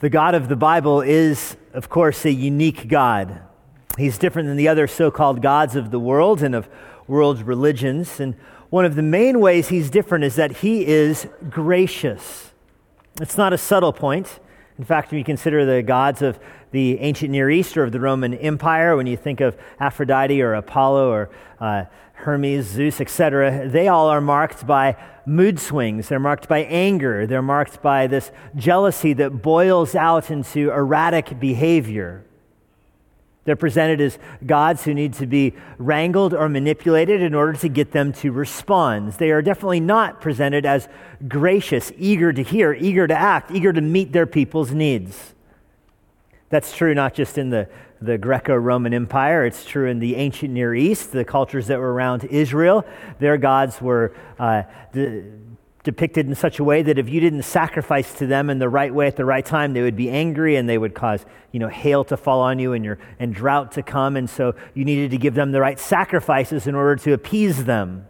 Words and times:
The 0.00 0.10
God 0.10 0.34
of 0.34 0.48
the 0.48 0.56
Bible 0.56 1.00
is, 1.00 1.56
of 1.72 1.88
course, 1.88 2.26
a 2.26 2.30
unique 2.30 2.86
God. 2.86 3.40
He's 3.96 4.18
different 4.18 4.46
than 4.46 4.58
the 4.58 4.68
other 4.68 4.86
so 4.86 5.10
called 5.10 5.40
gods 5.40 5.74
of 5.74 5.90
the 5.90 5.98
world 5.98 6.42
and 6.42 6.54
of 6.54 6.68
world 7.06 7.40
religions. 7.40 8.20
And 8.20 8.34
one 8.68 8.84
of 8.84 8.94
the 8.94 9.02
main 9.02 9.40
ways 9.40 9.68
he's 9.68 9.88
different 9.88 10.24
is 10.24 10.36
that 10.36 10.58
he 10.58 10.86
is 10.86 11.26
gracious. 11.48 12.52
It's 13.22 13.38
not 13.38 13.54
a 13.54 13.58
subtle 13.58 13.94
point. 13.94 14.38
In 14.76 14.84
fact, 14.84 15.10
when 15.10 15.18
you 15.18 15.24
consider 15.24 15.64
the 15.64 15.82
gods 15.82 16.20
of 16.20 16.38
the 16.72 16.98
ancient 16.98 17.30
Near 17.30 17.48
East 17.48 17.74
or 17.78 17.84
of 17.84 17.92
the 17.92 18.00
Roman 18.00 18.34
Empire, 18.34 18.98
when 18.98 19.06
you 19.06 19.16
think 19.16 19.40
of 19.40 19.56
Aphrodite 19.80 20.42
or 20.42 20.52
Apollo 20.52 21.10
or 21.10 21.30
uh, 21.58 21.84
Hermes, 22.16 22.66
Zeus, 22.66 23.00
etc., 23.00 23.68
they 23.68 23.88
all 23.88 24.08
are 24.08 24.20
marked 24.20 24.66
by 24.66 24.96
mood 25.26 25.60
swings. 25.60 26.08
They're 26.08 26.18
marked 26.18 26.48
by 26.48 26.64
anger. 26.64 27.26
They're 27.26 27.42
marked 27.42 27.82
by 27.82 28.06
this 28.06 28.30
jealousy 28.54 29.12
that 29.14 29.42
boils 29.42 29.94
out 29.94 30.30
into 30.30 30.70
erratic 30.70 31.38
behavior. 31.38 32.24
They're 33.44 33.54
presented 33.54 34.00
as 34.00 34.18
gods 34.44 34.84
who 34.84 34.92
need 34.92 35.12
to 35.14 35.26
be 35.26 35.54
wrangled 35.78 36.34
or 36.34 36.48
manipulated 36.48 37.22
in 37.22 37.32
order 37.32 37.52
to 37.52 37.68
get 37.68 37.92
them 37.92 38.12
to 38.14 38.32
respond. 38.32 39.12
They 39.12 39.30
are 39.30 39.40
definitely 39.40 39.80
not 39.80 40.20
presented 40.20 40.66
as 40.66 40.88
gracious, 41.28 41.92
eager 41.96 42.32
to 42.32 42.42
hear, 42.42 42.72
eager 42.72 43.06
to 43.06 43.14
act, 43.14 43.52
eager 43.52 43.72
to 43.72 43.80
meet 43.80 44.12
their 44.12 44.26
people's 44.26 44.72
needs. 44.72 45.34
That's 46.48 46.74
true 46.76 46.92
not 46.92 47.14
just 47.14 47.38
in 47.38 47.50
the, 47.50 47.68
the 48.00 48.18
Greco 48.18 48.54
Roman 48.54 48.92
Empire, 48.92 49.44
it's 49.44 49.64
true 49.64 49.88
in 49.88 49.98
the 49.98 50.16
ancient 50.16 50.52
Near 50.52 50.74
East, 50.74 51.12
the 51.12 51.24
cultures 51.24 51.66
that 51.68 51.78
were 51.78 51.92
around 51.92 52.24
Israel. 52.24 52.84
Their 53.18 53.38
gods 53.38 53.80
were 53.80 54.14
uh, 54.38 54.62
de- 54.92 55.24
depicted 55.82 56.26
in 56.26 56.34
such 56.34 56.58
a 56.58 56.64
way 56.64 56.82
that 56.82 56.98
if 56.98 57.08
you 57.08 57.20
didn't 57.20 57.42
sacrifice 57.42 58.12
to 58.14 58.26
them 58.26 58.50
in 58.50 58.58
the 58.58 58.68
right 58.68 58.92
way 58.92 59.06
at 59.06 59.16
the 59.16 59.24
right 59.24 59.46
time, 59.46 59.72
they 59.72 59.82
would 59.82 59.96
be 59.96 60.10
angry 60.10 60.56
and 60.56 60.68
they 60.68 60.78
would 60.78 60.94
cause 60.94 61.24
you 61.52 61.60
know, 61.60 61.68
hail 61.68 62.04
to 62.04 62.16
fall 62.16 62.40
on 62.40 62.58
you 62.58 62.74
and, 62.74 62.84
your, 62.84 62.98
and 63.18 63.34
drought 63.34 63.72
to 63.72 63.82
come. 63.82 64.16
And 64.16 64.28
so 64.28 64.54
you 64.74 64.84
needed 64.84 65.10
to 65.12 65.16
give 65.16 65.34
them 65.34 65.52
the 65.52 65.60
right 65.60 65.78
sacrifices 65.78 66.66
in 66.66 66.74
order 66.74 66.96
to 66.96 67.12
appease 67.12 67.64
them. 67.64 68.06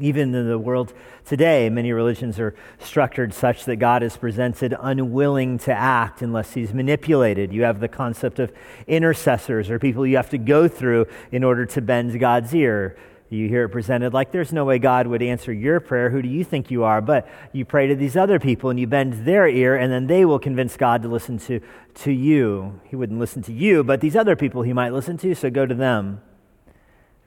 Even 0.00 0.34
in 0.34 0.48
the 0.48 0.58
world 0.58 0.94
today, 1.26 1.68
many 1.68 1.92
religions 1.92 2.40
are 2.40 2.54
structured 2.78 3.34
such 3.34 3.66
that 3.66 3.76
God 3.76 4.02
is 4.02 4.16
presented 4.16 4.74
unwilling 4.80 5.58
to 5.58 5.72
act 5.72 6.22
unless 6.22 6.54
he's 6.54 6.72
manipulated. 6.72 7.52
You 7.52 7.64
have 7.64 7.78
the 7.78 7.88
concept 7.88 8.38
of 8.38 8.52
intercessors 8.86 9.68
or 9.68 9.78
people 9.78 10.06
you 10.06 10.16
have 10.16 10.30
to 10.30 10.38
go 10.38 10.66
through 10.66 11.06
in 11.30 11.44
order 11.44 11.66
to 11.66 11.82
bend 11.82 12.18
God's 12.18 12.54
ear. 12.54 12.96
You 13.28 13.48
hear 13.48 13.64
it 13.64 13.70
presented 13.70 14.12
like 14.12 14.30
there's 14.30 14.52
no 14.52 14.66
way 14.66 14.78
God 14.78 15.06
would 15.06 15.22
answer 15.22 15.52
your 15.52 15.80
prayer. 15.80 16.10
Who 16.10 16.20
do 16.20 16.28
you 16.28 16.44
think 16.44 16.70
you 16.70 16.84
are? 16.84 17.00
But 17.00 17.26
you 17.52 17.64
pray 17.64 17.86
to 17.86 17.94
these 17.94 18.16
other 18.16 18.38
people 18.38 18.68
and 18.68 18.78
you 18.78 18.86
bend 18.86 19.24
their 19.24 19.48
ear, 19.48 19.74
and 19.74 19.90
then 19.90 20.06
they 20.06 20.26
will 20.26 20.38
convince 20.38 20.76
God 20.76 21.02
to 21.02 21.08
listen 21.08 21.38
to, 21.38 21.60
to 21.94 22.12
you. 22.12 22.78
He 22.84 22.96
wouldn't 22.96 23.18
listen 23.18 23.42
to 23.44 23.52
you, 23.52 23.84
but 23.84 24.02
these 24.02 24.16
other 24.16 24.36
people 24.36 24.62
he 24.62 24.74
might 24.74 24.92
listen 24.92 25.16
to, 25.18 25.34
so 25.34 25.48
go 25.48 25.64
to 25.64 25.74
them. 25.74 26.20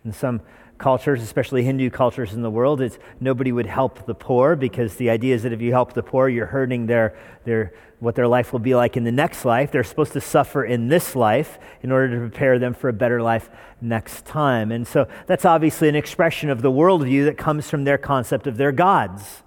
And 0.04 0.14
some 0.14 0.42
cultures, 0.78 1.22
especially 1.22 1.64
Hindu 1.64 1.90
cultures 1.90 2.34
in 2.34 2.42
the 2.42 2.50
world, 2.50 2.82
it's 2.82 2.98
nobody 3.20 3.52
would 3.52 3.66
help 3.66 4.06
the 4.06 4.14
poor 4.14 4.56
because 4.56 4.96
the 4.96 5.10
idea 5.10 5.36
is 5.36 5.44
that 5.44 5.54
if 5.54 5.62
you 5.62 5.72
help 5.72 5.94
the 5.94 6.04
poor, 6.04 6.28
you're 6.28 6.46
hurting 6.46 6.86
their, 6.86 7.18
their, 7.46 7.74
what 8.00 8.16
their 8.16 8.28
life 8.28 8.52
will 8.52 8.60
be 8.60 8.76
like 8.76 8.98
in 8.98 9.04
the 9.04 9.12
next 9.12 9.46
life. 9.46 9.72
They're 9.72 9.84
supposed 9.84 10.14
to 10.14 10.22
suffer 10.22 10.64
in 10.66 10.90
this 10.90 11.16
life 11.16 11.58
in 11.82 11.92
order 11.92 12.14
to 12.14 12.20
prepare 12.20 12.60
them 12.60 12.74
for 12.74 12.90
a 12.90 12.94
better 12.94 13.22
life 13.22 13.50
next 13.82 14.26
time. 14.26 14.72
And 14.72 14.86
so 14.86 15.08
that's 15.28 15.46
obviously 15.46 15.88
an 15.88 15.96
expression 15.96 16.50
of 16.50 16.62
the 16.62 16.72
worldview 16.72 17.26
that 17.26 17.38
comes 17.38 17.70
from 17.70 17.84
their 17.84 17.98
concept 17.98 18.48
of 18.48 18.58
their 18.58 18.72
gods. 18.72 19.44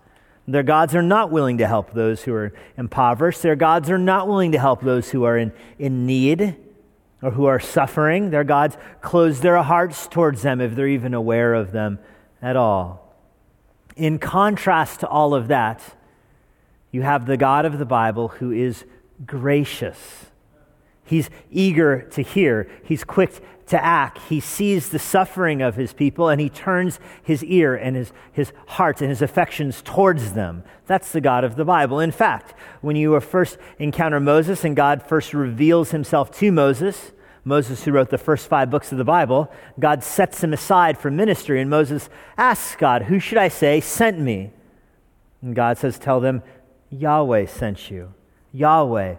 Their 0.47 0.63
gods 0.63 0.95
are 0.95 1.03
not 1.03 1.31
willing 1.31 1.59
to 1.59 1.67
help 1.67 1.93
those 1.93 2.23
who 2.23 2.33
are 2.33 2.55
impoverished. 2.79 3.43
Their 3.43 3.57
gods 3.57 3.91
are 3.91 3.99
not 3.99 4.29
willing 4.29 4.53
to 4.53 4.59
help 4.59 4.81
those 4.81 5.11
who 5.11 5.25
are 5.25 5.37
in, 5.37 5.53
in 5.79 6.07
need 6.07 6.57
or 7.23 7.33
who 7.33 7.47
are 7.47 7.61
suffering. 7.61 8.31
Their 8.31 8.45
gods 8.45 8.77
close 9.01 9.41
their 9.41 9.63
hearts 9.63 10.07
towards 10.07 10.43
them 10.43 10.61
if 10.61 10.75
they're 10.75 10.89
even 10.89 11.15
aware 11.15 11.55
of 11.55 11.73
them 11.73 11.99
at 12.41 12.57
all. 12.57 13.15
In 13.97 14.19
contrast 14.19 15.01
to 15.01 15.09
all 15.09 15.35
of 15.35 15.49
that, 15.49 15.97
you 16.91 17.03
have 17.03 17.27
the 17.27 17.37
God 17.37 17.65
of 17.65 17.79
the 17.79 17.85
Bible 17.85 18.29
who 18.29 18.53
is 18.53 18.85
gracious. 19.27 20.27
He's 21.05 21.31
eager 21.51 22.03
to 22.03 22.23
hear. 22.23 22.71
He's 22.85 23.03
quick 23.03 23.43
to 23.69 23.83
act. 23.83 24.19
He 24.29 24.41
sees 24.41 24.89
the 24.89 24.99
suffering 24.99 25.63
of 25.63 25.75
his 25.75 25.93
people 25.93 26.29
and 26.29 26.41
he 26.41 26.49
turns 26.49 26.99
his 27.23 27.45
ear 27.45 27.75
and 27.75 27.97
his, 27.97 28.13
his 28.33 28.53
heart 28.67 29.01
and 29.01 29.11
his 29.11 29.23
affections 29.23 29.83
towards 29.83 30.33
them. 30.33 30.65
That's 30.87 31.13
the 31.13 31.21
God 31.21 31.45
of 31.45 31.57
the 31.57 31.65
Bible. 31.65 32.01
In 32.01 32.11
fact, 32.11 32.55
when 32.81 32.97
you 32.97 33.19
first 33.21 33.59
encounter 33.79 34.21
Moses 34.21 34.65
and 34.65 34.75
God 34.75 35.03
first 35.03 35.35
reveals 35.35 35.91
himself 35.91 36.31
to 36.39 36.51
Moses, 36.51 37.13
Moses, 37.49 37.83
who 37.85 37.93
wrote 37.93 38.11
the 38.11 38.19
first 38.19 38.47
five 38.49 38.71
books 38.71 38.93
of 38.93 38.99
the 38.99 39.05
Bible, 39.05 39.51
God 39.81 40.05
sets 40.05 40.45
him 40.45 40.53
aside 40.53 40.99
for 40.99 41.11
ministry, 41.11 41.61
and 41.61 41.69
Moses 41.71 42.09
asks 42.37 42.77
God, 42.77 43.03
Who 43.03 43.19
should 43.19 43.39
I 43.39 43.49
say 43.49 43.81
sent 43.81 44.21
me? 44.21 44.53
And 45.43 45.55
God 45.55 45.79
says, 45.79 45.99
Tell 45.99 46.21
them, 46.21 46.43
Yahweh 46.91 47.47
sent 47.47 47.91
you. 47.91 48.15
Yahweh 48.53 49.17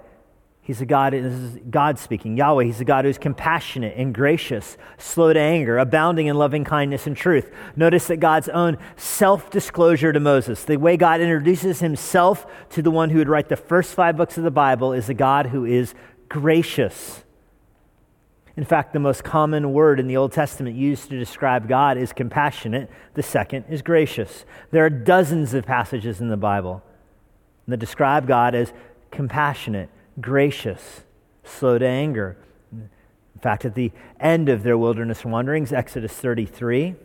He's 0.70 0.82
a 0.82 0.86
God, 0.86 1.14
this 1.14 1.34
is 1.34 1.58
God 1.68 1.98
speaking, 1.98 2.38
Yahweh. 2.38 2.66
He's 2.66 2.80
a 2.80 2.86
God 2.86 3.04
who's 3.04 3.18
compassionate 3.18 3.98
and 3.98 4.14
gracious, 4.14 4.78
slow 5.00 5.34
to 5.34 5.40
anger, 5.40 5.80
abounding 5.80 6.28
in 6.28 6.36
loving 6.36 6.64
kindness 6.64 7.08
and 7.08 7.18
truth. 7.18 7.52
Notice 7.76 8.06
that 8.06 8.18
God's 8.18 8.50
own 8.50 8.78
self 8.96 9.50
disclosure 9.50 10.14
to 10.14 10.20
Moses, 10.20 10.64
the 10.64 10.78
way 10.78 10.96
God 10.96 11.22
introduces 11.22 11.80
himself 11.80 12.46
to 12.70 12.84
the 12.84 12.92
one 12.92 13.10
who 13.10 13.18
would 13.18 13.30
write 13.30 13.50
the 13.50 13.56
first 13.56 13.96
five 13.96 14.16
books 14.16 14.38
of 14.38 14.44
the 14.44 14.52
Bible, 14.52 14.94
is 14.94 15.10
a 15.10 15.16
God 15.16 15.48
who 15.48 15.66
is 15.66 15.96
gracious. 16.30 17.24
In 18.60 18.66
fact, 18.66 18.92
the 18.92 19.00
most 19.00 19.24
common 19.24 19.72
word 19.72 20.02
in 20.02 20.08
the 20.08 20.18
Old 20.18 20.34
Testament 20.34 20.76
used 20.76 21.10
to 21.12 21.18
describe 21.18 21.70
God 21.70 21.98
is 21.98 22.12
compassionate, 22.12 22.90
the 23.14 23.24
second 23.24 23.64
is 23.70 23.82
gracious. 23.82 24.44
There 24.72 24.86
are 24.86 24.90
dozens 24.90 25.54
of 25.54 25.66
passages 25.66 26.20
in 26.20 26.28
the 26.28 26.36
Bible 26.36 26.84
that 27.70 27.78
describe 27.78 28.28
God 28.28 28.56
as 28.56 28.74
compassionate 29.12 29.90
gracious, 30.20 31.04
slow 31.46 31.78
to 31.78 31.88
anger. 31.88 32.36
In 32.74 32.90
fact, 33.42 33.64
at 33.64 33.76
the 33.76 33.94
end 34.20 34.50
of 34.50 34.64
their 34.64 34.78
wilderness 34.78 35.24
wanderings, 35.24 35.72
Exodus 35.72 36.12
33, 36.12 36.96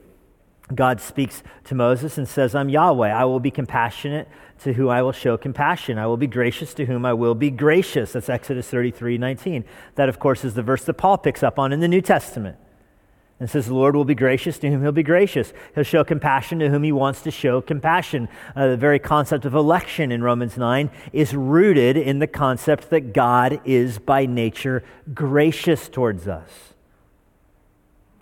God 0.74 1.00
speaks 1.00 1.44
to 1.66 1.76
Moses 1.76 2.18
and 2.18 2.26
says, 2.26 2.56
I'm 2.56 2.68
Yahweh. 2.68 3.10
I 3.10 3.26
will 3.26 3.38
be 3.38 3.52
compassionate 3.52 4.26
to 4.62 4.72
whom 4.72 4.88
I 4.88 5.02
will 5.02 5.12
show 5.12 5.36
compassion. 5.36 5.98
I 5.98 6.06
will 6.06 6.16
be 6.16 6.26
gracious 6.26 6.74
to 6.74 6.86
whom 6.86 7.04
I 7.04 7.12
will 7.12 7.34
be 7.34 7.50
gracious. 7.50 8.12
That's 8.12 8.28
Exodus 8.28 8.68
33 8.68 9.18
19. 9.18 9.64
That, 9.96 10.08
of 10.08 10.18
course, 10.18 10.44
is 10.44 10.54
the 10.54 10.62
verse 10.62 10.84
that 10.84 10.94
Paul 10.94 11.18
picks 11.18 11.42
up 11.42 11.58
on 11.58 11.72
in 11.72 11.80
the 11.80 11.88
New 11.88 12.00
Testament 12.00 12.56
and 13.40 13.50
says, 13.50 13.66
The 13.66 13.74
Lord 13.74 13.96
will 13.96 14.04
be 14.04 14.14
gracious 14.14 14.58
to 14.58 14.70
whom 14.70 14.82
he'll 14.82 14.92
be 14.92 15.02
gracious. 15.02 15.52
He'll 15.74 15.84
show 15.84 16.04
compassion 16.04 16.60
to 16.60 16.70
whom 16.70 16.82
he 16.82 16.92
wants 16.92 17.22
to 17.22 17.30
show 17.30 17.60
compassion. 17.60 18.28
Uh, 18.54 18.68
the 18.68 18.76
very 18.76 18.98
concept 18.98 19.44
of 19.44 19.54
election 19.54 20.12
in 20.12 20.22
Romans 20.22 20.56
9 20.56 20.90
is 21.12 21.34
rooted 21.34 21.96
in 21.96 22.20
the 22.20 22.26
concept 22.26 22.90
that 22.90 23.12
God 23.12 23.60
is 23.64 23.98
by 23.98 24.26
nature 24.26 24.84
gracious 25.12 25.88
towards 25.88 26.28
us. 26.28 26.73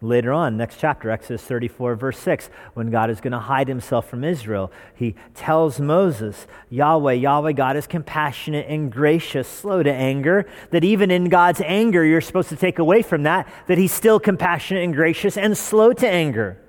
Later 0.02 0.32
on, 0.32 0.56
next 0.56 0.80
chapter, 0.80 1.10
Exodus 1.10 1.42
34, 1.44 1.94
verse 1.94 2.18
6, 2.18 2.50
when 2.74 2.90
God 2.90 3.08
is 3.08 3.20
going 3.20 3.30
to 3.32 3.38
hide 3.38 3.68
himself 3.68 4.10
from 4.10 4.24
Israel, 4.24 4.72
he 4.96 5.14
tells 5.32 5.78
Moses, 5.78 6.48
Yahweh, 6.70 7.12
Yahweh, 7.12 7.52
God 7.52 7.76
is 7.76 7.86
compassionate 7.86 8.66
and 8.68 8.90
gracious, 8.90 9.46
slow 9.46 9.80
to 9.80 9.92
anger, 9.92 10.44
that 10.70 10.82
even 10.82 11.12
in 11.12 11.28
God's 11.28 11.60
anger, 11.64 12.04
you're 12.04 12.20
supposed 12.20 12.48
to 12.48 12.56
take 12.56 12.80
away 12.80 13.02
from 13.02 13.22
that, 13.22 13.46
that 13.68 13.78
he's 13.78 13.92
still 13.92 14.18
compassionate 14.18 14.82
and 14.82 14.92
gracious 14.92 15.36
and 15.36 15.56
slow 15.56 15.92
to 15.92 16.08
anger, 16.08 16.60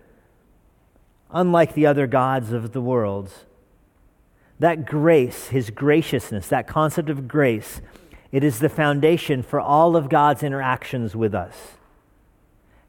unlike 1.31 1.73
the 1.73 1.87
other 1.87 2.05
gods 2.05 2.51
of 2.51 2.71
the 2.71 2.81
world. 2.81 3.31
That 4.59 4.85
grace, 4.85 5.47
his 5.47 5.71
graciousness, 5.71 6.49
that 6.49 6.67
concept 6.67 7.09
of 7.09 7.27
grace, 7.27 7.81
it 8.31 8.43
is 8.43 8.59
the 8.59 8.69
foundation 8.69 9.41
for 9.41 9.59
all 9.59 9.95
of 9.95 10.07
God's 10.07 10.43
interactions 10.43 11.15
with 11.15 11.33
us. 11.33 11.77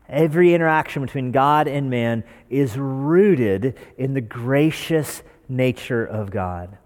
Every 0.08 0.54
interaction 0.54 1.02
between 1.02 1.32
God 1.32 1.66
and 1.66 1.88
man 1.88 2.24
is 2.50 2.76
rooted 2.76 3.76
in 3.96 4.14
the 4.14 4.20
gracious 4.20 5.22
nature 5.48 6.04
of 6.04 6.30
God. 6.30 6.78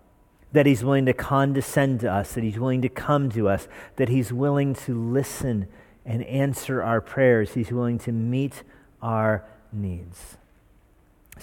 That 0.52 0.66
He's 0.66 0.84
willing 0.84 1.06
to 1.06 1.12
condescend 1.12 2.00
to 2.00 2.12
us, 2.12 2.32
that 2.32 2.44
He's 2.44 2.58
willing 2.58 2.82
to 2.82 2.88
come 2.88 3.30
to 3.30 3.48
us, 3.48 3.68
that 3.96 4.08
He's 4.08 4.32
willing 4.32 4.74
to 4.74 4.98
listen 4.98 5.68
and 6.06 6.24
answer 6.24 6.82
our 6.82 7.00
prayers, 7.00 7.54
He's 7.54 7.72
willing 7.72 7.98
to 7.98 8.12
meet 8.12 8.62
our 9.02 9.44
needs. 9.72 10.38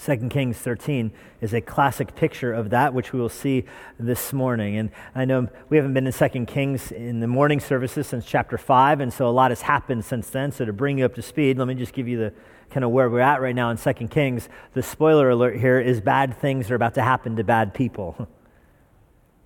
2 0.04 0.28
Kings 0.28 0.58
13 0.58 1.10
is 1.40 1.54
a 1.54 1.60
classic 1.60 2.14
picture 2.14 2.52
of 2.52 2.70
that, 2.70 2.94
which 2.94 3.12
we 3.12 3.20
will 3.20 3.28
see 3.28 3.64
this 3.98 4.32
morning. 4.32 4.76
And 4.76 4.90
I 5.14 5.24
know 5.24 5.48
we 5.68 5.76
haven't 5.76 5.94
been 5.94 6.06
in 6.06 6.12
2 6.12 6.46
Kings 6.46 6.92
in 6.92 7.20
the 7.20 7.26
morning 7.26 7.60
services 7.60 8.06
since 8.06 8.24
chapter 8.24 8.58
5, 8.58 9.00
and 9.00 9.12
so 9.12 9.28
a 9.28 9.30
lot 9.30 9.50
has 9.50 9.62
happened 9.62 10.04
since 10.04 10.30
then. 10.30 10.52
So 10.52 10.64
to 10.64 10.72
bring 10.72 10.98
you 10.98 11.04
up 11.04 11.14
to 11.14 11.22
speed, 11.22 11.58
let 11.58 11.68
me 11.68 11.74
just 11.74 11.92
give 11.92 12.08
you 12.08 12.18
the 12.18 12.32
kind 12.70 12.84
of 12.84 12.90
where 12.90 13.08
we're 13.08 13.20
at 13.20 13.40
right 13.40 13.54
now 13.54 13.70
in 13.70 13.76
2 13.76 13.92
Kings. 14.08 14.48
The 14.74 14.82
spoiler 14.82 15.30
alert 15.30 15.58
here 15.58 15.80
is 15.80 16.00
bad 16.00 16.38
things 16.40 16.70
are 16.70 16.74
about 16.74 16.94
to 16.94 17.02
happen 17.02 17.36
to 17.36 17.44
bad 17.44 17.74
people. 17.74 18.28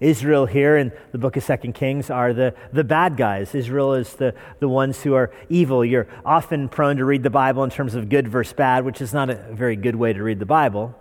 Israel 0.00 0.47
here 0.47 0.79
in 0.79 0.93
the 1.12 1.19
book 1.19 1.37
of 1.37 1.43
Second 1.43 1.75
Kings 1.75 2.08
are 2.08 2.32
the, 2.32 2.55
the 2.73 2.82
bad 2.82 3.19
guys. 3.19 3.55
Israel 3.55 3.93
is 3.93 4.14
the, 4.14 4.35
the 4.58 4.69
ones 4.69 5.02
who 5.02 5.12
are 5.12 5.31
evil. 5.50 5.85
You're 5.85 6.08
often 6.25 6.70
prone 6.70 6.97
to 6.97 7.05
read 7.05 7.23
the 7.23 7.31
Bible 7.31 7.62
in 7.64 7.70
terms 7.70 7.94
of 7.94 8.08
good 8.08 8.26
versus 8.26 8.55
bad, 8.55 8.85
which 8.85 9.02
is 9.02 9.12
not 9.12 9.29
a 9.29 9.35
very 9.52 9.76
good 9.76 9.97
way 9.97 10.14
to 10.14 10.23
read 10.23 10.38
the 10.38 10.47
Bible. 10.47 10.94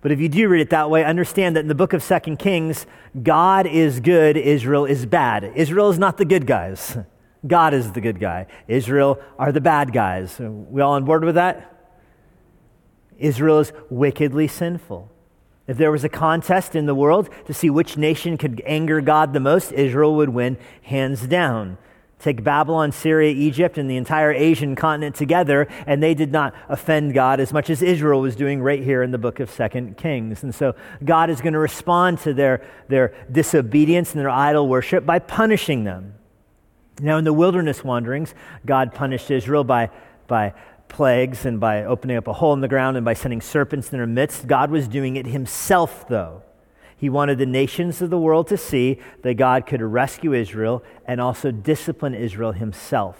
But 0.00 0.10
if 0.10 0.20
you 0.20 0.28
do 0.28 0.48
read 0.48 0.60
it 0.60 0.70
that 0.70 0.90
way, 0.90 1.04
understand 1.04 1.54
that 1.54 1.60
in 1.60 1.68
the 1.68 1.76
book 1.76 1.92
of 1.92 2.02
Second 2.02 2.40
Kings, 2.40 2.84
God 3.22 3.68
is 3.68 4.00
good, 4.00 4.36
Israel 4.36 4.84
is 4.84 5.06
bad. 5.06 5.52
Israel 5.54 5.90
is 5.90 5.98
not 5.98 6.16
the 6.16 6.24
good 6.24 6.44
guys. 6.46 6.98
God 7.46 7.74
is 7.74 7.92
the 7.92 8.00
good 8.00 8.18
guy. 8.18 8.46
Israel 8.66 9.20
are 9.38 9.52
the 9.52 9.60
bad 9.60 9.92
guys. 9.92 10.36
We 10.40 10.80
all 10.80 10.94
on 10.94 11.04
board 11.04 11.24
with 11.24 11.36
that? 11.36 11.68
Israel 13.18 13.60
is 13.60 13.72
wickedly 13.88 14.48
sinful. 14.48 15.08
If 15.66 15.76
there 15.76 15.92
was 15.92 16.04
a 16.04 16.08
contest 16.08 16.74
in 16.74 16.86
the 16.86 16.94
world 16.94 17.30
to 17.46 17.54
see 17.54 17.70
which 17.70 17.96
nation 17.96 18.36
could 18.36 18.62
anger 18.66 19.00
God 19.00 19.32
the 19.32 19.40
most, 19.40 19.72
Israel 19.72 20.16
would 20.16 20.30
win 20.30 20.58
hands 20.82 21.26
down. 21.26 21.78
Take 22.18 22.44
Babylon, 22.44 22.92
Syria, 22.92 23.32
Egypt, 23.32 23.78
and 23.78 23.90
the 23.90 23.96
entire 23.96 24.32
Asian 24.32 24.76
continent 24.76 25.16
together, 25.16 25.66
and 25.88 26.00
they 26.00 26.14
did 26.14 26.30
not 26.30 26.54
offend 26.68 27.14
God 27.14 27.40
as 27.40 27.52
much 27.52 27.68
as 27.68 27.82
Israel 27.82 28.20
was 28.20 28.36
doing 28.36 28.62
right 28.62 28.80
here 28.80 29.02
in 29.02 29.10
the 29.10 29.18
book 29.18 29.40
of 29.40 29.50
Second 29.50 29.96
Kings. 29.96 30.44
And 30.44 30.54
so 30.54 30.76
God 31.04 31.30
is 31.30 31.40
going 31.40 31.54
to 31.54 31.58
respond 31.58 32.20
to 32.20 32.32
their, 32.32 32.64
their 32.86 33.12
disobedience 33.32 34.12
and 34.12 34.20
their 34.20 34.30
idol 34.30 34.68
worship 34.68 35.04
by 35.04 35.18
punishing 35.18 35.82
them. 35.82 36.14
Now, 37.00 37.16
in 37.16 37.24
the 37.24 37.32
wilderness 37.32 37.82
wanderings, 37.82 38.34
God 38.64 38.94
punished 38.94 39.28
Israel 39.28 39.64
by, 39.64 39.90
by 40.28 40.54
plagues 40.92 41.44
and 41.44 41.58
by 41.58 41.84
opening 41.84 42.16
up 42.16 42.28
a 42.28 42.32
hole 42.32 42.52
in 42.52 42.60
the 42.60 42.68
ground 42.68 42.96
and 42.96 43.04
by 43.04 43.14
sending 43.14 43.40
serpents 43.40 43.90
in 43.90 43.98
their 43.98 44.06
midst. 44.06 44.46
God 44.46 44.70
was 44.70 44.86
doing 44.86 45.16
it 45.16 45.26
himself, 45.26 46.06
though. 46.08 46.42
He 46.96 47.08
wanted 47.08 47.38
the 47.38 47.46
nations 47.46 48.00
of 48.00 48.10
the 48.10 48.18
world 48.18 48.46
to 48.48 48.56
see 48.56 49.00
that 49.22 49.34
God 49.34 49.66
could 49.66 49.82
rescue 49.82 50.32
Israel 50.34 50.84
and 51.04 51.20
also 51.20 51.50
discipline 51.50 52.14
Israel 52.14 52.52
himself. 52.52 53.18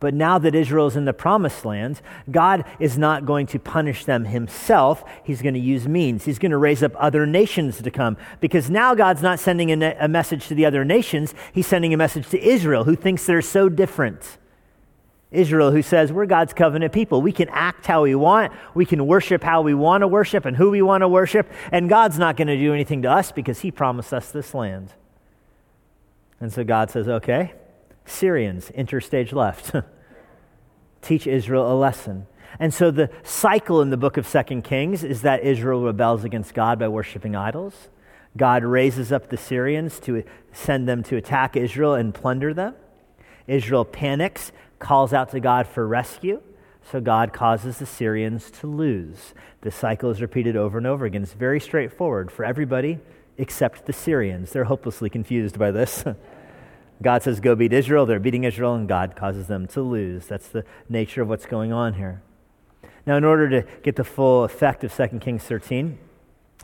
But 0.00 0.14
now 0.14 0.36
that 0.38 0.56
Israel 0.56 0.88
is 0.88 0.96
in 0.96 1.04
the 1.04 1.12
promised 1.12 1.64
land, 1.64 2.00
God 2.28 2.64
is 2.80 2.98
not 2.98 3.24
going 3.24 3.46
to 3.46 3.60
punish 3.60 4.04
them 4.04 4.24
himself. 4.24 5.04
He's 5.22 5.40
going 5.40 5.54
to 5.54 5.60
use 5.60 5.86
means. 5.86 6.24
He's 6.24 6.40
going 6.40 6.50
to 6.50 6.56
raise 6.56 6.82
up 6.82 6.90
other 6.96 7.24
nations 7.24 7.80
to 7.80 7.88
come. 7.92 8.16
Because 8.40 8.68
now 8.68 8.96
God's 8.96 9.22
not 9.22 9.38
sending 9.38 9.70
a, 9.80 9.96
a 10.00 10.08
message 10.08 10.48
to 10.48 10.56
the 10.56 10.66
other 10.66 10.84
nations, 10.84 11.36
He's 11.52 11.68
sending 11.68 11.94
a 11.94 11.96
message 11.96 12.28
to 12.30 12.44
Israel, 12.44 12.82
who 12.82 12.96
thinks 12.96 13.24
they're 13.24 13.40
so 13.42 13.68
different. 13.68 14.38
Israel, 15.32 15.72
who 15.72 15.82
says, 15.82 16.12
We're 16.12 16.26
God's 16.26 16.52
covenant 16.52 16.92
people. 16.92 17.22
We 17.22 17.32
can 17.32 17.48
act 17.48 17.86
how 17.86 18.02
we 18.02 18.14
want. 18.14 18.52
We 18.74 18.84
can 18.84 19.06
worship 19.06 19.42
how 19.42 19.62
we 19.62 19.74
want 19.74 20.02
to 20.02 20.08
worship 20.08 20.44
and 20.44 20.56
who 20.56 20.70
we 20.70 20.82
want 20.82 21.00
to 21.00 21.08
worship. 21.08 21.50
And 21.72 21.88
God's 21.88 22.18
not 22.18 22.36
going 22.36 22.48
to 22.48 22.56
do 22.56 22.72
anything 22.74 23.02
to 23.02 23.10
us 23.10 23.32
because 23.32 23.60
He 23.60 23.70
promised 23.70 24.12
us 24.12 24.30
this 24.30 24.54
land. 24.54 24.92
And 26.40 26.52
so 26.52 26.64
God 26.64 26.90
says, 26.90 27.08
Okay, 27.08 27.54
Syrians, 28.04 28.70
interstage 28.76 29.32
left. 29.32 29.74
Teach 31.02 31.26
Israel 31.26 31.72
a 31.72 31.74
lesson. 31.74 32.26
And 32.58 32.72
so 32.72 32.90
the 32.90 33.10
cycle 33.22 33.80
in 33.80 33.90
the 33.90 33.96
book 33.96 34.18
of 34.18 34.26
Second 34.26 34.62
Kings 34.62 35.02
is 35.02 35.22
that 35.22 35.42
Israel 35.42 35.82
rebels 35.82 36.24
against 36.24 36.52
God 36.52 36.78
by 36.78 36.88
worshiping 36.88 37.34
idols. 37.34 37.88
God 38.36 38.64
raises 38.64 39.12
up 39.12 39.28
the 39.28 39.36
Syrians 39.36 39.98
to 40.00 40.22
send 40.52 40.88
them 40.88 41.02
to 41.04 41.16
attack 41.16 41.56
Israel 41.56 41.94
and 41.94 42.14
plunder 42.14 42.54
them. 42.54 42.74
Israel 43.46 43.84
panics 43.84 44.52
calls 44.82 45.12
out 45.12 45.30
to 45.30 45.40
God 45.40 45.66
for 45.66 45.86
rescue. 45.86 46.42
So 46.90 47.00
God 47.00 47.32
causes 47.32 47.78
the 47.78 47.86
Syrians 47.86 48.50
to 48.50 48.66
lose. 48.66 49.32
This 49.60 49.76
cycle 49.76 50.10
is 50.10 50.20
repeated 50.20 50.56
over 50.56 50.76
and 50.76 50.86
over 50.86 51.06
again. 51.06 51.22
It's 51.22 51.32
very 51.32 51.60
straightforward 51.60 52.30
for 52.30 52.44
everybody 52.44 52.98
except 53.38 53.86
the 53.86 53.92
Syrians. 53.92 54.50
They're 54.50 54.64
hopelessly 54.64 55.08
confused 55.08 55.58
by 55.58 55.70
this. 55.70 56.04
God 57.02 57.22
says, 57.22 57.40
Go 57.40 57.54
beat 57.54 57.72
Israel. 57.72 58.04
They're 58.04 58.20
beating 58.20 58.44
Israel, 58.44 58.74
and 58.74 58.88
God 58.88 59.16
causes 59.16 59.46
them 59.46 59.66
to 59.68 59.80
lose. 59.80 60.26
That's 60.26 60.48
the 60.48 60.64
nature 60.88 61.22
of 61.22 61.28
what's 61.28 61.46
going 61.46 61.72
on 61.72 61.94
here. 61.94 62.22
Now, 63.06 63.16
in 63.16 63.24
order 63.24 63.48
to 63.48 63.66
get 63.82 63.96
the 63.96 64.04
full 64.04 64.44
effect 64.44 64.84
of 64.84 64.94
2 64.94 65.18
Kings 65.18 65.42
13, 65.44 65.98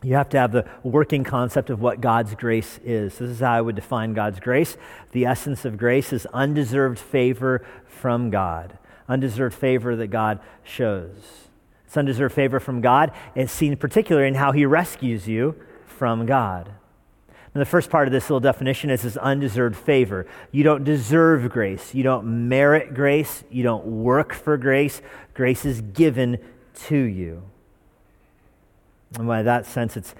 you 0.01 0.15
have 0.15 0.29
to 0.29 0.37
have 0.37 0.51
the 0.51 0.65
working 0.83 1.23
concept 1.23 1.69
of 1.69 1.81
what 1.81 1.99
God's 1.99 2.33
grace 2.35 2.79
is. 2.85 3.17
This 3.17 3.29
is 3.29 3.39
how 3.39 3.51
I 3.51 3.61
would 3.61 3.75
define 3.75 4.13
God's 4.13 4.39
grace. 4.39 4.77
The 5.11 5.25
essence 5.25 5.65
of 5.65 5.77
grace 5.77 6.13
is 6.13 6.25
undeserved 6.27 6.97
favor 6.97 7.65
from 7.85 8.29
God, 8.29 8.77
undeserved 9.09 9.55
favor 9.55 9.95
that 9.97 10.07
God 10.07 10.39
shows. 10.63 11.49
It's 11.85 11.97
undeserved 11.97 12.33
favor 12.33 12.59
from 12.59 12.81
God. 12.81 13.11
It's 13.35 13.51
seen 13.51 13.75
particularly 13.75 14.27
in 14.27 14.35
how 14.35 14.51
he 14.51 14.65
rescues 14.65 15.27
you 15.27 15.55
from 15.85 16.25
God. 16.25 16.71
And 17.53 17.59
the 17.59 17.65
first 17.65 17.89
part 17.89 18.07
of 18.07 18.11
this 18.11 18.29
little 18.29 18.39
definition 18.39 18.91
is 18.91 19.01
this 19.01 19.17
undeserved 19.17 19.75
favor. 19.75 20.27
You 20.51 20.63
don't 20.63 20.83
deserve 20.83 21.49
grace. 21.49 21.95
You 21.95 22.03
don't 22.03 22.47
merit 22.47 22.93
grace. 22.93 23.43
You 23.49 23.63
don't 23.63 23.85
work 23.85 24.33
for 24.33 24.55
grace. 24.55 25.01
Grace 25.33 25.65
is 25.65 25.81
given 25.81 26.37
to 26.85 26.97
you. 26.97 27.43
And 29.17 29.27
by 29.27 29.43
that 29.43 29.65
sense, 29.65 29.97
it's 29.97 30.13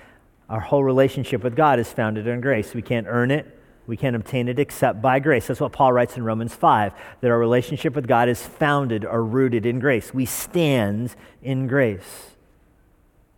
our 0.50 0.60
whole 0.60 0.84
relationship 0.84 1.44
with 1.44 1.56
God 1.56 1.80
is 1.80 1.92
founded 1.92 2.28
on 2.28 2.42
grace. 2.42 2.74
We 2.74 2.82
can't 2.82 3.08
earn 3.08 3.30
it. 3.32 3.56
We 3.86 3.98
can't 3.98 4.16
obtain 4.16 4.48
it 4.48 4.60
except 4.60 5.02
by 5.02 5.20
grace. 5.20 5.48
That's 5.48 5.60
what 5.60 5.72
Paul 5.72 5.94
writes 5.94 6.16
in 6.16 6.24
Romans 6.24 6.54
5 6.54 6.94
that 7.22 7.32
our 7.32 7.40
relationship 7.40 7.96
with 7.96 8.08
God 8.08 8.30
is 8.30 8.46
founded 8.46 9.04
or 9.04 9.24
rooted 9.24 9.66
in 9.66 9.80
grace. 9.80 10.14
We 10.14 10.26
stand 10.26 11.16
in 11.42 11.68
grace. 11.68 12.36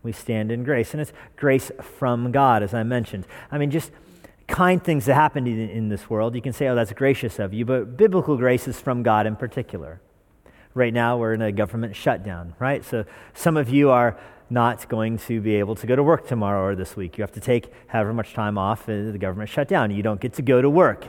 We 0.04 0.12
stand 0.12 0.52
in 0.52 0.64
grace. 0.64 0.94
And 0.94 1.02
it's 1.02 1.14
grace 1.38 1.72
from 1.82 2.32
God, 2.32 2.64
as 2.64 2.74
I 2.74 2.84
mentioned. 2.84 3.26
I 3.52 3.58
mean, 3.58 3.72
just 3.72 3.92
kind 4.48 4.84
things 4.84 5.06
that 5.06 5.16
happen 5.16 5.48
in, 5.48 5.70
in 5.70 5.90
this 5.90 6.10
world, 6.10 6.36
you 6.36 6.42
can 6.42 6.54
say, 6.54 6.68
oh, 6.68 6.76
that's 6.76 6.92
gracious 6.94 7.40
of 7.40 7.54
you, 7.54 7.66
but 7.66 7.96
biblical 7.98 8.38
grace 8.38 8.68
is 8.68 8.80
from 8.80 9.04
God 9.04 9.26
in 9.26 9.36
particular. 9.36 10.02
Right 10.74 10.94
now, 10.94 11.18
we're 11.18 11.34
in 11.34 11.42
a 11.42 11.52
government 11.52 11.96
shutdown, 11.96 12.54
right? 12.60 12.84
So 12.84 13.06
some 13.34 13.58
of 13.58 13.70
you 13.70 13.90
are 13.90 14.18
not 14.50 14.88
going 14.90 15.18
to 15.18 15.42
be 15.42 15.56
able 15.56 15.76
to 15.76 15.88
go 15.88 15.96
to 15.96 16.04
work 16.04 16.28
tomorrow 16.28 16.66
or 16.68 16.76
this 16.76 16.96
week. 16.96 17.18
You 17.18 17.24
have 17.24 17.32
to 17.34 17.40
take 17.40 17.72
however 17.88 18.14
much 18.14 18.34
time 18.34 18.58
off, 18.58 18.86
the 18.86 19.18
government 19.20 19.50
shutdown. 19.50 19.92
You 19.92 20.04
don't 20.04 20.20
get 20.20 20.34
to 20.34 20.42
go 20.42 20.62
to 20.62 20.70
work. 20.70 21.08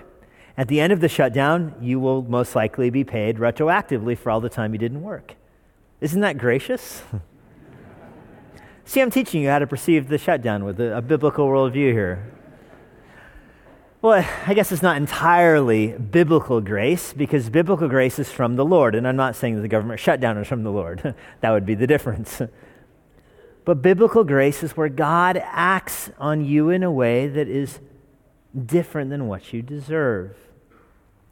At 0.56 0.68
the 0.68 0.80
end 0.80 0.92
of 0.92 1.00
the 1.00 1.08
shutdown, 1.08 1.74
you 1.80 1.98
will 1.98 2.22
most 2.22 2.54
likely 2.54 2.90
be 2.90 3.04
paid 3.04 3.36
retroactively 3.36 4.16
for 4.18 4.30
all 4.30 4.40
the 4.40 4.48
time 4.48 4.72
you 4.72 4.78
didn't 4.78 5.02
work. 5.02 5.34
Isn't 6.00 6.20
that 6.20 6.38
gracious? 6.38 7.02
See, 8.84 9.00
I'm 9.00 9.10
teaching 9.10 9.42
you 9.42 9.48
how 9.48 9.60
to 9.60 9.66
perceive 9.66 10.08
the 10.08 10.18
shutdown 10.18 10.64
with 10.64 10.80
a, 10.80 10.98
a 10.98 11.02
biblical 11.02 11.48
worldview 11.48 11.92
here. 11.92 12.32
Well, 14.02 14.28
I 14.48 14.54
guess 14.54 14.72
it's 14.72 14.82
not 14.82 14.96
entirely 14.96 15.92
biblical 15.92 16.60
grace 16.60 17.12
because 17.12 17.48
biblical 17.48 17.88
grace 17.88 18.18
is 18.18 18.32
from 18.32 18.56
the 18.56 18.64
Lord. 18.64 18.96
And 18.96 19.06
I'm 19.06 19.14
not 19.14 19.36
saying 19.36 19.54
that 19.54 19.60
the 19.60 19.68
government 19.68 20.00
shutdown 20.00 20.36
is 20.38 20.48
from 20.48 20.64
the 20.64 20.72
Lord. 20.72 21.14
that 21.40 21.50
would 21.50 21.64
be 21.64 21.74
the 21.74 21.86
difference. 21.86 22.42
But 23.64 23.80
biblical 23.80 24.24
grace 24.24 24.64
is 24.64 24.76
where 24.76 24.88
God 24.88 25.40
acts 25.40 26.10
on 26.18 26.44
you 26.44 26.68
in 26.70 26.82
a 26.82 26.90
way 26.90 27.28
that 27.28 27.46
is 27.46 27.78
different 28.66 29.10
than 29.10 29.28
what 29.28 29.52
you 29.52 29.62
deserve. 29.62 30.36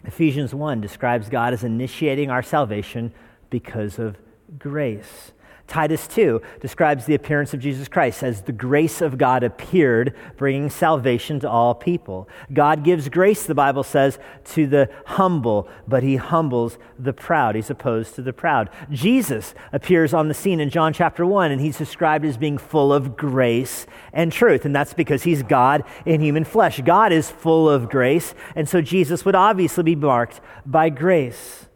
Ephesians 0.04 0.54
1 0.54 0.80
describes 0.80 1.28
God 1.28 1.52
as 1.52 1.64
initiating 1.64 2.30
our 2.30 2.44
salvation 2.44 3.12
because 3.50 3.98
of 3.98 4.16
grace. 4.60 5.32
Titus 5.70 6.08
2 6.08 6.42
describes 6.60 7.06
the 7.06 7.14
appearance 7.14 7.54
of 7.54 7.60
Jesus 7.60 7.86
Christ 7.86 8.24
as 8.24 8.42
the 8.42 8.52
grace 8.52 9.00
of 9.00 9.16
God 9.16 9.44
appeared, 9.44 10.16
bringing 10.36 10.68
salvation 10.68 11.38
to 11.40 11.48
all 11.48 11.76
people. 11.76 12.28
God 12.52 12.82
gives 12.82 13.08
grace, 13.08 13.46
the 13.46 13.54
Bible 13.54 13.84
says, 13.84 14.18
to 14.46 14.66
the 14.66 14.90
humble, 15.06 15.68
but 15.86 16.02
he 16.02 16.16
humbles 16.16 16.76
the 16.98 17.12
proud. 17.12 17.54
He's 17.54 17.70
opposed 17.70 18.16
to 18.16 18.22
the 18.22 18.32
proud. 18.32 18.68
Jesus 18.90 19.54
appears 19.72 20.12
on 20.12 20.26
the 20.26 20.34
scene 20.34 20.58
in 20.58 20.70
John 20.70 20.92
chapter 20.92 21.24
1, 21.24 21.52
and 21.52 21.60
he's 21.60 21.78
described 21.78 22.24
as 22.24 22.36
being 22.36 22.58
full 22.58 22.92
of 22.92 23.16
grace 23.16 23.86
and 24.12 24.32
truth, 24.32 24.64
and 24.64 24.74
that's 24.74 24.92
because 24.92 25.22
he's 25.22 25.44
God 25.44 25.84
in 26.04 26.20
human 26.20 26.44
flesh. 26.44 26.80
God 26.80 27.12
is 27.12 27.30
full 27.30 27.70
of 27.70 27.88
grace, 27.88 28.34
and 28.56 28.68
so 28.68 28.82
Jesus 28.82 29.24
would 29.24 29.36
obviously 29.36 29.84
be 29.84 29.94
marked 29.94 30.40
by 30.66 30.88
grace. 30.88 31.66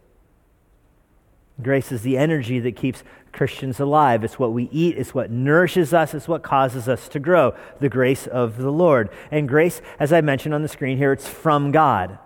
Grace 1.64 1.90
is 1.90 2.02
the 2.02 2.16
energy 2.16 2.60
that 2.60 2.76
keeps 2.76 3.02
Christians 3.32 3.80
alive. 3.80 4.22
It's 4.22 4.38
what 4.38 4.52
we 4.52 4.68
eat, 4.70 4.96
it's 4.96 5.14
what 5.14 5.30
nourishes 5.30 5.92
us, 5.92 6.14
it's 6.14 6.28
what 6.28 6.42
causes 6.42 6.88
us 6.88 7.08
to 7.08 7.18
grow. 7.18 7.54
The 7.80 7.88
grace 7.88 8.26
of 8.26 8.58
the 8.58 8.70
Lord. 8.70 9.10
And 9.30 9.48
grace, 9.48 9.82
as 9.98 10.12
I 10.12 10.20
mentioned 10.20 10.54
on 10.54 10.62
the 10.62 10.68
screen 10.68 10.96
here, 10.96 11.12
it's 11.12 11.26
from 11.26 11.72
God. 11.72 12.18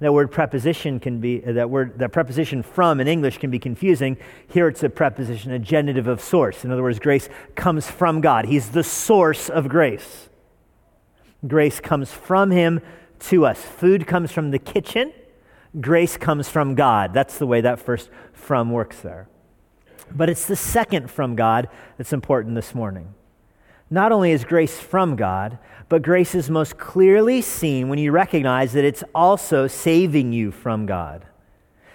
That 0.00 0.12
word 0.12 0.30
preposition 0.30 1.00
can 1.00 1.20
be 1.20 1.38
that 1.38 1.70
word 1.70 1.98
that 1.98 2.12
preposition 2.12 2.62
from 2.62 3.00
in 3.00 3.08
English 3.08 3.38
can 3.38 3.50
be 3.50 3.58
confusing. 3.58 4.16
Here 4.48 4.68
it's 4.68 4.82
a 4.82 4.90
preposition, 4.90 5.52
a 5.52 5.58
genitive 5.58 6.06
of 6.06 6.20
source. 6.20 6.64
In 6.64 6.70
other 6.70 6.82
words, 6.82 6.98
grace 6.98 7.28
comes 7.54 7.90
from 7.90 8.20
God. 8.20 8.46
He's 8.46 8.70
the 8.70 8.84
source 8.84 9.48
of 9.48 9.68
grace. 9.68 10.28
Grace 11.46 11.80
comes 11.80 12.10
from 12.10 12.50
him 12.50 12.80
to 13.20 13.46
us. 13.46 13.60
Food 13.60 14.06
comes 14.06 14.32
from 14.32 14.50
the 14.50 14.58
kitchen. 14.58 15.12
Grace 15.80 16.16
comes 16.16 16.48
from 16.48 16.74
God. 16.74 17.12
That's 17.12 17.38
the 17.38 17.46
way 17.46 17.60
that 17.60 17.80
first 17.80 18.10
from 18.32 18.70
works 18.70 19.00
there. 19.00 19.28
But 20.10 20.30
it's 20.30 20.46
the 20.46 20.56
second 20.56 21.10
from 21.10 21.34
God 21.34 21.68
that's 21.96 22.12
important 22.12 22.54
this 22.54 22.74
morning. 22.74 23.14
Not 23.90 24.12
only 24.12 24.30
is 24.30 24.44
grace 24.44 24.78
from 24.78 25.16
God, 25.16 25.58
but 25.88 26.02
grace 26.02 26.34
is 26.34 26.48
most 26.48 26.78
clearly 26.78 27.40
seen 27.42 27.88
when 27.88 27.98
you 27.98 28.12
recognize 28.12 28.72
that 28.72 28.84
it's 28.84 29.04
also 29.14 29.66
saving 29.66 30.32
you 30.32 30.50
from 30.50 30.86
God. 30.86 31.26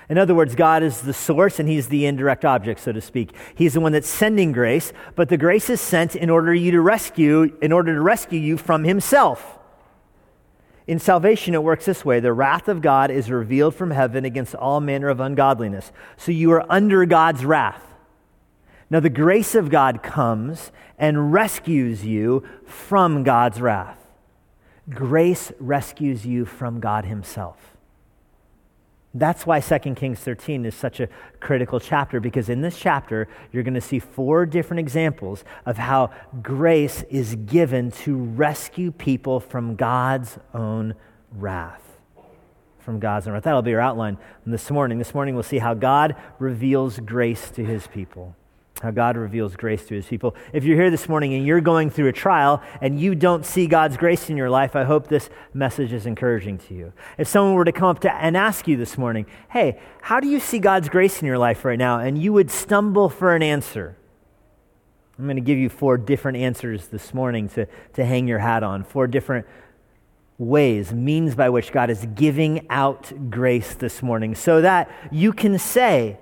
In 0.09 0.17
other 0.17 0.33
words, 0.33 0.55
God 0.55 0.81
is 0.81 1.01
the 1.01 1.13
source 1.13 1.59
and 1.59 1.69
He's 1.69 1.87
the 1.87 2.05
indirect 2.05 2.43
object, 2.43 2.79
so 2.79 2.91
to 2.91 3.01
speak. 3.01 3.31
He's 3.53 3.73
the 3.73 3.79
one 3.79 3.91
that's 3.91 4.09
sending 4.09 4.51
grace, 4.51 4.91
but 5.15 5.29
the 5.29 5.37
grace 5.37 5.69
is 5.69 5.79
sent 5.79 6.15
in 6.15 6.29
order 6.29 6.53
you 6.53 6.71
to 6.71 6.81
rescue, 6.81 7.55
in 7.61 7.71
order 7.71 7.93
to 7.93 8.01
rescue 8.01 8.39
you 8.39 8.57
from 8.57 8.83
Himself. 8.83 9.58
In 10.89 10.97
salvation, 10.97 11.53
it 11.53 11.61
works 11.61 11.85
this 11.85 12.03
way 12.03 12.19
the 12.19 12.33
wrath 12.33 12.67
of 12.67 12.81
God 12.81 13.11
is 13.11 13.29
revealed 13.29 13.75
from 13.75 13.91
heaven 13.91 14.25
against 14.25 14.55
all 14.55 14.81
manner 14.81 15.07
of 15.07 15.19
ungodliness. 15.19 15.91
So 16.17 16.31
you 16.31 16.51
are 16.51 16.65
under 16.67 17.05
God's 17.05 17.45
wrath. 17.45 17.83
Now, 18.89 18.99
the 18.99 19.11
grace 19.11 19.53
of 19.53 19.69
God 19.69 20.01
comes 20.01 20.71
and 20.97 21.31
rescues 21.31 22.03
you 22.03 22.43
from 22.65 23.21
God's 23.21 23.61
wrath. 23.61 23.99
Grace 24.89 25.51
rescues 25.59 26.25
you 26.25 26.43
from 26.43 26.79
God 26.79 27.05
Himself. 27.05 27.68
That's 29.13 29.45
why 29.45 29.59
2 29.59 29.95
Kings 29.95 30.19
13 30.19 30.65
is 30.65 30.75
such 30.75 30.99
a 30.99 31.09
critical 31.39 31.79
chapter, 31.79 32.19
because 32.19 32.47
in 32.47 32.61
this 32.61 32.77
chapter, 32.77 33.27
you're 33.51 33.63
going 33.63 33.73
to 33.73 33.81
see 33.81 33.99
four 33.99 34.45
different 34.45 34.79
examples 34.79 35.43
of 35.65 35.77
how 35.77 36.11
grace 36.43 37.03
is 37.09 37.35
given 37.35 37.91
to 37.91 38.15
rescue 38.15 38.91
people 38.91 39.39
from 39.39 39.75
God's 39.75 40.37
own 40.53 40.93
wrath. 41.31 41.81
From 42.79 42.99
God's 42.99 43.27
own 43.27 43.33
wrath. 43.33 43.43
That'll 43.43 43.63
be 43.63 43.73
our 43.73 43.81
outline 43.81 44.19
this 44.45 44.69
morning. 44.69 44.99
This 44.99 45.13
morning, 45.15 45.33
we'll 45.33 45.43
see 45.43 45.59
how 45.59 45.73
God 45.73 46.15
reveals 46.37 46.99
grace 46.99 47.49
to 47.51 47.65
his 47.65 47.87
people 47.87 48.35
how 48.81 48.91
God 48.91 49.17
reveals 49.17 49.55
grace 49.55 49.85
to 49.87 49.95
his 49.95 50.05
people. 50.05 50.35
If 50.53 50.63
you're 50.63 50.77
here 50.77 50.89
this 50.89 51.09
morning 51.09 51.33
and 51.33 51.45
you're 51.45 51.61
going 51.61 51.89
through 51.89 52.07
a 52.07 52.13
trial 52.13 52.61
and 52.81 52.99
you 52.99 53.13
don't 53.13 53.45
see 53.45 53.67
God's 53.67 53.97
grace 53.97 54.29
in 54.29 54.37
your 54.37 54.49
life, 54.49 54.75
I 54.75 54.83
hope 54.85 55.07
this 55.07 55.29
message 55.53 55.91
is 55.91 56.05
encouraging 56.05 56.57
to 56.59 56.73
you. 56.73 56.93
If 57.17 57.27
someone 57.27 57.55
were 57.55 57.65
to 57.65 57.71
come 57.71 57.89
up 57.89 57.99
to 58.01 58.13
and 58.13 58.37
ask 58.37 58.67
you 58.67 58.77
this 58.77 58.97
morning, 58.97 59.25
hey, 59.49 59.79
how 60.01 60.19
do 60.19 60.27
you 60.27 60.39
see 60.39 60.59
God's 60.59 60.89
grace 60.89 61.21
in 61.21 61.27
your 61.27 61.37
life 61.37 61.65
right 61.65 61.77
now? 61.77 61.99
And 61.99 62.17
you 62.17 62.31
would 62.33 62.49
stumble 62.49 63.09
for 63.09 63.35
an 63.35 63.43
answer. 63.43 63.97
I'm 65.17 65.25
going 65.25 65.35
to 65.35 65.41
give 65.41 65.57
you 65.57 65.67
four 65.67 65.97
different 65.97 66.37
answers 66.37 66.87
this 66.87 67.13
morning 67.13 67.49
to, 67.49 67.67
to 67.93 68.05
hang 68.05 68.27
your 68.29 68.39
hat 68.39 68.63
on, 68.63 68.85
four 68.85 69.05
different 69.05 69.45
ways, 70.37 70.93
means 70.93 71.35
by 71.35 71.49
which 71.49 71.73
God 71.73 71.89
is 71.89 72.07
giving 72.15 72.65
out 72.69 73.11
grace 73.29 73.73
this 73.73 74.01
morning, 74.01 74.33
so 74.35 74.61
that 74.61 74.89
you 75.11 75.33
can 75.33 75.59
say, 75.59 76.17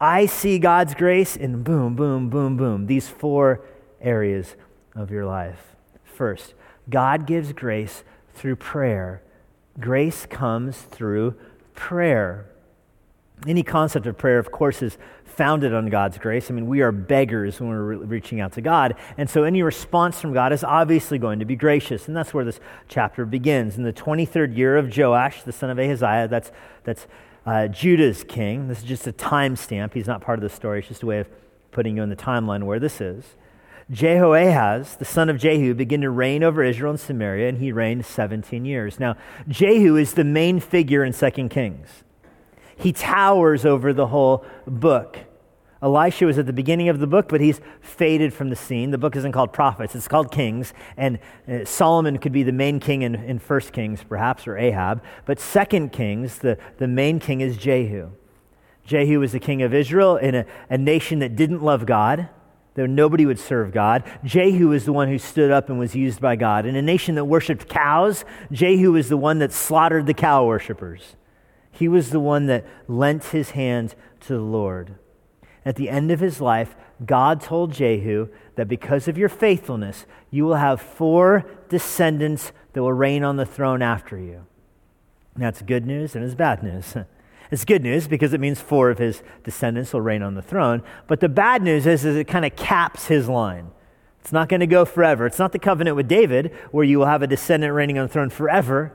I 0.00 0.26
see 0.26 0.58
God's 0.58 0.94
grace 0.94 1.36
in 1.36 1.62
boom, 1.62 1.94
boom, 1.94 2.30
boom, 2.30 2.56
boom, 2.56 2.86
these 2.86 3.08
four 3.08 3.60
areas 4.00 4.56
of 4.94 5.10
your 5.10 5.26
life. 5.26 5.76
First, 6.04 6.54
God 6.88 7.26
gives 7.26 7.52
grace 7.52 8.02
through 8.32 8.56
prayer. 8.56 9.22
Grace 9.78 10.24
comes 10.26 10.78
through 10.78 11.34
prayer. 11.74 12.46
Any 13.46 13.62
concept 13.62 14.06
of 14.06 14.16
prayer, 14.16 14.38
of 14.38 14.50
course, 14.50 14.82
is 14.82 14.96
founded 15.24 15.72
on 15.72 15.86
God's 15.86 16.18
grace. 16.18 16.50
I 16.50 16.54
mean, 16.54 16.66
we 16.66 16.82
are 16.82 16.92
beggars 16.92 17.60
when 17.60 17.70
we're 17.70 17.82
re- 17.82 17.96
reaching 17.96 18.40
out 18.40 18.52
to 18.54 18.60
God. 18.60 18.96
And 19.16 19.30
so 19.30 19.44
any 19.44 19.62
response 19.62 20.20
from 20.20 20.34
God 20.34 20.52
is 20.52 20.64
obviously 20.64 21.18
going 21.18 21.38
to 21.38 21.44
be 21.44 21.56
gracious. 21.56 22.08
And 22.08 22.16
that's 22.16 22.34
where 22.34 22.44
this 22.44 22.60
chapter 22.88 23.24
begins. 23.24 23.76
In 23.76 23.84
the 23.84 23.92
23rd 23.92 24.56
year 24.56 24.76
of 24.76 24.94
Joash, 24.94 25.42
the 25.42 25.52
son 25.52 25.70
of 25.70 25.78
Ahaziah, 25.78 26.28
that's, 26.28 26.52
that's 26.84 27.06
uh, 27.46 27.68
Judah's 27.68 28.24
king. 28.24 28.68
This 28.68 28.78
is 28.78 28.84
just 28.84 29.06
a 29.06 29.12
timestamp. 29.12 29.94
He's 29.94 30.06
not 30.06 30.20
part 30.20 30.38
of 30.38 30.42
the 30.42 30.54
story. 30.54 30.80
It's 30.80 30.88
just 30.88 31.02
a 31.02 31.06
way 31.06 31.20
of 31.20 31.28
putting 31.70 31.96
you 31.96 32.02
in 32.02 32.10
the 32.10 32.16
timeline 32.16 32.64
where 32.64 32.78
this 32.78 33.00
is. 33.00 33.36
Jehoahaz, 33.90 34.96
the 34.96 35.04
son 35.04 35.28
of 35.28 35.38
Jehu, 35.38 35.74
began 35.74 36.02
to 36.02 36.10
reign 36.10 36.44
over 36.44 36.62
Israel 36.62 36.90
and 36.90 37.00
Samaria, 37.00 37.48
and 37.48 37.58
he 37.58 37.72
reigned 37.72 38.06
17 38.06 38.64
years. 38.64 39.00
Now, 39.00 39.16
Jehu 39.48 39.96
is 39.96 40.14
the 40.14 40.24
main 40.24 40.60
figure 40.60 41.04
in 41.04 41.12
2 41.12 41.48
Kings. 41.48 42.04
He 42.76 42.92
towers 42.92 43.66
over 43.66 43.92
the 43.92 44.06
whole 44.06 44.44
book. 44.66 45.18
Elisha 45.82 46.26
was 46.26 46.38
at 46.38 46.46
the 46.46 46.52
beginning 46.52 46.88
of 46.90 46.98
the 46.98 47.06
book, 47.06 47.28
but 47.28 47.40
he's 47.40 47.60
faded 47.80 48.34
from 48.34 48.50
the 48.50 48.56
scene. 48.56 48.90
The 48.90 48.98
book 48.98 49.16
isn't 49.16 49.32
called 49.32 49.52
Prophets, 49.52 49.94
it's 49.94 50.08
called 50.08 50.30
Kings. 50.30 50.74
And 50.96 51.18
uh, 51.48 51.64
Solomon 51.64 52.18
could 52.18 52.32
be 52.32 52.42
the 52.42 52.52
main 52.52 52.80
king 52.80 53.02
in, 53.02 53.14
in 53.14 53.38
1 53.38 53.60
Kings, 53.72 54.04
perhaps, 54.06 54.46
or 54.46 54.58
Ahab. 54.58 55.02
But 55.24 55.38
2 55.38 55.88
Kings, 55.88 56.38
the, 56.38 56.58
the 56.78 56.88
main 56.88 57.18
king 57.18 57.40
is 57.40 57.56
Jehu. 57.56 58.10
Jehu 58.84 59.20
was 59.20 59.32
the 59.32 59.40
king 59.40 59.62
of 59.62 59.72
Israel 59.72 60.16
in 60.16 60.34
a, 60.34 60.46
a 60.68 60.76
nation 60.76 61.20
that 61.20 61.36
didn't 61.36 61.62
love 61.62 61.86
God, 61.86 62.28
though 62.74 62.86
nobody 62.86 63.24
would 63.24 63.38
serve 63.38 63.72
God. 63.72 64.04
Jehu 64.22 64.68
was 64.68 64.84
the 64.84 64.92
one 64.92 65.08
who 65.08 65.18
stood 65.18 65.50
up 65.50 65.70
and 65.70 65.78
was 65.78 65.94
used 65.94 66.20
by 66.20 66.36
God. 66.36 66.66
In 66.66 66.76
a 66.76 66.82
nation 66.82 67.14
that 67.14 67.24
worshiped 67.24 67.68
cows, 67.68 68.24
Jehu 68.52 68.92
was 68.92 69.08
the 69.08 69.16
one 69.16 69.38
that 69.38 69.52
slaughtered 69.52 70.06
the 70.06 70.14
cow 70.14 70.44
worshippers. 70.44 71.16
He 71.70 71.88
was 71.88 72.10
the 72.10 72.20
one 72.20 72.46
that 72.46 72.66
lent 72.86 73.24
his 73.24 73.50
hand 73.50 73.94
to 74.20 74.34
the 74.34 74.40
Lord. 74.40 74.96
At 75.64 75.76
the 75.76 75.90
end 75.90 76.10
of 76.10 76.20
his 76.20 76.40
life, 76.40 76.74
God 77.04 77.40
told 77.40 77.72
Jehu 77.72 78.28
that 78.56 78.68
because 78.68 79.08
of 79.08 79.18
your 79.18 79.28
faithfulness, 79.28 80.06
you 80.30 80.44
will 80.44 80.56
have 80.56 80.80
four 80.80 81.46
descendants 81.68 82.52
that 82.72 82.82
will 82.82 82.92
reign 82.92 83.24
on 83.24 83.36
the 83.36 83.46
throne 83.46 83.82
after 83.82 84.18
you. 84.18 84.46
That's 85.36 85.62
good 85.62 85.86
news 85.86 86.14
and 86.14 86.24
it's 86.24 86.34
bad 86.34 86.62
news. 86.62 86.94
It's 87.52 87.64
good 87.64 87.82
news 87.82 88.06
because 88.06 88.32
it 88.32 88.38
means 88.38 88.60
four 88.60 88.90
of 88.90 88.98
his 88.98 89.24
descendants 89.42 89.92
will 89.92 90.00
reign 90.02 90.22
on 90.22 90.34
the 90.34 90.42
throne. 90.42 90.84
But 91.08 91.18
the 91.18 91.28
bad 91.28 91.62
news 91.62 91.84
is, 91.84 92.04
is 92.04 92.14
it 92.14 92.28
kind 92.28 92.44
of 92.44 92.54
caps 92.54 93.06
his 93.06 93.28
line. 93.28 93.72
It's 94.20 94.32
not 94.32 94.48
going 94.48 94.60
to 94.60 94.68
go 94.68 94.84
forever. 94.84 95.26
It's 95.26 95.38
not 95.40 95.50
the 95.50 95.58
covenant 95.58 95.96
with 95.96 96.06
David 96.06 96.52
where 96.70 96.84
you 96.84 97.00
will 97.00 97.06
have 97.06 97.22
a 97.22 97.26
descendant 97.26 97.74
reigning 97.74 97.98
on 97.98 98.06
the 98.06 98.12
throne 98.12 98.30
forever. 98.30 98.92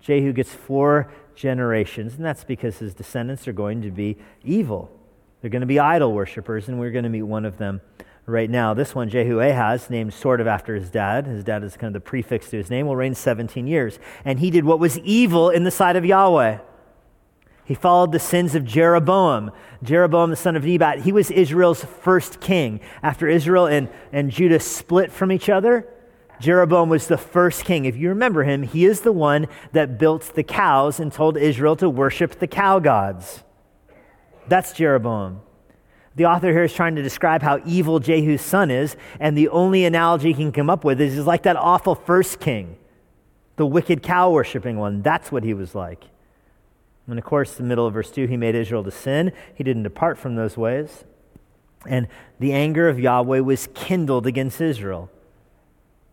Jehu 0.00 0.34
gets 0.34 0.52
four 0.52 1.10
generations, 1.34 2.16
and 2.16 2.24
that's 2.24 2.44
because 2.44 2.78
his 2.78 2.92
descendants 2.92 3.48
are 3.48 3.54
going 3.54 3.80
to 3.80 3.90
be 3.90 4.18
evil. 4.42 4.90
They're 5.44 5.50
going 5.50 5.60
to 5.60 5.66
be 5.66 5.78
idol 5.78 6.14
worshippers, 6.14 6.68
and 6.68 6.80
we're 6.80 6.90
going 6.90 7.02
to 7.02 7.10
meet 7.10 7.20
one 7.20 7.44
of 7.44 7.58
them 7.58 7.82
right 8.24 8.48
now. 8.48 8.72
This 8.72 8.94
one, 8.94 9.10
Jehu 9.10 9.40
Ahaz, 9.40 9.90
named 9.90 10.14
sort 10.14 10.40
of 10.40 10.46
after 10.46 10.74
his 10.74 10.88
dad. 10.88 11.26
His 11.26 11.44
dad 11.44 11.62
is 11.62 11.76
kind 11.76 11.94
of 11.94 12.02
the 12.02 12.08
prefix 12.08 12.48
to 12.48 12.56
his 12.56 12.70
name, 12.70 12.86
will 12.86 12.96
reign 12.96 13.14
17 13.14 13.66
years. 13.66 13.98
And 14.24 14.38
he 14.38 14.50
did 14.50 14.64
what 14.64 14.78
was 14.78 14.98
evil 15.00 15.50
in 15.50 15.64
the 15.64 15.70
sight 15.70 15.96
of 15.96 16.04
Yahweh. 16.06 16.60
He 17.62 17.74
followed 17.74 18.12
the 18.12 18.18
sins 18.18 18.54
of 18.54 18.64
Jeroboam. 18.64 19.50
Jeroboam, 19.82 20.30
the 20.30 20.36
son 20.36 20.56
of 20.56 20.64
Nebat, 20.64 21.00
he 21.00 21.12
was 21.12 21.30
Israel's 21.30 21.84
first 21.84 22.40
king. 22.40 22.80
After 23.02 23.28
Israel 23.28 23.66
and, 23.66 23.90
and 24.12 24.30
Judah 24.30 24.60
split 24.60 25.12
from 25.12 25.30
each 25.30 25.50
other, 25.50 25.86
Jeroboam 26.40 26.88
was 26.88 27.06
the 27.06 27.18
first 27.18 27.66
king. 27.66 27.84
If 27.84 27.98
you 27.98 28.08
remember 28.08 28.44
him, 28.44 28.62
he 28.62 28.86
is 28.86 29.02
the 29.02 29.12
one 29.12 29.48
that 29.72 29.98
built 29.98 30.34
the 30.34 30.42
cows 30.42 30.98
and 30.98 31.12
told 31.12 31.36
Israel 31.36 31.76
to 31.76 31.90
worship 31.90 32.38
the 32.38 32.46
cow 32.46 32.78
gods. 32.78 33.44
That's 34.48 34.72
Jeroboam. 34.72 35.40
The 36.16 36.26
author 36.26 36.52
here 36.52 36.64
is 36.64 36.72
trying 36.72 36.94
to 36.96 37.02
describe 37.02 37.42
how 37.42 37.60
evil 37.66 37.98
Jehu's 37.98 38.42
son 38.42 38.70
is, 38.70 38.96
and 39.18 39.36
the 39.36 39.48
only 39.48 39.84
analogy 39.84 40.28
he 40.28 40.34
can 40.34 40.52
come 40.52 40.70
up 40.70 40.84
with 40.84 41.00
is 41.00 41.14
he's 41.14 41.26
like 41.26 41.42
that 41.42 41.56
awful 41.56 41.94
first 41.94 42.38
king, 42.38 42.76
the 43.56 43.66
wicked 43.66 44.02
cow 44.02 44.30
worshiping 44.30 44.78
one. 44.78 45.02
That's 45.02 45.32
what 45.32 45.42
he 45.42 45.54
was 45.54 45.74
like. 45.74 46.04
And 47.08 47.18
of 47.18 47.24
course, 47.24 47.58
in 47.58 47.64
the 47.64 47.68
middle 47.68 47.86
of 47.86 47.94
verse 47.94 48.10
2, 48.10 48.26
he 48.26 48.36
made 48.36 48.54
Israel 48.54 48.84
to 48.84 48.90
sin. 48.90 49.32
He 49.54 49.64
didn't 49.64 49.82
depart 49.82 50.16
from 50.16 50.36
those 50.36 50.56
ways. 50.56 51.04
And 51.86 52.08
the 52.38 52.52
anger 52.52 52.88
of 52.88 52.98
Yahweh 52.98 53.40
was 53.40 53.68
kindled 53.74 54.26
against 54.26 54.60
Israel. 54.60 55.10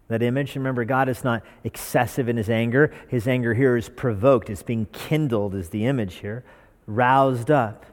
That 0.10 0.22
image, 0.22 0.56
remember, 0.56 0.84
God 0.84 1.08
is 1.08 1.24
not 1.24 1.44
excessive 1.64 2.28
in 2.28 2.36
his 2.36 2.50
anger. 2.50 2.94
His 3.08 3.28
anger 3.28 3.54
here 3.54 3.78
is 3.78 3.88
provoked, 3.88 4.50
it's 4.50 4.64
being 4.64 4.88
kindled, 4.88 5.56
is 5.56 5.70
the 5.70 5.86
image 5.86 6.16
here, 6.16 6.44
roused 6.88 7.50
up 7.50 7.86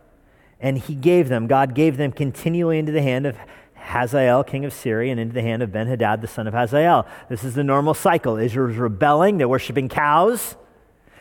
and 0.61 0.79
he 0.79 0.95
gave 0.95 1.29
them, 1.29 1.47
God 1.47 1.75
gave 1.75 1.97
them 1.97 2.12
continually 2.12 2.79
into 2.79 2.93
the 2.93 3.03
hand 3.03 3.27
of 3.27 3.37
Hazael, 3.75 4.45
king 4.45 4.65
of 4.65 4.73
Syria, 4.73 5.12
and 5.12 5.21
into 5.21 5.35
the 5.35 5.43
hand 5.43 5.62
of 5.62 5.73
Ben 5.73 5.87
Hadad, 5.87 6.21
the 6.21 6.29
son 6.29 6.47
of 6.47 6.55
Hazael. 6.55 7.07
This 7.29 7.45
is 7.45 7.55
the 7.55 7.65
normal 7.65 7.95
cycle. 7.95 8.37
Israel's 8.37 8.77
rebelling, 8.77 9.38
they're 9.38 9.49
worshiping 9.49 9.88
cows. 9.88 10.57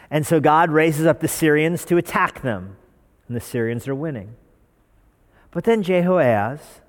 And 0.10 0.26
so 0.26 0.40
God 0.40 0.72
raises 0.72 1.06
up 1.06 1.20
the 1.20 1.28
Syrians 1.28 1.86
to 1.86 1.98
attack 1.98 2.42
them, 2.42 2.78
and 3.28 3.38
the 3.38 3.42
Syrians 3.42 3.88
are 3.88 3.96
winning. 3.96 4.36
But 5.52 5.64
then 5.64 5.84
Jehoahaz 5.84 6.82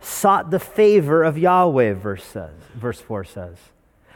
sought 0.00 0.50
the 0.50 0.58
favor 0.58 1.22
of 1.22 1.38
Yahweh, 1.38 1.94
verse, 1.94 2.24
says, 2.24 2.54
verse 2.74 3.00
4 3.00 3.24
says. 3.24 3.56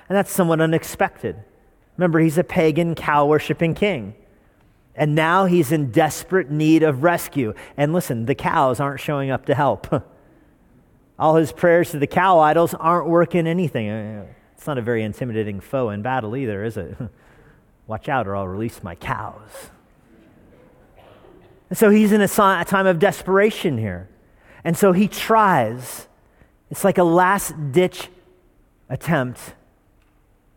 And 0.09 0.17
that's 0.17 0.31
somewhat 0.31 0.61
unexpected. 0.61 1.37
Remember, 1.97 2.19
he's 2.21 2.39
a 2.39 2.45
pagan, 2.45 2.95
cow 2.95 3.27
worshiping 3.27 3.75
king. 3.75 4.15
And 4.99 5.15
now 5.15 5.47
he's 5.47 5.71
in 5.71 5.93
desperate 5.93 6.51
need 6.51 6.83
of 6.83 7.05
rescue. 7.05 7.55
And 7.77 7.93
listen, 7.93 8.27
the 8.27 8.35
cows 8.35 8.81
aren't 8.81 9.01
showing 9.01 9.31
up 9.31 9.47
to 9.47 9.55
help. 9.55 9.87
All 11.19 11.37
his 11.37 11.53
prayers 11.53 11.93
to 11.93 11.99
the 11.99 12.07
cow 12.09 12.41
idols 12.41 12.75
aren't 12.75 13.09
working 13.09 13.47
anything. 13.47 13.89
Uh, 13.89 14.27
it's 14.57 14.67
not 14.67 14.77
a 14.77 14.83
very 14.83 15.05
intimidating 15.05 15.61
foe 15.61 15.91
in 15.91 16.03
battle 16.03 16.37
either, 16.37 16.65
is 16.65 16.77
it? 16.77 16.97
Watch 17.87 18.09
out, 18.09 18.27
or 18.27 18.35
I'll 18.35 18.49
release 18.49 18.83
my 18.83 18.97
cows. 18.97 19.71
And 21.71 21.79
so 21.79 21.91
he's 21.91 22.11
in 22.11 22.21
a 22.21 22.29
time 22.29 22.87
of 22.87 22.99
desperation 22.99 23.79
here. 23.79 24.09
And 24.65 24.77
so 24.77 24.93
he 24.93 25.07
tries. 25.07 26.09
It's 26.71 26.83
like 26.83 26.99
a 26.99 27.05
last 27.05 27.55
ditch 27.71 28.09
attempt, 28.89 29.55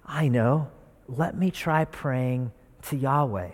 I 0.05 0.29
know, 0.29 0.69
let 1.07 1.37
me 1.37 1.51
try 1.51 1.85
praying 1.85 2.51
to 2.83 2.97
Yahweh. 2.97 3.51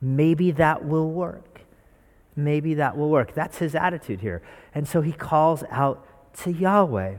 Maybe 0.00 0.50
that 0.52 0.84
will 0.84 1.10
work. 1.10 1.62
Maybe 2.36 2.74
that 2.74 2.96
will 2.96 3.10
work. 3.10 3.34
That's 3.34 3.58
his 3.58 3.74
attitude 3.74 4.20
here. 4.20 4.42
And 4.74 4.88
so 4.88 5.00
he 5.00 5.12
calls 5.12 5.64
out 5.70 6.06
to 6.42 6.52
Yahweh. 6.52 7.16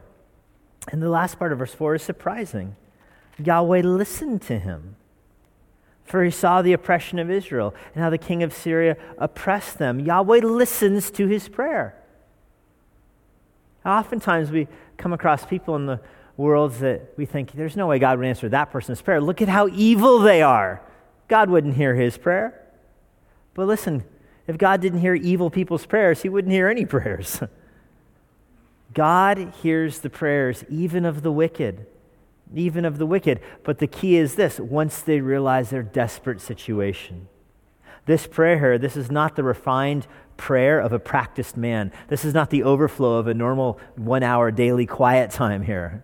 And 0.91 1.01
the 1.01 1.09
last 1.09 1.37
part 1.37 1.51
of 1.51 1.59
verse 1.59 1.73
4 1.73 1.95
is 1.95 2.03
surprising. 2.03 2.75
Yahweh 3.37 3.81
listened 3.81 4.41
to 4.43 4.57
him. 4.57 4.95
For 6.03 6.23
he 6.23 6.31
saw 6.31 6.61
the 6.61 6.73
oppression 6.73 7.19
of 7.19 7.29
Israel 7.29 7.73
and 7.93 8.03
how 8.03 8.09
the 8.09 8.17
king 8.17 8.43
of 8.43 8.53
Syria 8.53 8.97
oppressed 9.17 9.77
them. 9.77 9.99
Yahweh 9.99 10.39
listens 10.39 11.11
to 11.11 11.27
his 11.27 11.47
prayer. 11.47 11.95
Oftentimes 13.85 14.51
we 14.51 14.67
come 14.97 15.13
across 15.13 15.45
people 15.45 15.75
in 15.75 15.85
the 15.85 15.99
worlds 16.37 16.79
that 16.79 17.13
we 17.17 17.25
think 17.25 17.51
there's 17.51 17.75
no 17.75 17.87
way 17.87 17.99
God 17.99 18.17
would 18.17 18.27
answer 18.27 18.49
that 18.49 18.71
person's 18.71 19.01
prayer. 19.01 19.21
Look 19.21 19.41
at 19.41 19.47
how 19.47 19.67
evil 19.69 20.19
they 20.19 20.41
are. 20.41 20.81
God 21.27 21.49
wouldn't 21.49 21.75
hear 21.75 21.95
his 21.95 22.17
prayer. 22.17 22.60
But 23.53 23.67
listen, 23.67 24.03
if 24.47 24.57
God 24.57 24.81
didn't 24.81 24.99
hear 24.99 25.13
evil 25.13 25.49
people's 25.49 25.85
prayers, 25.85 26.21
he 26.21 26.29
wouldn't 26.29 26.53
hear 26.53 26.67
any 26.67 26.85
prayers. 26.97 27.41
God 28.93 29.53
hears 29.61 29.99
the 29.99 30.09
prayers 30.09 30.63
even 30.69 31.05
of 31.05 31.21
the 31.21 31.31
wicked, 31.31 31.85
even 32.53 32.83
of 32.85 32.97
the 32.97 33.05
wicked. 33.05 33.39
But 33.63 33.79
the 33.79 33.87
key 33.87 34.17
is 34.17 34.35
this 34.35 34.59
once 34.59 35.01
they 35.01 35.21
realize 35.21 35.69
their 35.69 35.83
desperate 35.83 36.41
situation. 36.41 37.27
This 38.05 38.27
prayer, 38.27 38.57
here, 38.57 38.77
this 38.77 38.97
is 38.97 39.11
not 39.11 39.35
the 39.35 39.43
refined 39.43 40.07
prayer 40.35 40.79
of 40.79 40.91
a 40.91 40.99
practiced 40.99 41.55
man. 41.55 41.91
This 42.07 42.25
is 42.25 42.33
not 42.33 42.49
the 42.49 42.63
overflow 42.63 43.17
of 43.17 43.27
a 43.27 43.33
normal 43.33 43.79
one 43.95 44.23
hour 44.23 44.49
daily 44.51 44.87
quiet 44.87 45.31
time 45.31 45.61
here. 45.61 46.03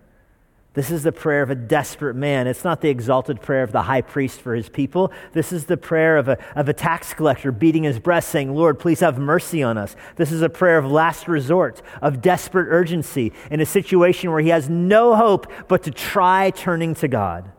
This 0.74 0.90
is 0.90 1.02
the 1.02 1.12
prayer 1.12 1.42
of 1.42 1.50
a 1.50 1.54
desperate 1.54 2.14
man. 2.14 2.46
It's 2.46 2.62
not 2.62 2.80
the 2.80 2.88
exalted 2.88 3.40
prayer 3.40 3.62
of 3.62 3.72
the 3.72 3.82
high 3.82 4.02
priest 4.02 4.40
for 4.40 4.54
his 4.54 4.68
people. 4.68 5.10
This 5.32 5.52
is 5.52 5.64
the 5.64 5.76
prayer 5.76 6.16
of 6.16 6.28
a, 6.28 6.38
of 6.54 6.68
a 6.68 6.72
tax 6.72 7.14
collector 7.14 7.50
beating 7.50 7.82
his 7.82 7.98
breast, 7.98 8.28
saying, 8.28 8.54
Lord, 8.54 8.78
please 8.78 9.00
have 9.00 9.18
mercy 9.18 9.62
on 9.62 9.76
us. 9.76 9.96
This 10.16 10.30
is 10.30 10.42
a 10.42 10.48
prayer 10.48 10.78
of 10.78 10.86
last 10.88 11.26
resort, 11.26 11.82
of 12.00 12.22
desperate 12.22 12.68
urgency 12.70 13.32
in 13.50 13.60
a 13.60 13.66
situation 13.66 14.30
where 14.30 14.40
he 14.40 14.50
has 14.50 14.68
no 14.68 15.16
hope 15.16 15.50
but 15.66 15.82
to 15.84 15.90
try 15.90 16.50
turning 16.50 16.94
to 16.96 17.08
God. 17.08 17.50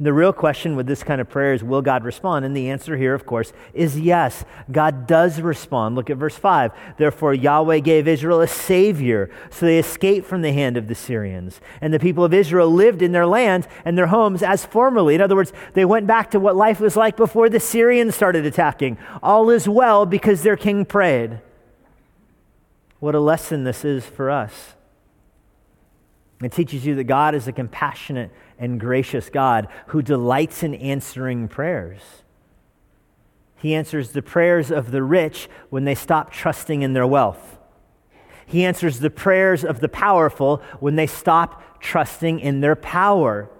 The 0.00 0.12
real 0.12 0.32
question 0.32 0.76
with 0.76 0.86
this 0.86 1.02
kind 1.02 1.20
of 1.20 1.28
prayer 1.28 1.54
is 1.54 1.64
will 1.64 1.82
God 1.82 2.04
respond? 2.04 2.44
And 2.44 2.56
the 2.56 2.70
answer 2.70 2.96
here, 2.96 3.14
of 3.14 3.26
course, 3.26 3.52
is 3.74 3.98
yes. 3.98 4.44
God 4.70 5.08
does 5.08 5.40
respond. 5.40 5.96
Look 5.96 6.08
at 6.08 6.16
verse 6.16 6.36
5. 6.36 6.70
Therefore, 6.98 7.34
Yahweh 7.34 7.80
gave 7.80 8.06
Israel 8.06 8.40
a 8.40 8.46
savior, 8.46 9.28
so 9.50 9.66
they 9.66 9.78
escaped 9.78 10.26
from 10.26 10.42
the 10.42 10.52
hand 10.52 10.76
of 10.76 10.86
the 10.86 10.94
Syrians. 10.94 11.60
And 11.80 11.92
the 11.92 11.98
people 11.98 12.24
of 12.24 12.32
Israel 12.32 12.70
lived 12.70 13.02
in 13.02 13.10
their 13.10 13.26
land 13.26 13.66
and 13.84 13.98
their 13.98 14.06
homes 14.06 14.40
as 14.40 14.64
formerly. 14.64 15.16
In 15.16 15.20
other 15.20 15.34
words, 15.34 15.52
they 15.74 15.84
went 15.84 16.06
back 16.06 16.30
to 16.30 16.38
what 16.38 16.54
life 16.54 16.78
was 16.78 16.94
like 16.94 17.16
before 17.16 17.48
the 17.48 17.58
Syrians 17.58 18.14
started 18.14 18.46
attacking. 18.46 18.98
All 19.20 19.50
is 19.50 19.68
well 19.68 20.06
because 20.06 20.44
their 20.44 20.56
king 20.56 20.84
prayed. 20.84 21.40
What 23.00 23.16
a 23.16 23.20
lesson 23.20 23.64
this 23.64 23.84
is 23.84 24.06
for 24.06 24.30
us. 24.30 24.74
It 26.40 26.52
teaches 26.52 26.86
you 26.86 26.94
that 26.94 27.04
God 27.04 27.34
is 27.34 27.48
a 27.48 27.52
compassionate 27.52 28.30
and 28.58 28.80
gracious 28.80 29.30
God 29.30 29.68
who 29.88 30.02
delights 30.02 30.62
in 30.62 30.74
answering 30.74 31.48
prayers. 31.48 32.00
He 33.56 33.74
answers 33.74 34.12
the 34.12 34.22
prayers 34.22 34.70
of 34.70 34.90
the 34.90 35.02
rich 35.02 35.48
when 35.70 35.84
they 35.84 35.94
stop 35.94 36.32
trusting 36.32 36.82
in 36.82 36.92
their 36.92 37.06
wealth. 37.06 37.58
He 38.46 38.64
answers 38.64 39.00
the 39.00 39.10
prayers 39.10 39.64
of 39.64 39.80
the 39.80 39.88
powerful 39.88 40.62
when 40.80 40.96
they 40.96 41.06
stop 41.06 41.80
trusting 41.80 42.40
in 42.40 42.60
their 42.60 42.76
power. 42.76 43.50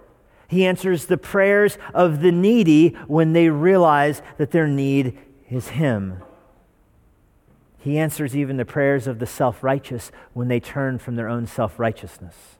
He 0.47 0.65
answers 0.65 1.05
the 1.05 1.17
prayers 1.17 1.77
of 1.93 2.21
the 2.21 2.31
needy 2.31 2.89
when 3.07 3.33
they 3.33 3.49
realize 3.49 4.21
that 4.37 4.51
their 4.51 4.67
need 4.67 5.17
is 5.49 5.69
Him. 5.69 6.23
He 7.77 7.97
answers 7.97 8.35
even 8.35 8.57
the 8.57 8.65
prayers 8.65 9.05
of 9.07 9.19
the 9.19 9.25
self 9.25 9.63
righteous 9.63 10.11
when 10.33 10.47
they 10.47 10.59
turn 10.59 10.97
from 10.97 11.15
their 11.15 11.29
own 11.29 11.45
self 11.45 11.79
righteousness. 11.79 12.58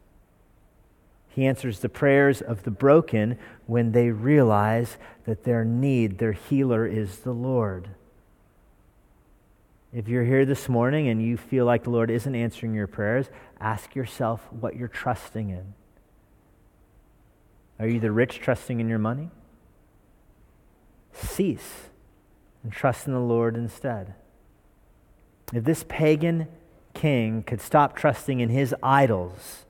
He 1.40 1.48
answers 1.48 1.80
the 1.80 1.88
prayers 1.88 2.42
of 2.42 2.64
the 2.64 2.70
broken 2.70 3.38
when 3.66 3.94
they 3.94 4.10
realize 4.10 4.98
that 5.24 5.46
their 5.46 5.64
need, 5.64 6.18
their 6.18 6.34
healer, 6.34 6.86
is 6.86 7.20
the 7.20 7.32
Lord. 7.32 7.92
If 9.94 10.10
you're 10.10 10.26
here 10.26 10.46
this 10.46 10.68
morning 10.68 11.08
and 11.08 11.24
you 11.24 11.38
feel 11.38 11.64
like 11.64 11.86
the 11.86 11.92
Lord 11.92 12.12
isn't 12.12 12.36
answering 12.36 12.74
your 12.74 12.88
prayers, 12.88 13.30
ask 13.58 13.96
yourself 13.96 14.52
what 14.52 14.76
you're 14.76 14.90
trusting 14.90 15.50
in. 15.50 15.76
Are 17.80 17.88
you 17.88 18.02
the 18.02 18.12
rich 18.12 18.40
trusting 18.40 18.82
in 18.82 18.90
your 18.90 19.00
money? 19.00 19.30
Cease 21.14 21.88
and 22.64 22.74
trust 22.74 23.08
in 23.08 23.14
the 23.14 23.20
Lord 23.22 23.56
instead. 23.56 24.14
If 25.54 25.64
this 25.64 25.86
pagan 25.88 26.50
king 26.94 27.44
could 27.44 27.62
stop 27.62 27.96
trusting 27.96 28.42
in 28.42 28.50
his 28.50 28.76
idols, 28.84 29.64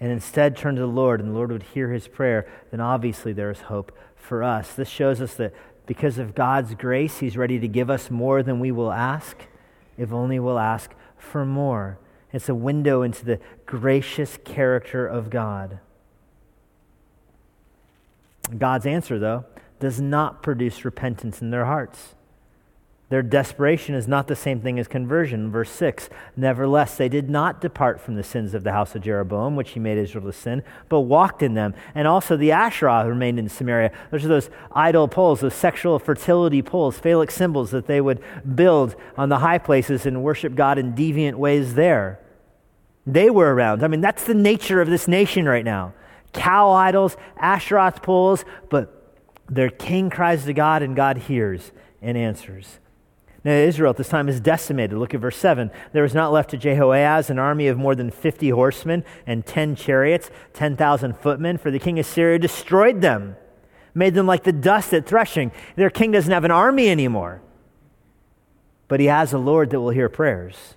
and 0.00 0.12
instead 0.12 0.56
turn 0.56 0.74
to 0.74 0.80
the 0.80 0.86
Lord 0.86 1.20
and 1.20 1.30
the 1.30 1.34
Lord 1.34 1.52
would 1.52 1.62
hear 1.62 1.90
his 1.90 2.08
prayer, 2.08 2.46
then 2.70 2.80
obviously 2.80 3.32
there 3.32 3.50
is 3.50 3.62
hope 3.62 3.96
for 4.14 4.42
us. 4.42 4.74
This 4.74 4.88
shows 4.88 5.20
us 5.20 5.34
that 5.34 5.54
because 5.86 6.18
of 6.18 6.34
God's 6.34 6.74
grace, 6.74 7.18
he's 7.18 7.36
ready 7.36 7.58
to 7.58 7.68
give 7.68 7.88
us 7.88 8.10
more 8.10 8.42
than 8.42 8.60
we 8.60 8.72
will 8.72 8.92
ask, 8.92 9.36
if 9.96 10.12
only 10.12 10.38
we'll 10.38 10.58
ask 10.58 10.92
for 11.16 11.46
more. 11.46 11.98
It's 12.32 12.48
a 12.48 12.54
window 12.54 13.02
into 13.02 13.24
the 13.24 13.40
gracious 13.64 14.38
character 14.44 15.06
of 15.06 15.30
God. 15.30 15.78
God's 18.58 18.86
answer, 18.86 19.18
though, 19.18 19.44
does 19.80 20.00
not 20.00 20.42
produce 20.42 20.84
repentance 20.84 21.40
in 21.40 21.50
their 21.50 21.64
hearts. 21.64 22.14
Their 23.08 23.22
desperation 23.22 23.94
is 23.94 24.08
not 24.08 24.26
the 24.26 24.34
same 24.34 24.60
thing 24.60 24.80
as 24.80 24.88
conversion. 24.88 25.50
Verse 25.50 25.70
6 25.70 26.08
Nevertheless, 26.36 26.96
they 26.96 27.08
did 27.08 27.30
not 27.30 27.60
depart 27.60 28.00
from 28.00 28.16
the 28.16 28.24
sins 28.24 28.52
of 28.52 28.64
the 28.64 28.72
house 28.72 28.96
of 28.96 29.02
Jeroboam, 29.02 29.54
which 29.54 29.70
he 29.70 29.80
made 29.80 29.96
Israel 29.96 30.24
to 30.24 30.32
sin, 30.32 30.64
but 30.88 31.00
walked 31.00 31.40
in 31.40 31.54
them. 31.54 31.74
And 31.94 32.08
also 32.08 32.36
the 32.36 32.50
Asherah 32.50 33.06
remained 33.06 33.38
in 33.38 33.48
Samaria. 33.48 33.92
Those 34.10 34.24
are 34.24 34.28
those 34.28 34.50
idol 34.72 35.06
poles, 35.06 35.40
those 35.40 35.54
sexual 35.54 36.00
fertility 36.00 36.62
poles, 36.62 36.98
phallic 36.98 37.30
symbols 37.30 37.70
that 37.70 37.86
they 37.86 38.00
would 38.00 38.20
build 38.56 38.96
on 39.16 39.28
the 39.28 39.38
high 39.38 39.58
places 39.58 40.04
and 40.04 40.24
worship 40.24 40.56
God 40.56 40.76
in 40.76 40.94
deviant 40.94 41.36
ways 41.36 41.74
there. 41.74 42.18
They 43.06 43.30
were 43.30 43.54
around. 43.54 43.84
I 43.84 43.88
mean, 43.88 44.00
that's 44.00 44.24
the 44.24 44.34
nature 44.34 44.80
of 44.80 44.88
this 44.88 45.06
nation 45.06 45.48
right 45.48 45.64
now 45.64 45.94
cow 46.32 46.70
idols, 46.70 47.16
Asherah 47.38 47.92
poles, 47.92 48.44
but 48.68 49.14
their 49.48 49.70
king 49.70 50.10
cries 50.10 50.44
to 50.44 50.52
God, 50.52 50.82
and 50.82 50.94
God 50.94 51.16
hears 51.16 51.72
and 52.02 52.18
answers. 52.18 52.78
Now, 53.46 53.52
Israel 53.52 53.90
at 53.90 53.96
this 53.96 54.08
time 54.08 54.28
is 54.28 54.40
decimated. 54.40 54.98
Look 54.98 55.14
at 55.14 55.20
verse 55.20 55.36
7. 55.36 55.70
There 55.92 56.02
was 56.02 56.14
not 56.14 56.32
left 56.32 56.50
to 56.50 56.56
Jehoahaz 56.56 57.30
an 57.30 57.38
army 57.38 57.68
of 57.68 57.78
more 57.78 57.94
than 57.94 58.10
50 58.10 58.50
horsemen 58.50 59.04
and 59.24 59.46
10 59.46 59.76
chariots, 59.76 60.32
10,000 60.54 61.16
footmen, 61.16 61.56
for 61.56 61.70
the 61.70 61.78
king 61.78 61.96
of 62.00 62.06
Syria 62.06 62.40
destroyed 62.40 63.02
them, 63.02 63.36
made 63.94 64.14
them 64.14 64.26
like 64.26 64.42
the 64.42 64.52
dust 64.52 64.92
at 64.92 65.06
threshing. 65.06 65.52
Their 65.76 65.90
king 65.90 66.10
doesn't 66.10 66.32
have 66.32 66.42
an 66.42 66.50
army 66.50 66.88
anymore, 66.88 67.40
but 68.88 68.98
he 68.98 69.06
has 69.06 69.32
a 69.32 69.38
Lord 69.38 69.70
that 69.70 69.80
will 69.80 69.90
hear 69.90 70.08
prayers. 70.08 70.74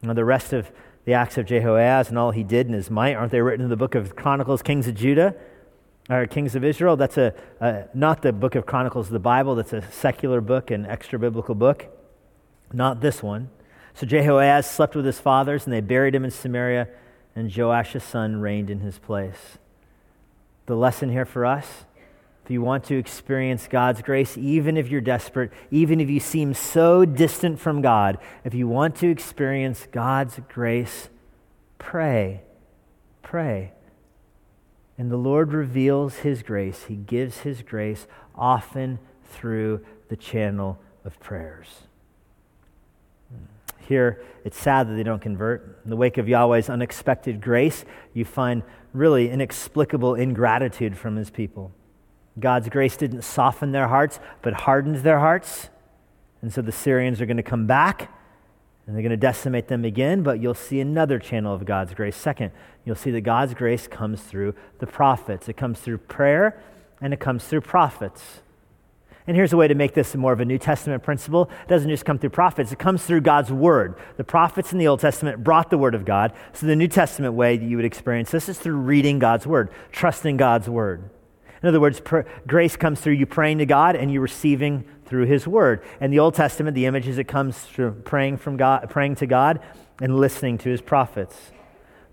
Now, 0.00 0.14
the 0.14 0.24
rest 0.24 0.54
of 0.54 0.72
the 1.04 1.12
acts 1.12 1.36
of 1.36 1.44
Jehoahaz 1.44 2.08
and 2.08 2.18
all 2.18 2.30
he 2.30 2.42
did 2.42 2.68
in 2.68 2.72
his 2.72 2.90
might, 2.90 3.16
aren't 3.16 3.32
they 3.32 3.42
written 3.42 3.64
in 3.64 3.70
the 3.70 3.76
book 3.76 3.94
of 3.94 4.16
Chronicles, 4.16 4.62
Kings 4.62 4.88
of 4.88 4.94
Judah? 4.94 5.34
Or 6.10 6.26
Kings 6.26 6.54
of 6.54 6.64
Israel. 6.64 6.96
That's 6.96 7.16
a, 7.18 7.34
a, 7.60 7.84
not 7.94 8.22
the 8.22 8.32
book 8.32 8.54
of 8.54 8.66
Chronicles 8.66 9.06
of 9.06 9.12
the 9.12 9.18
Bible. 9.18 9.54
That's 9.54 9.72
a 9.72 9.82
secular 9.90 10.40
book, 10.40 10.70
an 10.70 10.86
extra 10.86 11.18
biblical 11.18 11.54
book. 11.54 11.86
Not 12.72 13.00
this 13.00 13.22
one. 13.22 13.50
So 13.94 14.06
Jehoahaz 14.06 14.68
slept 14.68 14.96
with 14.96 15.04
his 15.04 15.20
fathers, 15.20 15.64
and 15.64 15.72
they 15.72 15.80
buried 15.80 16.14
him 16.14 16.24
in 16.24 16.30
Samaria, 16.30 16.88
and 17.36 17.50
Joash's 17.50 18.04
son 18.04 18.40
reigned 18.40 18.70
in 18.70 18.80
his 18.80 18.98
place. 18.98 19.58
The 20.66 20.74
lesson 20.74 21.10
here 21.10 21.26
for 21.26 21.44
us 21.44 21.84
if 22.44 22.50
you 22.50 22.60
want 22.60 22.84
to 22.84 22.98
experience 22.98 23.68
God's 23.68 24.02
grace, 24.02 24.36
even 24.36 24.76
if 24.76 24.88
you're 24.88 25.00
desperate, 25.00 25.52
even 25.70 26.00
if 26.00 26.10
you 26.10 26.18
seem 26.18 26.54
so 26.54 27.04
distant 27.04 27.60
from 27.60 27.82
God, 27.82 28.18
if 28.44 28.52
you 28.52 28.66
want 28.66 28.96
to 28.96 29.08
experience 29.08 29.86
God's 29.92 30.40
grace, 30.48 31.08
pray. 31.78 32.42
Pray. 33.22 33.72
And 34.98 35.10
the 35.10 35.16
Lord 35.16 35.52
reveals 35.52 36.16
His 36.16 36.42
grace. 36.42 36.84
He 36.84 36.96
gives 36.96 37.38
His 37.38 37.62
grace 37.62 38.06
often 38.34 38.98
through 39.24 39.84
the 40.08 40.16
channel 40.16 40.78
of 41.04 41.18
prayers. 41.20 41.66
Here, 43.88 44.22
it's 44.44 44.58
sad 44.58 44.88
that 44.88 44.94
they 44.94 45.02
don't 45.02 45.20
convert. 45.20 45.80
In 45.84 45.90
the 45.90 45.96
wake 45.96 46.18
of 46.18 46.28
Yahweh's 46.28 46.70
unexpected 46.70 47.40
grace, 47.40 47.84
you 48.14 48.24
find 48.24 48.62
really 48.92 49.30
inexplicable 49.30 50.14
ingratitude 50.14 50.96
from 50.96 51.16
His 51.16 51.30
people. 51.30 51.72
God's 52.38 52.68
grace 52.68 52.96
didn't 52.96 53.22
soften 53.22 53.72
their 53.72 53.88
hearts, 53.88 54.20
but 54.40 54.52
hardened 54.52 54.96
their 54.96 55.18
hearts. 55.18 55.68
And 56.40 56.52
so 56.52 56.62
the 56.62 56.72
Syrians 56.72 57.20
are 57.20 57.26
going 57.26 57.36
to 57.36 57.42
come 57.42 57.66
back 57.66 58.10
And 58.92 58.98
they're 58.98 59.08
going 59.08 59.18
to 59.18 59.26
decimate 59.26 59.68
them 59.68 59.86
again, 59.86 60.22
but 60.22 60.38
you'll 60.38 60.52
see 60.52 60.78
another 60.78 61.18
channel 61.18 61.54
of 61.54 61.64
God's 61.64 61.94
grace. 61.94 62.14
Second, 62.14 62.50
you'll 62.84 62.94
see 62.94 63.10
that 63.12 63.22
God's 63.22 63.54
grace 63.54 63.88
comes 63.88 64.20
through 64.20 64.54
the 64.80 64.86
prophets. 64.86 65.48
It 65.48 65.54
comes 65.54 65.80
through 65.80 65.96
prayer 65.96 66.62
and 67.00 67.14
it 67.14 67.18
comes 67.18 67.42
through 67.46 67.62
prophets. 67.62 68.42
And 69.26 69.34
here's 69.34 69.54
a 69.54 69.56
way 69.56 69.66
to 69.66 69.74
make 69.74 69.94
this 69.94 70.14
more 70.14 70.34
of 70.34 70.40
a 70.40 70.44
New 70.44 70.58
Testament 70.58 71.02
principle. 71.02 71.48
It 71.62 71.68
doesn't 71.68 71.88
just 71.88 72.04
come 72.04 72.18
through 72.18 72.28
prophets, 72.28 72.70
it 72.70 72.78
comes 72.78 73.02
through 73.02 73.22
God's 73.22 73.50
Word. 73.50 73.94
The 74.18 74.24
prophets 74.24 74.74
in 74.74 74.78
the 74.78 74.88
Old 74.88 75.00
Testament 75.00 75.42
brought 75.42 75.70
the 75.70 75.78
Word 75.78 75.94
of 75.94 76.04
God. 76.04 76.34
So 76.52 76.66
the 76.66 76.76
New 76.76 76.88
Testament 76.88 77.32
way 77.32 77.56
that 77.56 77.64
you 77.64 77.76
would 77.76 77.86
experience 77.86 78.30
this 78.30 78.46
is 78.50 78.58
through 78.58 78.76
reading 78.76 79.18
God's 79.18 79.46
Word, 79.46 79.70
trusting 79.90 80.36
God's 80.36 80.68
Word. 80.68 81.08
In 81.62 81.68
other 81.70 81.80
words, 81.80 81.98
pr- 81.98 82.22
grace 82.46 82.76
comes 82.76 83.00
through 83.00 83.14
you 83.14 83.24
praying 83.24 83.56
to 83.56 83.66
God 83.66 83.96
and 83.96 84.12
you 84.12 84.20
receiving 84.20 84.84
through 85.12 85.26
His 85.26 85.46
Word. 85.46 85.84
And 86.00 86.10
the 86.10 86.18
Old 86.18 86.34
Testament, 86.34 86.74
the 86.74 86.86
image 86.86 87.06
is 87.06 87.18
it 87.18 87.28
comes 87.28 87.58
through 87.58 87.92
praying, 88.06 88.38
from 88.38 88.56
God, 88.56 88.88
praying 88.88 89.16
to 89.16 89.26
God 89.26 89.60
and 90.00 90.18
listening 90.18 90.56
to 90.56 90.70
His 90.70 90.80
prophets. 90.80 91.52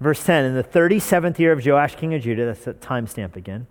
Verse 0.02 0.22
10 0.26 0.44
In 0.44 0.54
the 0.54 0.66
37th 0.66 1.40
year 1.40 1.54
of 1.54 1.66
Joash, 1.66 1.96
king 1.96 2.14
of 2.14 2.22
Judah, 2.22 2.46
that's 2.46 2.68
a 2.68 2.74
timestamp 2.74 3.38
again. 3.38 3.68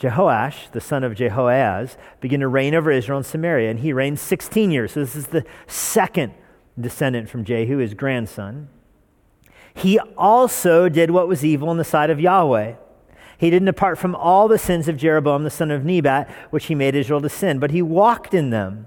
Jehoash, 0.00 0.72
the 0.72 0.80
son 0.80 1.04
of 1.04 1.14
Jehoahaz, 1.14 1.96
began 2.20 2.40
to 2.40 2.48
reign 2.48 2.74
over 2.74 2.90
Israel 2.90 3.18
and 3.18 3.26
Samaria, 3.26 3.70
and 3.70 3.78
he 3.78 3.92
reigned 3.92 4.18
16 4.18 4.72
years. 4.72 4.90
So 4.90 5.00
this 5.00 5.14
is 5.14 5.28
the 5.28 5.44
second 5.68 6.34
descendant 6.78 7.28
from 7.28 7.44
Jehu, 7.44 7.78
his 7.78 7.94
grandson. 7.94 8.68
He 9.74 10.00
also 10.18 10.88
did 10.88 11.12
what 11.12 11.28
was 11.28 11.44
evil 11.44 11.70
in 11.70 11.76
the 11.76 11.84
sight 11.84 12.10
of 12.10 12.18
Yahweh. 12.18 12.74
He 13.38 13.50
didn't 13.50 13.66
depart 13.66 13.98
from 13.98 14.14
all 14.14 14.48
the 14.48 14.58
sins 14.58 14.88
of 14.88 14.96
Jeroboam, 14.96 15.44
the 15.44 15.50
son 15.50 15.70
of 15.70 15.84
Nebat, 15.84 16.28
which 16.50 16.66
he 16.66 16.74
made 16.74 16.94
Israel 16.94 17.20
to 17.20 17.28
sin, 17.28 17.58
but 17.58 17.70
he 17.70 17.82
walked 17.82 18.32
in 18.32 18.50
them. 18.50 18.86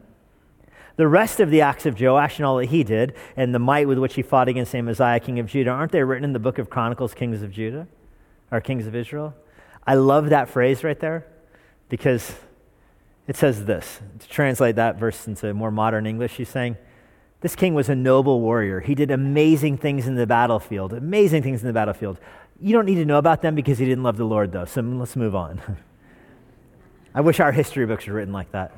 The 0.96 1.08
rest 1.08 1.40
of 1.40 1.50
the 1.50 1.62
acts 1.62 1.86
of 1.86 2.00
Joash 2.00 2.40
and 2.40 2.46
all 2.46 2.58
that 2.58 2.66
he 2.66 2.84
did, 2.84 3.14
and 3.38 3.56
the 3.56 3.60
might 3.60 3.88
with 3.88 4.00
which 4.00 4.16
he 4.16 4.22
fought 4.22 4.50
against 4.50 4.76
Amaziah, 4.76 5.20
king 5.20 5.40
of 5.40 5.48
Judah, 5.48 5.70
aren't 5.70 5.92
they 5.92 6.04
written 6.04 6.26
in 6.26 6.34
the 6.34 6.40
book 6.40 6.58
of 6.58 6.70
Chronicles, 6.70 7.14
kings 7.14 7.42
of 7.42 7.52
Judah, 7.52 7.88
or 8.52 8.60
kings 8.60 8.86
of 8.86 8.96
Israel? 8.96 9.34
I 9.88 9.96
love 9.96 10.30
that 10.30 10.50
phrase 10.50 10.84
right 10.84 11.00
there 11.00 11.26
because 11.88 12.36
it 13.28 13.38
says 13.38 13.66
this. 13.66 14.02
To 14.20 14.28
translate 14.28 14.76
that 14.76 14.98
verse 14.98 15.28
into 15.28 15.54
more 15.54 15.72
modern 15.72 16.06
English, 16.06 16.34
he's 16.34 16.50
saying, 16.50 16.78
This 17.42 17.56
king 17.56 17.76
was 17.76 17.88
a 17.88 17.96
noble 17.96 18.42
warrior. 18.42 18.80
He 18.80 18.96
did 18.96 19.12
amazing 19.12 19.78
things 19.78 20.08
in 20.08 20.16
the 20.16 20.28
battlefield, 20.28 20.94
amazing 20.94 21.44
things 21.44 21.62
in 21.62 21.68
the 21.68 21.74
battlefield. 21.74 22.20
You 22.62 22.74
don't 22.74 22.86
need 22.86 22.96
to 22.96 23.06
know 23.06 23.18
about 23.18 23.42
them 23.42 23.56
because 23.56 23.78
he 23.78 23.86
didn't 23.86 24.04
love 24.04 24.18
the 24.18 24.26
Lord, 24.26 24.52
though. 24.52 24.66
So 24.66 24.82
let's 24.82 25.16
move 25.16 25.36
on. 25.36 25.62
I 27.16 27.22
wish 27.22 27.40
our 27.40 27.52
history 27.52 27.86
books 27.86 28.06
were 28.08 28.14
written 28.14 28.34
like 28.34 28.52
that. 28.52 28.76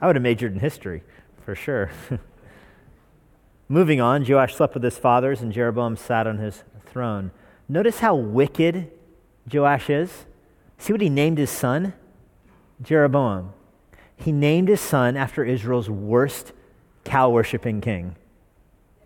I 0.00 0.06
would 0.06 0.16
have 0.16 0.22
majored 0.22 0.52
in 0.52 0.60
history, 0.60 1.02
for 1.44 1.54
sure. 1.54 1.90
Moving 3.68 4.00
on, 4.00 4.24
Joash 4.24 4.54
slept 4.54 4.74
with 4.74 4.82
his 4.82 4.96
fathers, 4.96 5.42
and 5.42 5.52
Jeroboam 5.52 5.96
sat 5.96 6.26
on 6.26 6.38
his 6.38 6.62
throne. 6.86 7.32
Notice 7.68 7.98
how 7.98 8.14
wicked 8.14 8.90
Joash 9.52 9.90
is? 9.90 10.26
See 10.78 10.92
what 10.92 11.02
he 11.02 11.10
named 11.10 11.38
his 11.38 11.50
son? 11.50 11.92
Jeroboam. 12.80 13.52
He 14.16 14.32
named 14.32 14.68
his 14.68 14.80
son 14.80 15.16
after 15.16 15.44
Israel's 15.44 15.90
worst 15.90 16.52
cow 17.04 17.30
worshiping 17.30 17.80
king. 17.80 18.16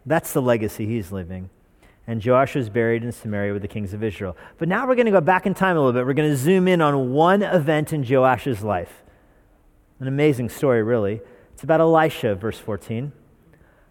That's 0.07 0.33
the 0.33 0.43
legacy 0.43 0.87
he's 0.87 1.11
living. 1.11 1.51
And 2.07 2.25
Joash 2.25 2.55
was 2.57 2.69
buried 2.69 3.05
in 3.05 3.13
Samaria 3.13 3.53
with 3.53 3.63
the 3.63 3.69
kings 3.69 3.95
of 3.95 4.03
Israel. 4.03 4.37
But 4.59 4.69
now 4.69 4.87
we're 4.87 4.97
going 4.97 5.07
to 5.07 5.13
go 5.13 5.21
back 5.21 5.47
in 5.47 5.55
time 5.55 5.77
a 5.77 5.81
little 5.81 5.93
bit. 5.93 6.05
We're 6.05 6.15
going 6.15 6.31
to 6.31 6.37
zoom 6.37 6.67
in 6.67 6.81
on 6.81 7.13
one 7.13 7.43
event 7.43 7.93
in 7.93 8.03
Joash's 8.03 8.63
life. 8.63 9.03
An 10.01 10.09
amazing 10.09 10.49
story, 10.49 10.83
really. 10.83 11.21
It's 11.55 11.63
about 11.63 11.81
Elisha, 11.81 12.35
verse 12.35 12.59
14. 12.59 13.13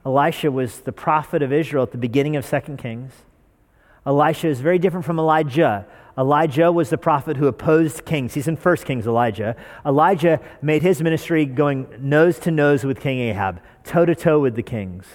Elisha 0.06 0.52
was 0.52 0.82
the 0.82 0.92
prophet 0.92 1.42
of 1.42 1.54
Israel 1.54 1.84
at 1.84 1.92
the 1.92 1.98
beginning 1.98 2.36
of 2.36 2.50
2 2.50 2.76
Kings. 2.76 3.14
Elisha 4.06 4.48
is 4.48 4.60
very 4.60 4.80
different 4.80 5.06
from 5.06 5.20
Elijah. 5.20 5.86
Elijah 6.18 6.72
was 6.72 6.90
the 6.90 6.98
prophet 6.98 7.38
who 7.38 7.48
opposed 7.48 8.04
kings. 8.04 8.34
He's 8.34 8.48
in 8.48 8.58
1 8.58 8.78
Kings, 8.78 9.08
Elijah. 9.08 9.56
Elijah 9.86 10.42
made 10.62 10.82
his 10.82 11.02
ministry 11.02 11.46
going 11.46 11.88
nose 12.00 12.40
to 12.40 12.52
nose 12.52 12.84
with 12.84 13.00
King 13.00 13.20
Ahab, 13.20 13.62
toe 13.86 14.06
to 14.06 14.16
toe 14.16 14.40
with 14.40 14.56
the 14.56 14.64
kings. 14.64 15.06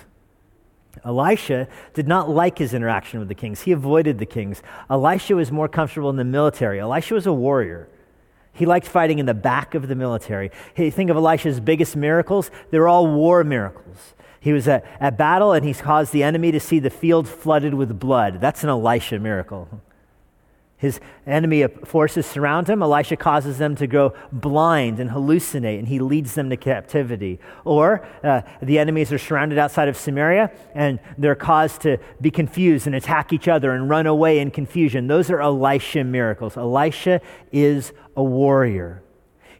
Elisha 1.04 1.68
did 1.94 2.08
not 2.08 2.28
like 2.28 2.58
his 2.58 2.74
interaction 2.74 3.18
with 3.18 3.28
the 3.28 3.34
kings. 3.34 3.62
He 3.62 3.72
avoided 3.72 4.18
the 4.18 4.26
kings. 4.26 4.62
Elisha 4.90 5.36
was 5.36 5.52
more 5.52 5.68
comfortable 5.68 6.10
in 6.10 6.16
the 6.16 6.24
military. 6.24 6.80
Elisha 6.80 7.14
was 7.14 7.26
a 7.26 7.32
warrior. 7.32 7.88
He 8.52 8.64
liked 8.64 8.86
fighting 8.86 9.18
in 9.18 9.26
the 9.26 9.34
back 9.34 9.74
of 9.74 9.88
the 9.88 9.94
military. 9.94 10.50
Think 10.74 11.10
of 11.10 11.16
Elisha's 11.16 11.60
biggest 11.60 11.94
miracles, 11.94 12.50
they're 12.70 12.88
all 12.88 13.06
war 13.06 13.44
miracles. 13.44 14.14
He 14.40 14.52
was 14.52 14.66
at, 14.68 14.84
at 15.00 15.18
battle 15.18 15.52
and 15.52 15.64
he 15.64 15.74
caused 15.74 16.12
the 16.12 16.22
enemy 16.22 16.52
to 16.52 16.60
see 16.60 16.78
the 16.78 16.90
field 16.90 17.28
flooded 17.28 17.74
with 17.74 17.98
blood. 17.98 18.40
That's 18.40 18.62
an 18.62 18.70
Elisha 18.70 19.18
miracle. 19.18 19.68
His 20.78 21.00
enemy 21.26 21.66
forces 21.86 22.26
surround 22.26 22.68
him. 22.68 22.82
Elisha 22.82 23.16
causes 23.16 23.56
them 23.56 23.76
to 23.76 23.86
go 23.86 24.12
blind 24.30 25.00
and 25.00 25.10
hallucinate, 25.10 25.78
and 25.78 25.88
he 25.88 25.98
leads 25.98 26.34
them 26.34 26.50
to 26.50 26.56
captivity. 26.56 27.40
Or 27.64 28.06
uh, 28.22 28.42
the 28.60 28.78
enemies 28.78 29.10
are 29.10 29.18
surrounded 29.18 29.58
outside 29.58 29.88
of 29.88 29.96
Samaria, 29.96 30.50
and 30.74 31.00
they're 31.16 31.34
caused 31.34 31.80
to 31.82 31.96
be 32.20 32.30
confused 32.30 32.86
and 32.86 32.94
attack 32.94 33.32
each 33.32 33.48
other 33.48 33.72
and 33.72 33.88
run 33.88 34.06
away 34.06 34.38
in 34.38 34.50
confusion. 34.50 35.06
Those 35.06 35.30
are 35.30 35.40
Elisha 35.40 36.04
miracles. 36.04 36.58
Elisha 36.58 37.22
is 37.52 37.94
a 38.14 38.22
warrior. 38.22 39.02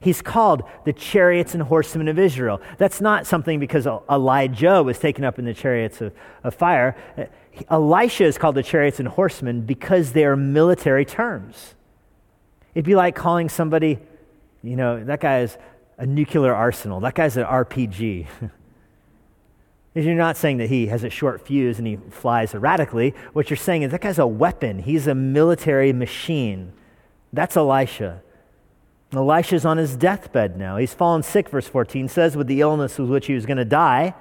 He's 0.00 0.20
called 0.20 0.64
the 0.85 0.92
chariots 0.92 1.55
and 1.55 1.62
horsemen 1.62 2.09
of 2.09 2.18
Israel. 2.18 2.61
That's 2.76 3.00
not 3.00 3.26
something 3.26 3.59
because 3.59 3.87
Elijah 3.87 4.83
was 4.83 4.98
taken 4.98 5.24
up 5.24 5.38
in 5.38 5.46
the 5.46 5.55
chariots 5.55 6.02
of, 6.02 6.12
of 6.44 6.55
fire. 6.55 6.94
Elisha 7.71 8.25
is 8.25 8.38
called 8.38 8.55
the 8.55 8.62
chariots 8.62 8.99
and 8.99 9.09
horsemen 9.09 9.62
because 9.62 10.12
they 10.12 10.25
are 10.25 10.37
military 10.37 11.05
terms. 11.05 11.75
It'd 12.75 12.85
be 12.85 12.95
like 12.95 13.14
calling 13.14 13.49
somebody, 13.49 13.99
you 14.62 14.77
know, 14.77 15.03
that 15.05 15.21
guy 15.21 15.40
is 15.40 15.57
a 15.99 16.07
nuclear 16.07 16.55
arsenal, 16.55 17.01
that 17.01 17.14
guy's 17.14 17.37
an 17.37 17.45
RPG. 17.45 18.27
You're 19.95 20.14
not 20.14 20.37
saying 20.37 20.59
that 20.59 20.69
he 20.69 20.88
has 20.88 21.05
a 21.05 21.11
short 21.11 21.47
fuse 21.47 21.79
and 21.79 21.87
he 21.87 21.97
flies 22.11 22.55
erratically. 22.55 23.14
What 23.33 23.49
you're 23.49 23.57
saying 23.57 23.81
is 23.81 23.92
that 23.92 24.03
guy's 24.03 24.19
a 24.19 24.27
weapon. 24.27 24.81
He's 24.81 25.07
a 25.07 25.14
military 25.14 25.95
machine. 25.95 26.75
That's 27.33 27.57
Elisha. 27.57 28.21
Elisha's 29.14 29.64
on 29.64 29.79
his 29.79 29.97
deathbed 29.97 30.59
now. 30.59 30.77
He's 30.77 30.92
fallen 30.92 31.23
sick, 31.23 31.49
verse 31.49 31.66
14 31.66 32.09
says, 32.09 32.37
with 32.37 32.47
the 32.47 32.61
illness 32.61 32.99
with 32.99 33.09
which 33.09 33.27
he 33.27 33.33
was 33.33 33.47
going 33.47 33.57
to 33.57 33.64
die. 33.64 34.14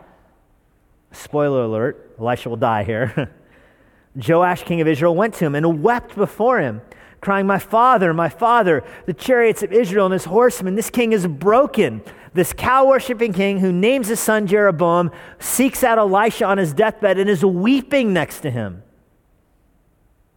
Spoiler 1.16 1.64
alert, 1.64 2.16
Elisha 2.20 2.50
will 2.50 2.58
die 2.58 2.84
here. 2.84 3.32
Joash, 4.16 4.64
king 4.64 4.82
of 4.82 4.88
Israel, 4.88 5.16
went 5.16 5.34
to 5.36 5.46
him 5.46 5.56
and 5.56 5.82
wept 5.82 6.16
before 6.16 6.60
him, 6.60 6.82
crying, 7.22 7.48
My 7.48 7.60
father, 7.60 8.14
my 8.14 8.30
father, 8.30 8.84
the 9.06 9.14
chariots 9.14 9.64
of 9.64 9.74
Israel 9.74 10.06
and 10.06 10.14
his 10.14 10.26
horsemen, 10.26 10.76
this 10.76 10.90
king 10.90 11.12
is 11.12 11.28
broken. 11.28 12.02
This 12.34 12.52
cow 12.52 12.86
worshiping 12.86 13.34
king 13.34 13.60
who 13.60 13.72
names 13.72 14.08
his 14.08 14.20
son 14.20 14.46
Jeroboam 14.46 15.12
seeks 15.40 15.84
out 15.84 15.98
Elisha 15.98 16.46
on 16.46 16.58
his 16.58 16.74
deathbed 16.74 17.18
and 17.18 17.30
is 17.30 17.46
weeping 17.46 18.12
next 18.12 18.42
to 18.42 18.52
him. 18.52 18.84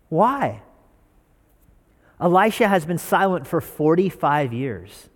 Why? 0.09 0.63
Elisha 2.21 2.69
has 2.69 2.87
been 2.87 2.99
silent 2.99 3.47
for 3.47 3.61
45 3.61 4.53
years. 4.53 5.09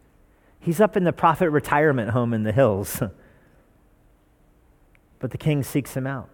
He's 0.61 0.81
up 0.81 0.97
in 0.97 1.05
the 1.05 1.13
prophet 1.13 1.51
retirement 1.51 2.11
home 2.11 2.35
in 2.35 2.43
the 2.43 2.53
hills. 2.53 3.03
but 5.23 5.31
the 5.31 5.39
king 5.39 5.63
seeks 5.63 5.97
him 5.97 6.05
out. 6.05 6.29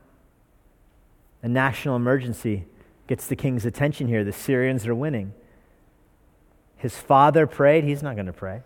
A 1.43 1.49
national 1.49 1.95
emergency 1.95 2.65
gets 3.07 3.27
the 3.27 3.37
king's 3.37 3.67
attention 3.67 4.09
here. 4.09 4.25
The 4.25 4.33
Syrians 4.33 4.87
are 4.87 4.95
winning. 4.95 5.35
His 6.79 6.97
father 6.97 7.47
prayed, 7.47 7.85
he's 7.85 8.03
not 8.03 8.15
going 8.15 8.27
to 8.27 8.33
pray. 8.33 8.63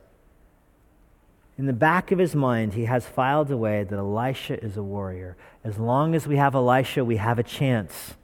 In 1.59 1.67
the 1.67 1.73
back 1.73 2.13
of 2.13 2.21
his 2.21 2.37
mind, 2.37 2.75
he 2.75 2.85
has 2.85 3.05
filed 3.05 3.51
away 3.51 3.83
that 3.83 3.99
Elisha 3.99 4.63
is 4.65 4.77
a 4.77 4.83
warrior. 4.83 5.37
As 5.65 5.79
long 5.79 6.15
as 6.15 6.27
we 6.27 6.37
have 6.37 6.55
Elisha, 6.55 7.05
we 7.05 7.17
have 7.17 7.41
a 7.41 7.43
chance. 7.43 8.15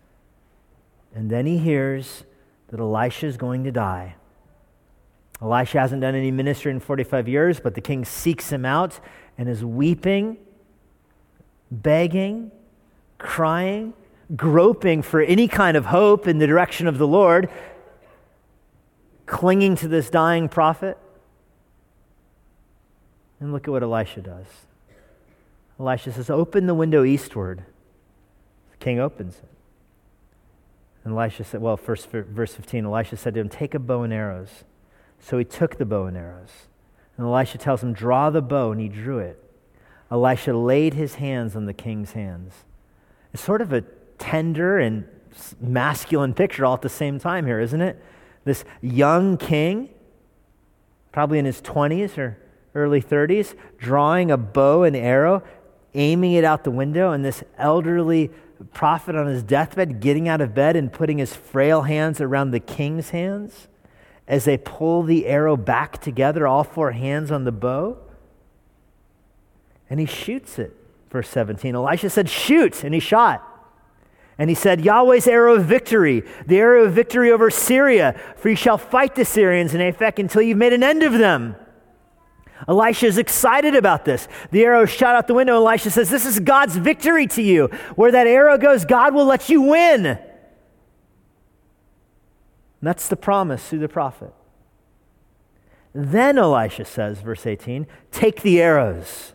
And 1.12 1.28
then 1.28 1.46
he 1.46 1.58
hears 1.58 2.22
that 2.68 2.78
Elisha 2.78 3.26
is 3.26 3.37
going 3.37 3.64
to 3.64 3.72
die. 3.72 4.14
Elisha 5.42 5.80
hasn't 5.80 6.02
done 6.02 6.14
any 6.14 6.30
ministry 6.30 6.70
in 6.70 6.78
45 6.78 7.28
years, 7.28 7.58
but 7.58 7.74
the 7.74 7.80
king 7.80 8.04
seeks 8.04 8.52
him 8.52 8.64
out 8.64 9.00
and 9.37 9.48
is 9.48 9.64
weeping, 9.64 10.37
begging, 11.70 12.50
crying, 13.18 13.94
groping 14.35 15.02
for 15.02 15.20
any 15.20 15.48
kind 15.48 15.76
of 15.76 15.87
hope 15.87 16.26
in 16.26 16.38
the 16.38 16.46
direction 16.46 16.87
of 16.87 16.98
the 16.98 17.07
Lord, 17.07 17.50
clinging 19.26 19.76
to 19.76 19.88
this 19.88 20.11
dying 20.11 20.48
prophet. 20.48 20.98
And 23.40 23.52
look 23.52 23.68
at 23.68 23.70
what 23.70 23.83
Elisha 23.83 24.20
does. 24.20 24.46
Elisha 25.78 26.12
says, 26.12 26.28
Open 26.28 26.66
the 26.66 26.74
window 26.74 27.04
eastward. 27.04 27.64
The 28.72 28.76
king 28.78 28.98
opens 28.98 29.37
it. 29.37 29.48
And 31.04 31.16
Elisha 31.16 31.44
said, 31.44 31.62
well, 31.62 31.76
first 31.76 32.11
verse 32.11 32.54
15, 32.54 32.85
Elisha 32.85 33.16
said 33.16 33.35
to 33.35 33.40
him, 33.40 33.48
Take 33.48 33.74
a 33.74 33.78
bow 33.78 34.02
and 34.02 34.12
arrows. 34.12 34.64
So 35.20 35.38
he 35.38 35.44
took 35.44 35.78
the 35.78 35.87
bow 35.87 36.04
and 36.07 36.16
arrows. 36.16 36.66
And 37.16 37.26
Elisha 37.26 37.59
tells 37.59 37.83
him, 37.83 37.92
Draw 37.92 38.31
the 38.31 38.42
bow, 38.42 38.72
and 38.72 38.81
he 38.81 38.88
drew 38.88 39.18
it. 39.18 39.42
Elisha 40.11 40.53
laid 40.53 40.94
his 40.94 41.16
hands 41.16 41.55
on 41.55 41.66
the 41.66 41.75
king's 41.75 42.12
hands. 42.12 42.53
It's 43.33 43.42
sort 43.42 43.61
of 43.61 43.73
a 43.73 43.83
tender 44.18 44.79
and 44.79 45.07
masculine 45.61 46.35
picture 46.35 46.64
all 46.64 46.75
at 46.75 46.83
the 46.83 46.88
same 46.88 47.18
time 47.18 47.47
here, 47.47 47.61
isn't 47.61 47.81
it? 47.81 48.03
This 48.44 48.64
young 48.81 49.37
king, 49.37 49.90
probably 51.12 51.38
in 51.38 51.44
his 51.44 51.61
20s 51.61 52.16
or 52.16 52.38
early 52.75 53.03
30s, 53.03 53.55
drawing 53.77 54.31
a 54.31 54.37
bow 54.37 54.85
and 54.85 54.97
arrow, 54.97 55.42
aiming 55.94 56.33
it 56.33 56.44
out 56.44 56.64
the 56.64 56.71
window, 56.71 57.12
and 57.12 57.25
this 57.25 57.44
elderly 57.59 58.31
prophet 58.73 59.14
on 59.14 59.27
his 59.27 59.42
deathbed 59.42 60.01
getting 60.01 60.29
out 60.29 60.40
of 60.40 60.55
bed 60.55 60.77
and 60.77 60.92
putting 60.92 61.18
his 61.18 61.35
frail 61.35 61.83
hands 61.83 62.21
around 62.21 62.51
the 62.51 62.61
king's 62.61 63.11
hands 63.11 63.68
as 64.27 64.44
they 64.44 64.59
pull 64.59 65.03
the 65.03 65.27
arrow 65.27 65.57
back 65.57 66.01
together, 66.01 66.47
all 66.47 66.64
four 66.64 66.92
hands 66.92 67.31
on 67.31 67.44
the 67.44 67.53
bow. 67.53 67.97
And 69.90 70.01
he 70.01 70.07
shoots 70.07 70.59
it, 70.59 70.74
verse 71.11 71.29
17. 71.29 71.74
Elisha 71.74 72.11
said, 72.11 72.29
Shoot! 72.29 72.85
And 72.85 72.94
he 72.94 73.01
shot. 73.01 73.44
And 74.38 74.48
he 74.48 74.55
said, 74.55 74.85
Yahweh's 74.85 75.27
arrow 75.27 75.57
of 75.57 75.64
victory, 75.64 76.22
the 76.46 76.59
arrow 76.59 76.85
of 76.85 76.92
victory 76.92 77.33
over 77.33 77.51
Syria, 77.51 78.20
for 78.37 78.51
you 78.51 78.57
shall 78.57 78.79
fight 78.79 79.16
the 79.16 79.24
Syrians 79.24 79.74
in 79.74 79.81
Aphek 79.81 80.18
until 80.18 80.42
you've 80.42 80.59
made 80.59 80.72
an 80.72 80.85
end 80.85 81.03
of 81.03 81.12
them. 81.12 81.57
Elisha 82.66 83.07
is 83.07 83.18
excited 83.18 83.74
about 83.74 84.05
this. 84.05 84.29
The 84.51 84.64
arrow 84.64 84.85
shot 84.85 85.14
out 85.14 85.27
the 85.27 85.35
window. 85.35 85.57
Elisha 85.57 85.90
says, 85.90 86.11
This 86.11 86.27
is 86.27 86.40
God's 86.40 86.77
victory 86.77 87.27
to 87.29 87.42
you. 87.42 87.66
Where 87.94 88.12
that 88.12 88.27
arrow 88.27 88.59
goes, 88.59 88.85
God 88.85 89.14
will 89.14 89.27
let 89.27 89.48
you 89.48 89.62
win. 89.62 90.07
And 90.07 90.18
that's 92.87 93.09
the 93.09 93.16
promise 93.16 93.68
through 93.68 93.81
the 93.81 93.88
prophet. 93.88 94.33
Then 95.94 96.38
Elisha 96.38 96.85
says, 96.85 97.20
verse 97.20 97.46
18, 97.46 97.87
Take 98.12 98.42
the 98.42 98.61
arrows. 98.61 99.33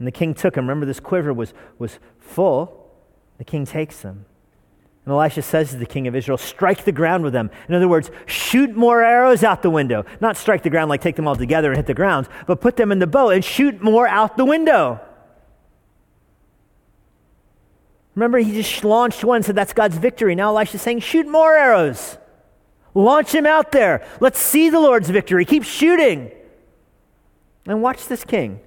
And 0.00 0.06
the 0.06 0.12
king 0.12 0.32
took 0.32 0.54
them. 0.54 0.64
Remember, 0.64 0.86
this 0.86 0.98
quiver 0.98 1.32
was, 1.32 1.52
was 1.78 1.98
full. 2.18 2.90
The 3.36 3.44
king 3.44 3.66
takes 3.66 4.00
them. 4.00 4.24
And 5.04 5.12
Elisha 5.12 5.42
says 5.42 5.70
to 5.70 5.76
the 5.76 5.84
king 5.84 6.08
of 6.08 6.16
Israel, 6.16 6.38
Strike 6.38 6.84
the 6.84 6.92
ground 6.92 7.22
with 7.22 7.34
them. 7.34 7.50
In 7.68 7.74
other 7.74 7.86
words, 7.86 8.10
shoot 8.24 8.74
more 8.74 9.02
arrows 9.02 9.44
out 9.44 9.62
the 9.62 9.68
window. 9.68 10.06
Not 10.18 10.38
strike 10.38 10.62
the 10.62 10.70
ground 10.70 10.88
like 10.88 11.02
take 11.02 11.16
them 11.16 11.28
all 11.28 11.36
together 11.36 11.68
and 11.68 11.76
hit 11.76 11.86
the 11.86 11.92
ground, 11.92 12.28
but 12.46 12.62
put 12.62 12.76
them 12.76 12.90
in 12.90 12.98
the 12.98 13.06
bow 13.06 13.28
and 13.28 13.44
shoot 13.44 13.82
more 13.82 14.08
out 14.08 14.38
the 14.38 14.44
window. 14.46 15.00
Remember, 18.14 18.38
he 18.38 18.52
just 18.52 18.82
launched 18.82 19.22
one, 19.22 19.42
said 19.42 19.54
that's 19.54 19.74
God's 19.74 19.98
victory. 19.98 20.34
Now 20.34 20.48
Elisha's 20.48 20.80
saying, 20.80 21.00
Shoot 21.00 21.28
more 21.28 21.54
arrows. 21.54 22.16
Launch 22.94 23.34
him 23.34 23.44
out 23.44 23.70
there. 23.70 24.06
Let's 24.18 24.40
see 24.40 24.70
the 24.70 24.80
Lord's 24.80 25.10
victory. 25.10 25.44
Keep 25.44 25.64
shooting. 25.64 26.30
And 27.66 27.82
watch 27.82 28.06
this 28.06 28.24
king. 28.24 28.60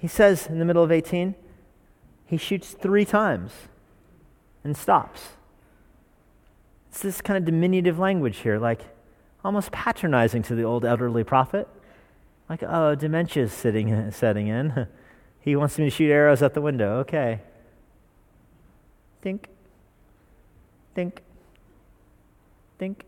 He 0.00 0.08
says 0.08 0.46
in 0.46 0.58
the 0.58 0.64
middle 0.64 0.82
of 0.82 0.90
18, 0.90 1.34
he 2.24 2.38
shoots 2.38 2.70
three 2.70 3.04
times 3.04 3.52
and 4.64 4.74
stops. 4.74 5.32
It's 6.88 7.02
this 7.02 7.20
kind 7.20 7.36
of 7.36 7.44
diminutive 7.44 7.98
language 7.98 8.38
here, 8.38 8.58
like 8.58 8.80
almost 9.44 9.70
patronizing 9.72 10.42
to 10.44 10.54
the 10.54 10.62
old 10.62 10.86
elderly 10.86 11.22
prophet. 11.22 11.68
Like, 12.48 12.62
oh, 12.62 12.94
dementia's 12.94 13.52
sitting, 13.52 14.10
setting 14.12 14.48
in. 14.48 14.86
he 15.40 15.54
wants 15.54 15.78
me 15.78 15.84
to 15.84 15.90
shoot 15.90 16.10
arrows 16.10 16.40
at 16.40 16.54
the 16.54 16.62
window. 16.62 17.00
Okay. 17.00 17.42
Think. 19.20 19.48
Think. 20.94 21.20
Think. 22.78 23.04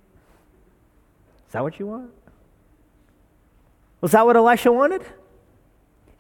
Is 1.46 1.52
that 1.52 1.62
what 1.62 1.78
you 1.78 1.86
want? 1.86 2.10
Was 4.02 4.12
that 4.12 4.26
what 4.26 4.36
Elisha 4.36 4.70
wanted? 4.70 5.06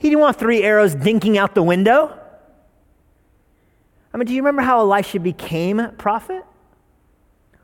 He 0.02 0.08
didn't 0.08 0.20
want 0.20 0.36
three 0.36 0.64
arrows 0.64 0.96
dinking 0.96 1.36
out 1.36 1.54
the 1.54 1.62
window. 1.62 2.18
I 4.12 4.16
mean, 4.16 4.26
do 4.26 4.34
you 4.34 4.42
remember 4.42 4.62
how 4.62 4.80
Elisha 4.80 5.20
became 5.20 5.92
prophet? 5.96 6.44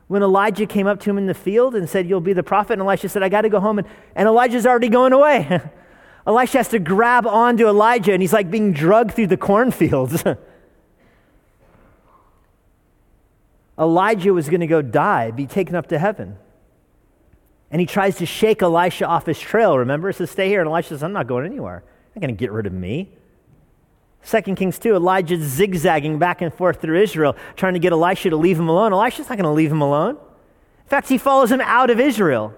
When 0.07 0.23
Elijah 0.23 0.65
came 0.65 0.87
up 0.87 1.01
to 1.01 1.09
him 1.09 1.17
in 1.17 1.25
the 1.25 1.33
field 1.33 1.75
and 1.75 1.89
said, 1.89 2.07
You'll 2.07 2.21
be 2.21 2.31
the 2.31 2.41
prophet, 2.41 2.71
and 2.73 2.81
Elisha 2.81 3.09
said, 3.09 3.23
I 3.23 3.29
got 3.29 3.41
to 3.41 3.49
go 3.49 3.59
home, 3.59 3.79
and, 3.79 3.87
and 4.15 4.25
Elijah's 4.25 4.65
already 4.65 4.87
going 4.87 5.11
away. 5.11 5.61
Elisha 6.25 6.59
has 6.59 6.69
to 6.69 6.79
grab 6.79 7.27
onto 7.27 7.67
Elijah, 7.67 8.13
and 8.13 8.21
he's 8.21 8.31
like 8.31 8.49
being 8.49 8.71
drugged 8.71 9.15
through 9.15 9.27
the 9.27 9.35
cornfields. 9.35 10.23
Elijah 13.77 14.33
was 14.33 14.47
going 14.47 14.61
to 14.61 14.67
go 14.67 14.81
die, 14.81 15.31
be 15.31 15.45
taken 15.45 15.75
up 15.75 15.87
to 15.87 15.99
heaven. 15.99 16.37
And 17.69 17.81
he 17.81 17.85
tries 17.85 18.15
to 18.19 18.25
shake 18.25 18.61
Elisha 18.61 19.05
off 19.05 19.25
his 19.25 19.41
trail, 19.41 19.77
remember? 19.77 20.07
He 20.07 20.13
says, 20.13 20.31
Stay 20.31 20.47
here. 20.47 20.61
And 20.61 20.69
Elisha 20.69 20.87
says, 20.87 21.03
I'm 21.03 21.11
not 21.11 21.27
going 21.27 21.45
anywhere. 21.45 21.83
Not 22.15 22.21
going 22.21 22.35
to 22.35 22.39
get 22.39 22.51
rid 22.51 22.65
of 22.65 22.73
me. 22.73 23.09
2 24.25 24.41
Kings 24.55 24.77
2, 24.79 24.95
Elijah's 24.95 25.41
zigzagging 25.41 26.19
back 26.19 26.41
and 26.41 26.53
forth 26.53 26.81
through 26.81 27.01
Israel, 27.01 27.35
trying 27.55 27.73
to 27.73 27.79
get 27.79 27.93
Elisha 27.93 28.29
to 28.29 28.35
leave 28.35 28.59
him 28.59 28.67
alone. 28.67 28.91
Elisha's 28.91 29.29
not 29.29 29.37
going 29.37 29.45
to 29.45 29.51
leave 29.51 29.71
him 29.71 29.81
alone. 29.81 30.15
In 30.15 30.89
fact, 30.89 31.07
he 31.07 31.17
follows 31.17 31.51
him 31.51 31.61
out 31.61 31.89
of 31.89 31.99
Israel. 31.99 32.53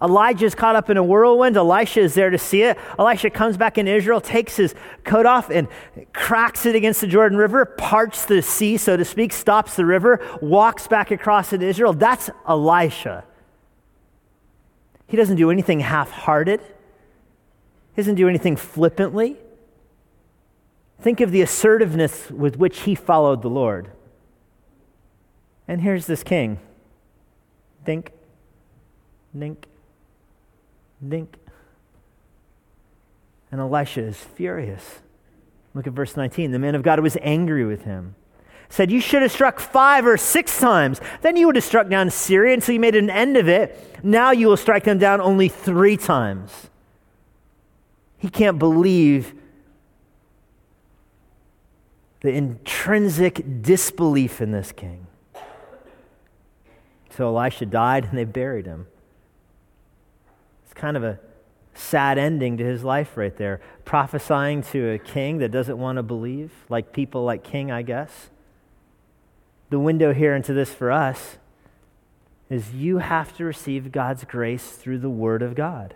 Elijah's 0.00 0.54
caught 0.54 0.76
up 0.76 0.90
in 0.90 0.96
a 0.96 1.02
whirlwind. 1.02 1.56
Elisha 1.56 2.00
is 2.00 2.14
there 2.14 2.30
to 2.30 2.38
see 2.38 2.62
it. 2.62 2.78
Elisha 2.98 3.30
comes 3.30 3.56
back 3.56 3.78
in 3.78 3.88
Israel, 3.88 4.20
takes 4.20 4.56
his 4.56 4.74
coat 5.04 5.26
off, 5.26 5.50
and 5.50 5.66
cracks 6.12 6.66
it 6.66 6.76
against 6.76 7.00
the 7.00 7.06
Jordan 7.06 7.36
River, 7.36 7.64
parts 7.64 8.24
the 8.24 8.40
sea, 8.40 8.76
so 8.76 8.96
to 8.96 9.04
speak, 9.04 9.32
stops 9.32 9.74
the 9.74 9.84
river, 9.84 10.24
walks 10.40 10.86
back 10.86 11.10
across 11.10 11.52
into 11.52 11.66
Israel. 11.66 11.92
That's 11.92 12.30
Elisha. 12.46 13.24
He 15.08 15.16
doesn't 15.16 15.36
do 15.36 15.50
anything 15.50 15.80
half 15.80 16.10
hearted, 16.10 16.60
he 17.98 18.02
doesn't 18.02 18.14
do 18.14 18.28
anything 18.28 18.54
flippantly. 18.54 19.36
Think 21.00 21.20
of 21.20 21.32
the 21.32 21.42
assertiveness 21.42 22.30
with 22.30 22.56
which 22.56 22.82
he 22.82 22.94
followed 22.94 23.42
the 23.42 23.50
Lord. 23.50 23.90
And 25.66 25.80
here's 25.80 26.06
this 26.06 26.22
king. 26.22 26.60
Think, 27.84 28.12
think, 29.36 29.66
think. 31.10 31.38
And 33.50 33.60
Elisha 33.60 34.02
is 34.02 34.16
furious. 34.16 35.00
Look 35.74 35.88
at 35.88 35.92
verse 35.92 36.16
19. 36.16 36.52
The 36.52 36.60
man 36.60 36.76
of 36.76 36.84
God 36.84 37.00
was 37.00 37.16
angry 37.20 37.64
with 37.64 37.82
him. 37.82 38.14
Said, 38.68 38.92
You 38.92 39.00
should 39.00 39.22
have 39.22 39.32
struck 39.32 39.58
five 39.58 40.06
or 40.06 40.16
six 40.16 40.60
times. 40.60 41.00
Then 41.22 41.36
you 41.36 41.46
would 41.46 41.56
have 41.56 41.64
struck 41.64 41.88
down 41.88 42.10
Syria 42.10 42.54
until 42.54 42.74
you 42.74 42.80
made 42.80 42.94
an 42.94 43.10
end 43.10 43.36
of 43.36 43.48
it. 43.48 43.98
Now 44.04 44.30
you 44.30 44.46
will 44.46 44.56
strike 44.56 44.84
them 44.84 44.98
down 44.98 45.20
only 45.20 45.48
three 45.48 45.96
times. 45.96 46.70
He 48.18 48.28
can't 48.28 48.58
believe 48.58 49.34
the 52.20 52.30
intrinsic 52.30 53.62
disbelief 53.62 54.40
in 54.40 54.50
this 54.50 54.72
king. 54.72 55.06
So 57.10 57.28
Elisha 57.28 57.66
died 57.66 58.04
and 58.04 58.18
they 58.18 58.24
buried 58.24 58.66
him. 58.66 58.86
It's 60.64 60.74
kind 60.74 60.96
of 60.96 61.04
a 61.04 61.18
sad 61.74 62.18
ending 62.18 62.56
to 62.56 62.64
his 62.64 62.82
life 62.82 63.16
right 63.16 63.36
there. 63.36 63.60
Prophesying 63.84 64.62
to 64.62 64.90
a 64.90 64.98
king 64.98 65.38
that 65.38 65.50
doesn't 65.50 65.78
want 65.78 65.96
to 65.96 66.02
believe, 66.02 66.52
like 66.68 66.92
people 66.92 67.24
like 67.24 67.44
King, 67.44 67.70
I 67.70 67.82
guess. 67.82 68.30
The 69.70 69.78
window 69.78 70.12
here 70.12 70.34
into 70.34 70.52
this 70.52 70.72
for 70.72 70.90
us 70.90 71.38
is 72.50 72.72
you 72.72 72.98
have 72.98 73.36
to 73.36 73.44
receive 73.44 73.92
God's 73.92 74.24
grace 74.24 74.70
through 74.72 74.98
the 74.98 75.10
Word 75.10 75.42
of 75.42 75.54
God. 75.54 75.94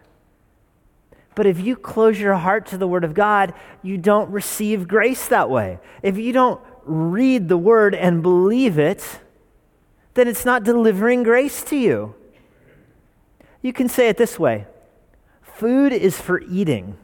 But 1.35 1.47
if 1.47 1.59
you 1.59 1.77
close 1.77 2.21
your 2.21 2.35
heart 2.35 2.67
to 2.67 2.79
the 2.79 2.87
Word 2.87 3.05
of 3.05 3.15
God, 3.15 3.55
you 3.83 3.97
don't 3.97 4.31
receive 4.31 4.87
grace 4.87 5.29
that 5.29 5.49
way. 5.49 5.79
If 6.03 6.19
you 6.19 6.33
don't 6.33 6.61
read 6.85 7.49
the 7.49 7.57
Word 7.57 7.95
and 7.95 8.23
believe 8.23 8.79
it, 8.79 9.21
then 10.15 10.29
it's 10.29 10.45
not 10.45 10.63
delivering 10.63 11.23
grace 11.23 11.63
to 11.65 11.77
you. 11.77 12.15
You 13.63 13.73
can 13.73 13.89
say 13.89 14.09
it 14.09 14.17
this 14.17 14.39
way 14.39 14.67
food 15.43 15.93
is 15.93 16.21
for 16.21 16.41
eating, 16.41 16.99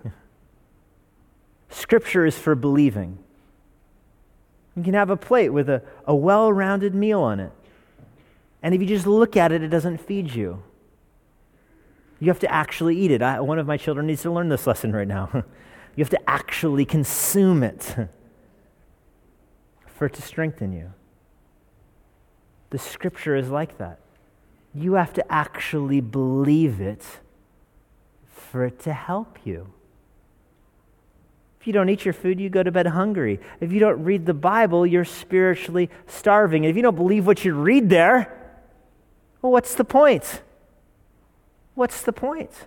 Scripture 1.70 2.26
is 2.26 2.36
for 2.36 2.54
believing. 2.54 3.18
You 4.76 4.84
can 4.84 4.94
have 4.94 5.10
a 5.10 5.16
plate 5.16 5.48
with 5.48 5.68
a, 5.68 5.82
a 6.06 6.14
well 6.14 6.52
rounded 6.52 6.94
meal 6.94 7.20
on 7.20 7.40
it. 7.40 7.52
And 8.62 8.74
if 8.74 8.80
you 8.80 8.86
just 8.86 9.06
look 9.06 9.36
at 9.36 9.52
it, 9.52 9.62
it 9.62 9.68
doesn't 9.68 9.98
feed 9.98 10.34
you. 10.34 10.62
You 12.20 12.28
have 12.28 12.40
to 12.40 12.52
actually 12.52 12.96
eat 12.96 13.10
it. 13.10 13.22
I, 13.22 13.40
one 13.40 13.58
of 13.58 13.66
my 13.66 13.76
children 13.76 14.06
needs 14.06 14.22
to 14.22 14.30
learn 14.30 14.48
this 14.48 14.66
lesson 14.66 14.92
right 14.92 15.06
now. 15.06 15.30
you 15.96 16.04
have 16.04 16.10
to 16.10 16.30
actually 16.30 16.84
consume 16.84 17.62
it 17.62 17.96
for 19.86 20.06
it 20.06 20.14
to 20.14 20.22
strengthen 20.22 20.72
you. 20.72 20.92
The 22.70 22.78
scripture 22.78 23.36
is 23.36 23.50
like 23.50 23.78
that. 23.78 23.98
You 24.74 24.94
have 24.94 25.12
to 25.14 25.32
actually 25.32 26.00
believe 26.00 26.80
it 26.80 27.04
for 28.28 28.64
it 28.64 28.78
to 28.80 28.92
help 28.92 29.38
you. 29.44 29.72
If 31.60 31.66
you 31.66 31.72
don't 31.72 31.88
eat 31.88 32.04
your 32.04 32.14
food, 32.14 32.38
you 32.38 32.48
go 32.48 32.62
to 32.62 32.70
bed 32.70 32.86
hungry. 32.86 33.40
If 33.60 33.72
you 33.72 33.80
don't 33.80 34.04
read 34.04 34.26
the 34.26 34.34
Bible, 34.34 34.86
you're 34.86 35.04
spiritually 35.04 35.90
starving. 36.06 36.64
If 36.64 36.76
you 36.76 36.82
don't 36.82 36.94
believe 36.94 37.26
what 37.26 37.44
you 37.44 37.54
read 37.54 37.88
there, 37.88 38.34
well, 39.42 39.52
what's 39.52 39.74
the 39.74 39.84
point? 39.84 40.42
What's 41.78 42.02
the 42.02 42.12
point? 42.12 42.66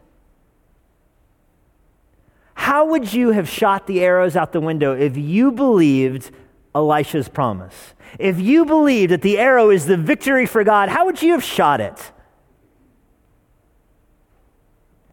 how 2.62 2.86
would 2.86 3.12
you 3.12 3.32
have 3.32 3.50
shot 3.50 3.88
the 3.88 4.02
arrows 4.02 4.36
out 4.36 4.52
the 4.52 4.62
window 4.62 4.96
if 4.96 5.18
you 5.18 5.52
believed 5.52 6.30
Elisha's 6.76 7.28
promise? 7.28 7.96
If 8.20 8.40
you 8.40 8.66
believed 8.66 9.12
that 9.12 9.24
the 9.24 9.40
arrow 9.40 9.72
is 9.72 9.88
the 9.88 9.98
victory 9.98 10.46
for 10.46 10.64
God, 10.64 10.88
how 10.88 11.06
would 11.06 11.24
you 11.24 11.32
have 11.32 11.44
shot 11.44 11.82
it? 11.82 12.12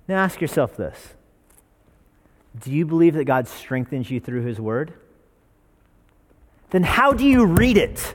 Now 0.06 0.18
ask 0.18 0.42
yourself 0.42 0.76
this 0.76 1.14
Do 2.60 2.70
you 2.70 2.84
believe 2.84 3.14
that 3.14 3.24
God 3.24 3.48
strengthens 3.48 4.10
you 4.10 4.20
through 4.20 4.42
his 4.42 4.60
word? 4.60 4.92
Then 6.68 6.82
how 6.82 7.14
do 7.14 7.26
you 7.26 7.46
read 7.46 7.78
it? 7.78 8.14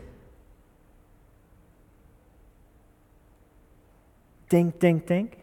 Dink, 4.47 4.79
dink, 4.79 5.07
dink. 5.07 5.42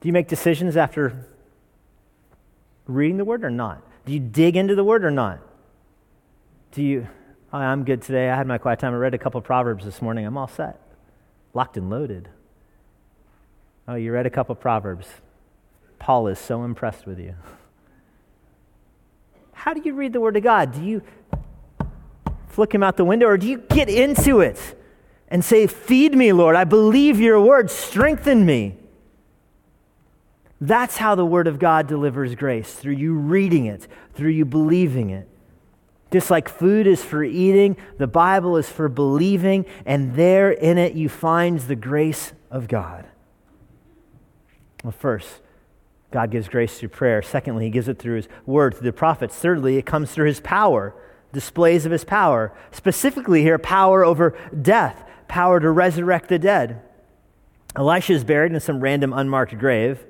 Do 0.00 0.08
you 0.08 0.12
make 0.12 0.28
decisions 0.28 0.76
after 0.76 1.26
reading 2.86 3.16
the 3.16 3.24
word 3.24 3.44
or 3.44 3.50
not? 3.50 3.82
Do 4.06 4.12
you 4.12 4.20
dig 4.20 4.56
into 4.56 4.74
the 4.74 4.84
word 4.84 5.04
or 5.04 5.10
not? 5.10 5.40
Do 6.72 6.82
you, 6.82 7.08
oh, 7.52 7.58
I'm 7.58 7.84
good 7.84 8.02
today. 8.02 8.30
I 8.30 8.36
had 8.36 8.46
my 8.46 8.58
quiet 8.58 8.78
time. 8.78 8.92
I 8.94 8.96
read 8.96 9.14
a 9.14 9.18
couple 9.18 9.40
Proverbs 9.40 9.84
this 9.84 10.00
morning. 10.00 10.26
I'm 10.26 10.36
all 10.36 10.48
set. 10.48 10.80
Locked 11.54 11.76
and 11.76 11.90
loaded. 11.90 12.28
Oh, 13.86 13.94
you 13.94 14.12
read 14.12 14.26
a 14.26 14.30
couple 14.30 14.54
Proverbs. 14.54 15.06
Paul 15.98 16.28
is 16.28 16.38
so 16.38 16.64
impressed 16.64 17.06
with 17.06 17.18
you. 17.18 17.34
How 19.52 19.74
do 19.74 19.80
you 19.84 19.94
read 19.94 20.12
the 20.12 20.20
Word 20.20 20.36
of 20.36 20.42
God? 20.42 20.72
Do 20.72 20.84
you 20.84 21.02
flick 22.48 22.72
him 22.72 22.82
out 22.82 22.96
the 22.96 23.04
window 23.04 23.26
or 23.26 23.36
do 23.36 23.46
you 23.48 23.58
get 23.58 23.88
into 23.88 24.40
it 24.40 24.76
and 25.28 25.44
say, 25.44 25.66
Feed 25.66 26.14
me, 26.14 26.32
Lord. 26.32 26.56
I 26.56 26.64
believe 26.64 27.20
your 27.20 27.40
word. 27.40 27.70
Strengthen 27.70 28.44
me. 28.44 28.76
That's 30.60 30.96
how 30.96 31.14
the 31.14 31.26
Word 31.26 31.46
of 31.46 31.58
God 31.58 31.86
delivers 31.86 32.34
grace 32.34 32.72
through 32.72 32.94
you 32.94 33.14
reading 33.14 33.66
it, 33.66 33.86
through 34.14 34.30
you 34.30 34.44
believing 34.44 35.10
it. 35.10 35.28
Just 36.10 36.30
like 36.30 36.48
food 36.48 36.86
is 36.86 37.04
for 37.04 37.22
eating, 37.22 37.76
the 37.98 38.06
Bible 38.06 38.56
is 38.56 38.68
for 38.68 38.88
believing, 38.88 39.66
and 39.84 40.14
there 40.14 40.50
in 40.50 40.78
it 40.78 40.94
you 40.94 41.08
find 41.08 41.60
the 41.60 41.76
grace 41.76 42.32
of 42.50 42.66
God. 42.66 43.06
Well, 44.82 44.92
first, 44.92 45.40
God 46.10 46.30
gives 46.30 46.48
grace 46.48 46.78
through 46.78 46.88
prayer. 46.88 47.20
Secondly, 47.20 47.64
he 47.64 47.70
gives 47.70 47.88
it 47.88 47.98
through 47.98 48.16
his 48.16 48.28
word, 48.46 48.74
through 48.74 48.86
the 48.86 48.92
prophets. 48.92 49.36
Thirdly, 49.36 49.76
it 49.76 49.84
comes 49.84 50.10
through 50.10 50.28
his 50.28 50.40
power, 50.40 50.94
displays 51.32 51.84
of 51.84 51.92
his 51.92 52.04
power. 52.04 52.52
Specifically, 52.70 53.42
here, 53.42 53.58
power 53.58 54.02
over 54.02 54.36
death, 54.62 55.04
power 55.28 55.60
to 55.60 55.70
resurrect 55.70 56.28
the 56.28 56.38
dead. 56.38 56.80
Elisha 57.76 58.14
is 58.14 58.24
buried 58.24 58.52
in 58.52 58.60
some 58.60 58.80
random 58.80 59.12
unmarked 59.12 59.58
grave. 59.58 60.04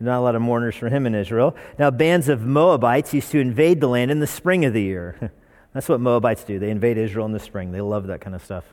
Not 0.00 0.18
a 0.18 0.22
lot 0.22 0.34
of 0.34 0.40
mourners 0.40 0.74
for 0.76 0.88
him 0.88 1.06
in 1.06 1.14
Israel. 1.14 1.54
Now, 1.78 1.90
bands 1.90 2.30
of 2.30 2.40
Moabites 2.40 3.12
used 3.12 3.30
to 3.32 3.38
invade 3.38 3.80
the 3.80 3.86
land 3.86 4.10
in 4.10 4.20
the 4.20 4.26
spring 4.26 4.64
of 4.64 4.72
the 4.72 4.82
year. 4.82 5.30
That's 5.74 5.88
what 5.88 6.00
Moabites 6.00 6.42
do. 6.42 6.58
They 6.58 6.70
invade 6.70 6.96
Israel 6.96 7.26
in 7.26 7.32
the 7.32 7.38
spring. 7.38 7.70
They 7.70 7.82
love 7.82 8.06
that 8.06 8.22
kind 8.22 8.34
of 8.34 8.42
stuff. 8.42 8.64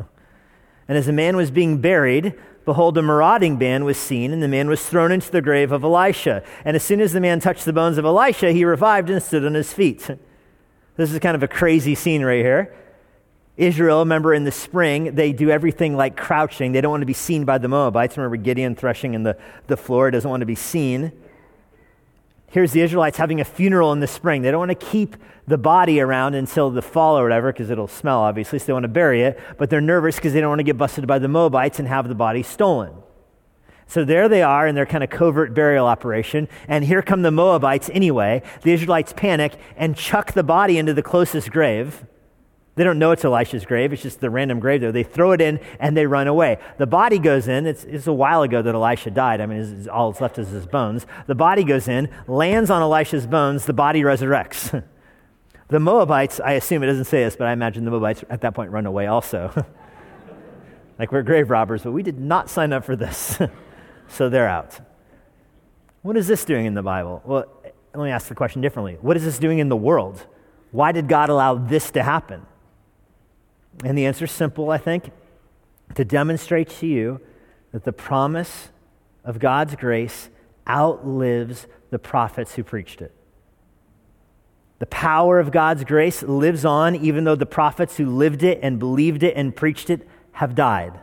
And 0.87 0.97
as 0.97 1.09
a 1.09 1.13
man 1.13 1.35
was 1.35 1.51
being 1.51 1.79
buried, 1.79 2.33
behold, 2.63 2.97
a 2.97 3.01
marauding 3.01 3.57
band 3.57 3.83
was 3.83 3.97
seen, 3.97 4.31
and 4.31 4.41
the 4.41 4.47
man 4.47 4.69
was 4.69 4.87
thrown 4.87 5.11
into 5.11 5.29
the 5.29 5.41
grave 5.41 5.73
of 5.73 5.83
Elisha. 5.83 6.43
And 6.63 6.77
as 6.77 6.83
soon 6.83 7.01
as 7.01 7.11
the 7.11 7.19
man 7.19 7.41
touched 7.41 7.65
the 7.65 7.73
bones 7.73 7.97
of 7.97 8.05
Elisha, 8.05 8.53
he 8.53 8.63
revived 8.63 9.09
and 9.09 9.21
stood 9.21 9.45
on 9.45 9.53
his 9.53 9.73
feet. 9.73 10.09
This 10.95 11.13
is 11.13 11.19
kind 11.19 11.35
of 11.35 11.43
a 11.43 11.47
crazy 11.47 11.93
scene 11.93 12.25
right 12.25 12.43
here. 12.43 12.73
Israel, 13.57 13.99
remember 13.99 14.33
in 14.35 14.43
the 14.43 14.51
spring, 14.51 15.15
they 15.15 15.33
do 15.33 15.49
everything 15.49 15.95
like 15.95 16.15
crouching. 16.15 16.71
They 16.71 16.81
don't 16.81 16.91
want 16.91 17.01
to 17.01 17.07
be 17.07 17.13
seen 17.13 17.43
by 17.43 17.57
the 17.57 17.67
Moabites. 17.67 18.15
Remember 18.15 18.37
Gideon 18.37 18.75
threshing 18.75 19.15
in 19.15 19.23
the, 19.23 19.35
the 19.65 19.75
floor, 19.75 20.11
doesn't 20.11 20.29
want 20.29 20.41
to 20.41 20.45
be 20.45 20.55
seen. 20.55 21.11
Here's 22.49 22.71
the 22.71 22.81
Israelites 22.81 23.17
having 23.17 23.41
a 23.41 23.45
funeral 23.45 23.91
in 23.91 23.99
the 23.99 24.07
spring. 24.07 24.43
They 24.43 24.51
don't 24.51 24.59
want 24.59 24.79
to 24.79 24.85
keep 24.85 25.17
the 25.47 25.57
body 25.57 25.99
around 25.99 26.35
until 26.35 26.69
the 26.69 26.81
fall 26.81 27.17
or 27.17 27.23
whatever 27.23 27.51
because 27.51 27.69
it'll 27.69 27.87
smell, 27.87 28.19
obviously, 28.19 28.59
so 28.59 28.65
they 28.67 28.73
want 28.73 28.83
to 28.83 28.89
bury 28.89 29.23
it. 29.23 29.39
But 29.57 29.69
they're 29.69 29.81
nervous 29.81 30.15
because 30.15 30.33
they 30.33 30.39
don't 30.39 30.49
want 30.49 30.59
to 30.59 30.63
get 30.63 30.77
busted 30.77 31.07
by 31.07 31.19
the 31.19 31.27
Moabites 31.27 31.79
and 31.79 31.87
have 31.87 32.07
the 32.07 32.15
body 32.15 32.43
stolen. 32.43 32.93
So 33.87 34.03
there 34.03 34.29
they 34.29 34.43
are 34.43 34.67
in 34.67 34.75
their 34.75 34.85
kind 34.85 35.03
of 35.03 35.09
covert 35.09 35.53
burial 35.53 35.87
operation. 35.87 36.47
And 36.67 36.85
here 36.85 37.01
come 37.01 37.21
the 37.21 37.31
Moabites 37.31 37.89
anyway. 37.91 38.43
The 38.61 38.73
Israelites 38.73 39.13
panic 39.15 39.53
and 39.77 39.95
chuck 39.95 40.33
the 40.33 40.43
body 40.43 40.77
into 40.77 40.93
the 40.93 41.03
closest 41.03 41.51
grave. 41.51 42.05
They 42.77 42.83
don't 42.83 42.99
know 42.99 43.09
it's 43.09 43.25
Elisha's 43.25 43.65
grave. 43.65 43.91
It's 43.91 44.03
just 44.03 44.21
the 44.21 44.29
random 44.29 44.59
grave 44.59 44.81
there. 44.81 44.91
They 44.91 45.01
throw 45.01 45.31
it 45.31 45.41
in 45.41 45.59
and 45.79 45.97
they 45.97 46.05
run 46.05 46.27
away. 46.27 46.59
The 46.77 46.85
body 46.85 47.17
goes 47.17 47.47
in. 47.47 47.65
It's, 47.65 47.83
it's 47.85 48.05
a 48.05 48.13
while 48.13 48.43
ago 48.43 48.61
that 48.61 48.75
Elisha 48.75 49.09
died. 49.09 49.41
I 49.41 49.47
mean, 49.47 49.57
it's, 49.57 49.71
it's, 49.71 49.87
all 49.87 50.11
that's 50.11 50.21
left 50.21 50.37
is 50.37 50.49
his 50.49 50.67
bones. 50.67 51.07
The 51.25 51.33
body 51.33 51.63
goes 51.63 51.87
in, 51.87 52.07
lands 52.27 52.69
on 52.69 52.83
Elisha's 52.83 53.25
bones. 53.25 53.65
The 53.65 53.73
body 53.73 54.03
resurrects. 54.03 54.83
the 55.69 55.79
Moabites, 55.79 56.39
I 56.39 56.51
assume 56.51 56.83
it 56.83 56.85
doesn't 56.85 57.05
say 57.05 57.23
this, 57.23 57.35
but 57.35 57.47
I 57.47 57.51
imagine 57.51 57.83
the 57.83 57.89
Moabites 57.89 58.23
at 58.29 58.41
that 58.41 58.53
point 58.53 58.69
run 58.69 58.85
away 58.85 59.07
also. 59.07 59.51
like 60.99 61.11
we're 61.11 61.23
grave 61.23 61.49
robbers, 61.49 61.81
but 61.81 61.93
we 61.93 62.03
did 62.03 62.19
not 62.19 62.47
sign 62.47 62.73
up 62.73 62.85
for 62.85 62.95
this. 62.95 63.39
so 64.07 64.29
they're 64.29 64.47
out. 64.47 64.79
What 66.03 66.15
is 66.15 66.27
this 66.27 66.45
doing 66.45 66.67
in 66.67 66.75
the 66.75 66.83
Bible? 66.83 67.23
Well, 67.25 67.45
let 67.95 68.03
me 68.03 68.11
ask 68.11 68.27
the 68.27 68.35
question 68.35 68.61
differently. 68.61 68.99
What 69.01 69.17
is 69.17 69.23
this 69.23 69.39
doing 69.39 69.57
in 69.57 69.67
the 69.67 69.75
world? 69.75 70.27
Why 70.69 70.91
did 70.91 71.07
God 71.07 71.29
allow 71.29 71.55
this 71.55 71.89
to 71.91 72.03
happen? 72.03 72.45
And 73.83 73.97
the 73.97 74.05
answer 74.05 74.25
is 74.25 74.31
simple, 74.31 74.69
I 74.69 74.77
think 74.77 75.11
to 75.95 76.03
demonstrate 76.03 76.69
to 76.69 76.87
you 76.87 77.21
that 77.71 77.83
the 77.83 77.93
promise 77.93 78.69
of 79.23 79.39
God's 79.39 79.75
grace 79.75 80.29
outlives 80.67 81.67
the 81.89 81.99
prophets 81.99 82.55
who 82.55 82.63
preached 82.63 83.01
it. 83.01 83.13
The 84.79 84.85
power 84.85 85.39
of 85.39 85.51
God's 85.51 85.83
grace 85.83 86.21
lives 86.21 86.65
on 86.65 86.95
even 86.95 87.23
though 87.23 87.35
the 87.35 87.45
prophets 87.45 87.97
who 87.97 88.05
lived 88.05 88.43
it 88.43 88.59
and 88.61 88.77
believed 88.77 89.23
it 89.23 89.35
and 89.35 89.55
preached 89.55 89.89
it 89.89 90.07
have 90.33 90.53
died. 90.53 90.99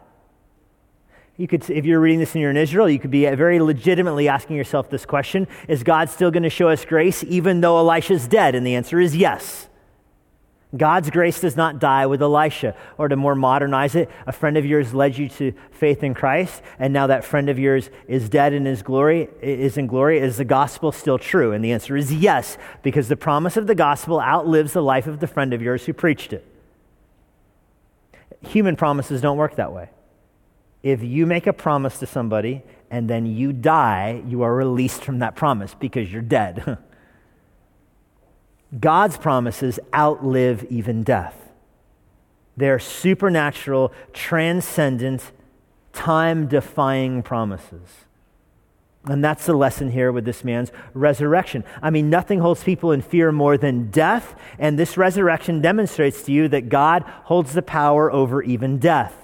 You 1.36 1.48
could, 1.48 1.68
if 1.68 1.84
you're 1.84 1.98
reading 1.98 2.20
this 2.20 2.34
and 2.34 2.42
you're 2.42 2.52
in 2.52 2.56
Israel, 2.56 2.88
you 2.88 3.00
could 3.00 3.10
be 3.10 3.26
very 3.34 3.58
legitimately 3.58 4.28
asking 4.28 4.54
yourself 4.56 4.88
this 4.90 5.04
question 5.04 5.48
Is 5.66 5.82
God 5.82 6.08
still 6.08 6.30
going 6.30 6.44
to 6.44 6.50
show 6.50 6.68
us 6.68 6.84
grace 6.84 7.24
even 7.24 7.60
though 7.60 7.78
Elisha's 7.78 8.28
dead? 8.28 8.54
And 8.54 8.64
the 8.64 8.76
answer 8.76 9.00
is 9.00 9.16
yes. 9.16 9.68
God's 10.76 11.10
grace 11.10 11.40
does 11.40 11.56
not 11.56 11.78
die 11.78 12.06
with 12.06 12.20
Elisha. 12.22 12.74
Or 12.98 13.08
to 13.08 13.16
more 13.16 13.34
modernize 13.34 13.94
it, 13.94 14.10
a 14.26 14.32
friend 14.32 14.56
of 14.56 14.66
yours 14.66 14.94
led 14.94 15.16
you 15.16 15.28
to 15.30 15.52
faith 15.70 16.02
in 16.02 16.14
Christ, 16.14 16.62
and 16.78 16.92
now 16.92 17.06
that 17.06 17.24
friend 17.24 17.48
of 17.48 17.58
yours 17.58 17.90
is 18.08 18.28
dead 18.28 18.52
in 18.52 18.64
his 18.64 18.82
glory, 18.82 19.28
is 19.40 19.76
in 19.76 19.86
glory. 19.86 20.18
Is 20.18 20.36
the 20.36 20.44
gospel 20.44 20.90
still 20.90 21.18
true? 21.18 21.52
And 21.52 21.64
the 21.64 21.72
answer 21.72 21.96
is 21.96 22.12
yes, 22.12 22.58
because 22.82 23.08
the 23.08 23.16
promise 23.16 23.56
of 23.56 23.66
the 23.66 23.74
gospel 23.74 24.20
outlives 24.20 24.72
the 24.72 24.82
life 24.82 25.06
of 25.06 25.20
the 25.20 25.26
friend 25.26 25.52
of 25.52 25.62
yours 25.62 25.86
who 25.86 25.92
preached 25.92 26.32
it. 26.32 26.46
Human 28.48 28.76
promises 28.76 29.20
don't 29.20 29.36
work 29.36 29.56
that 29.56 29.72
way. 29.72 29.90
If 30.82 31.02
you 31.02 31.24
make 31.24 31.46
a 31.46 31.52
promise 31.52 31.98
to 32.00 32.06
somebody 32.06 32.62
and 32.90 33.08
then 33.08 33.26
you 33.26 33.52
die, 33.52 34.22
you 34.26 34.42
are 34.42 34.54
released 34.54 35.02
from 35.02 35.20
that 35.20 35.34
promise 35.34 35.74
because 35.74 36.12
you're 36.12 36.22
dead. 36.22 36.78
God's 38.78 39.16
promises 39.16 39.78
outlive 39.94 40.64
even 40.70 41.02
death. 41.02 41.52
They're 42.56 42.78
supernatural, 42.78 43.92
transcendent, 44.12 45.32
time 45.92 46.46
defying 46.46 47.22
promises. 47.22 48.04
And 49.06 49.22
that's 49.22 49.44
the 49.44 49.54
lesson 49.54 49.90
here 49.90 50.10
with 50.12 50.24
this 50.24 50.44
man's 50.44 50.72
resurrection. 50.94 51.64
I 51.82 51.90
mean, 51.90 52.08
nothing 52.08 52.40
holds 52.40 52.64
people 52.64 52.90
in 52.90 53.02
fear 53.02 53.32
more 53.32 53.58
than 53.58 53.90
death, 53.90 54.34
and 54.58 54.78
this 54.78 54.96
resurrection 54.96 55.60
demonstrates 55.60 56.22
to 56.22 56.32
you 56.32 56.48
that 56.48 56.70
God 56.70 57.02
holds 57.24 57.52
the 57.52 57.62
power 57.62 58.10
over 58.10 58.42
even 58.42 58.78
death 58.78 59.23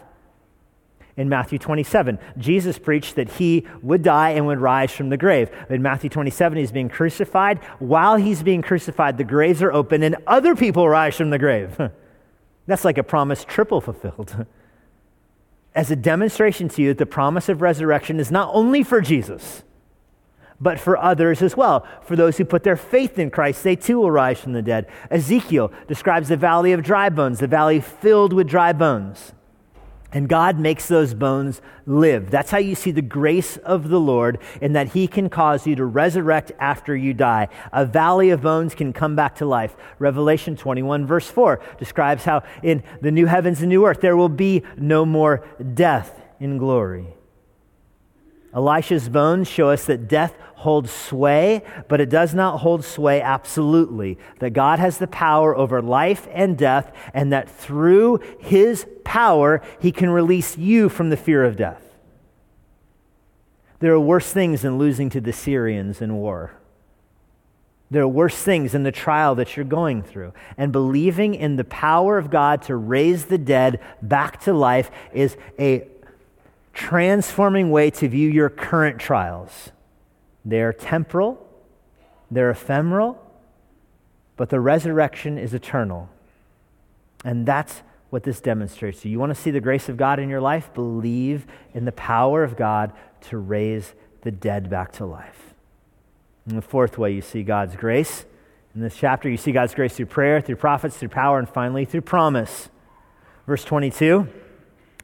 in 1.16 1.28
Matthew 1.28 1.58
27. 1.58 2.18
Jesus 2.38 2.78
preached 2.78 3.16
that 3.16 3.32
he 3.32 3.66
would 3.82 4.02
die 4.02 4.30
and 4.30 4.46
would 4.46 4.60
rise 4.60 4.92
from 4.92 5.08
the 5.08 5.16
grave. 5.16 5.50
In 5.68 5.82
Matthew 5.82 6.10
27, 6.10 6.58
he's 6.58 6.72
being 6.72 6.88
crucified. 6.88 7.58
While 7.78 8.16
he's 8.16 8.42
being 8.42 8.62
crucified, 8.62 9.18
the 9.18 9.24
graves 9.24 9.62
are 9.62 9.72
open 9.72 10.02
and 10.02 10.16
other 10.26 10.54
people 10.54 10.88
rise 10.88 11.16
from 11.16 11.30
the 11.30 11.38
grave. 11.38 11.76
That's 12.66 12.84
like 12.84 12.98
a 12.98 13.02
promise 13.02 13.44
triple 13.44 13.80
fulfilled. 13.80 14.46
As 15.74 15.90
a 15.90 15.96
demonstration 15.96 16.68
to 16.70 16.82
you 16.82 16.88
that 16.88 16.98
the 16.98 17.06
promise 17.06 17.48
of 17.48 17.62
resurrection 17.62 18.18
is 18.18 18.30
not 18.30 18.50
only 18.52 18.82
for 18.82 19.00
Jesus, 19.00 19.62
but 20.60 20.78
for 20.78 20.98
others 20.98 21.42
as 21.42 21.56
well. 21.56 21.86
For 22.02 22.16
those 22.16 22.36
who 22.36 22.44
put 22.44 22.64
their 22.64 22.76
faith 22.76 23.18
in 23.18 23.30
Christ, 23.30 23.64
they 23.64 23.76
too 23.76 23.98
will 23.98 24.10
rise 24.10 24.40
from 24.40 24.52
the 24.52 24.62
dead. 24.62 24.86
Ezekiel 25.10 25.72
describes 25.88 26.28
the 26.28 26.36
valley 26.36 26.72
of 26.72 26.82
dry 26.82 27.08
bones, 27.08 27.38
the 27.38 27.46
valley 27.46 27.80
filled 27.80 28.32
with 28.32 28.48
dry 28.48 28.72
bones. 28.72 29.32
And 30.12 30.28
God 30.28 30.58
makes 30.58 30.88
those 30.88 31.14
bones 31.14 31.60
live. 31.86 32.30
That's 32.30 32.50
how 32.50 32.58
you 32.58 32.74
see 32.74 32.90
the 32.90 33.02
grace 33.02 33.56
of 33.58 33.88
the 33.88 34.00
Lord 34.00 34.38
in 34.60 34.72
that 34.72 34.88
He 34.88 35.06
can 35.06 35.30
cause 35.30 35.66
you 35.66 35.76
to 35.76 35.84
resurrect 35.84 36.50
after 36.58 36.96
you 36.96 37.14
die. 37.14 37.48
A 37.72 37.86
valley 37.86 38.30
of 38.30 38.42
bones 38.42 38.74
can 38.74 38.92
come 38.92 39.14
back 39.14 39.36
to 39.36 39.46
life. 39.46 39.76
Revelation 39.98 40.56
21, 40.56 41.06
verse 41.06 41.28
4, 41.28 41.60
describes 41.78 42.24
how 42.24 42.42
in 42.62 42.82
the 43.00 43.12
new 43.12 43.26
heavens 43.26 43.60
and 43.60 43.68
new 43.68 43.86
earth 43.86 44.00
there 44.00 44.16
will 44.16 44.28
be 44.28 44.62
no 44.76 45.06
more 45.06 45.46
death 45.74 46.20
in 46.40 46.58
glory. 46.58 47.06
Elisha's 48.52 49.08
bones 49.08 49.48
show 49.48 49.70
us 49.70 49.84
that 49.86 50.08
death 50.08 50.34
holds 50.60 50.90
sway, 50.90 51.62
but 51.88 52.00
it 52.00 52.08
does 52.08 52.34
not 52.34 52.58
hold 52.58 52.84
sway 52.84 53.20
absolutely. 53.20 54.18
That 54.38 54.50
God 54.50 54.78
has 54.78 54.98
the 54.98 55.06
power 55.06 55.56
over 55.56 55.82
life 55.82 56.28
and 56.32 56.56
death, 56.56 56.94
and 57.12 57.32
that 57.32 57.50
through 57.50 58.20
his 58.38 58.86
power, 59.04 59.62
he 59.80 59.92
can 59.92 60.10
release 60.10 60.56
you 60.56 60.88
from 60.88 61.10
the 61.10 61.16
fear 61.16 61.44
of 61.44 61.56
death. 61.56 61.82
There 63.80 63.92
are 63.92 64.00
worse 64.00 64.30
things 64.32 64.62
than 64.62 64.78
losing 64.78 65.08
to 65.10 65.20
the 65.20 65.32
Syrians 65.32 66.02
in 66.02 66.14
war. 66.14 66.52
There 67.90 68.02
are 68.02 68.08
worse 68.08 68.36
things 68.36 68.74
in 68.74 68.84
the 68.84 68.92
trial 68.92 69.34
that 69.34 69.56
you're 69.56 69.64
going 69.64 70.02
through. 70.02 70.32
And 70.56 70.70
believing 70.70 71.34
in 71.34 71.56
the 71.56 71.64
power 71.64 72.18
of 72.18 72.30
God 72.30 72.62
to 72.62 72.76
raise 72.76 73.24
the 73.24 73.38
dead 73.38 73.80
back 74.00 74.40
to 74.42 74.52
life 74.52 74.90
is 75.12 75.36
a 75.58 75.88
transforming 76.72 77.70
way 77.70 77.90
to 77.90 78.08
view 78.08 78.28
your 78.28 78.48
current 78.48 79.00
trials. 79.00 79.72
They're 80.44 80.72
temporal, 80.72 81.46
they're 82.30 82.50
ephemeral, 82.50 83.20
but 84.36 84.48
the 84.48 84.60
resurrection 84.60 85.38
is 85.38 85.52
eternal. 85.52 86.08
And 87.24 87.44
that's 87.44 87.82
what 88.08 88.22
this 88.22 88.40
demonstrates 88.40 89.02
to 89.02 89.08
you. 89.08 89.18
Want 89.18 89.34
to 89.34 89.40
see 89.40 89.50
the 89.50 89.60
grace 89.60 89.88
of 89.88 89.96
God 89.96 90.18
in 90.18 90.28
your 90.28 90.40
life? 90.40 90.72
Believe 90.72 91.46
in 91.74 91.84
the 91.84 91.92
power 91.92 92.42
of 92.42 92.56
God 92.56 92.92
to 93.28 93.38
raise 93.38 93.94
the 94.22 94.30
dead 94.30 94.70
back 94.70 94.92
to 94.92 95.04
life. 95.04 95.54
And 96.46 96.56
the 96.56 96.62
fourth 96.62 96.98
way 96.98 97.12
you 97.12 97.20
see 97.20 97.42
God's 97.42 97.76
grace 97.76 98.24
in 98.74 98.80
this 98.82 98.96
chapter, 98.96 99.28
you 99.28 99.36
see 99.36 99.52
God's 99.52 99.74
grace 99.74 99.96
through 99.96 100.06
prayer, 100.06 100.40
through 100.40 100.56
prophets, 100.56 100.96
through 100.96 101.08
power, 101.08 101.38
and 101.38 101.48
finally 101.48 101.84
through 101.84 102.02
promise. 102.02 102.68
Verse 103.46 103.64
22 103.64 104.28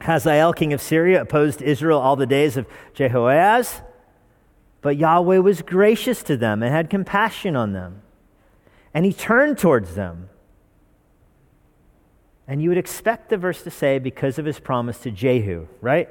Hazael, 0.03 0.53
king 0.53 0.73
of 0.73 0.81
Syria, 0.81 1.23
opposed 1.23 1.63
Israel 1.63 1.99
all 1.99 2.17
the 2.17 2.27
days 2.27 2.57
of 2.57 2.67
Jehoahaz, 2.95 3.81
but 4.87 4.99
Yahweh 4.99 5.39
was 5.39 5.63
gracious 5.63 6.23
to 6.23 6.37
them 6.37 6.63
and 6.63 6.73
had 6.73 6.89
compassion 6.89 7.57
on 7.57 7.73
them. 7.73 8.03
And 8.95 9.05
he 9.05 9.13
turned 9.13 9.59
towards 9.59 9.97
them. 9.97 10.29
And 12.47 12.63
you 12.63 12.69
would 12.69 12.79
expect 12.79 13.29
the 13.29 13.37
verse 13.37 13.65
to 13.65 13.71
say, 13.73 13.99
because 13.99 14.39
of 14.39 14.45
his 14.45 14.61
promise 14.61 14.99
to 14.99 15.11
Jehu, 15.11 15.67
right? 15.81 16.09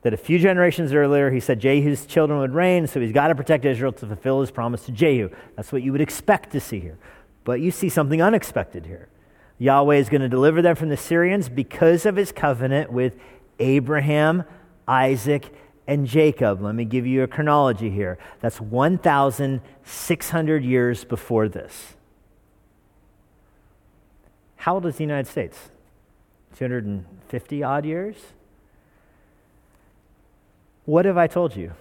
That 0.00 0.12
a 0.12 0.16
few 0.16 0.40
generations 0.40 0.92
earlier, 0.92 1.30
he 1.30 1.38
said 1.38 1.60
Jehu's 1.60 2.04
children 2.04 2.40
would 2.40 2.50
reign, 2.50 2.88
so 2.88 3.00
he's 3.00 3.12
got 3.12 3.28
to 3.28 3.36
protect 3.36 3.64
Israel 3.64 3.92
to 3.92 4.06
fulfill 4.08 4.40
his 4.40 4.50
promise 4.50 4.84
to 4.86 4.90
Jehu. 4.90 5.28
That's 5.54 5.70
what 5.70 5.84
you 5.84 5.92
would 5.92 6.00
expect 6.00 6.50
to 6.54 6.60
see 6.60 6.80
here. 6.80 6.98
But 7.44 7.60
you 7.60 7.70
see 7.70 7.88
something 7.88 8.20
unexpected 8.20 8.84
here. 8.84 9.10
Yahweh 9.58 9.94
is 9.94 10.08
going 10.08 10.22
to 10.22 10.28
deliver 10.28 10.60
them 10.60 10.74
from 10.74 10.88
the 10.88 10.96
Syrians 10.96 11.48
because 11.48 12.04
of 12.04 12.16
his 12.16 12.32
covenant 12.32 12.90
with 12.90 13.14
Abraham, 13.60 14.42
Isaac, 14.88 15.54
and 15.92 16.06
Jacob. 16.06 16.62
Let 16.62 16.74
me 16.74 16.86
give 16.86 17.06
you 17.06 17.22
a 17.22 17.26
chronology 17.26 17.90
here. 17.90 18.16
That's 18.40 18.62
1,600 18.62 20.64
years 20.64 21.04
before 21.04 21.50
this. 21.50 21.94
How 24.56 24.74
old 24.74 24.86
is 24.86 24.96
the 24.96 25.04
United 25.04 25.26
States? 25.26 25.68
250 26.56 27.62
odd 27.62 27.84
years? 27.84 28.16
What 30.86 31.04
have 31.04 31.18
I 31.18 31.26
told 31.26 31.56
you? 31.56 31.72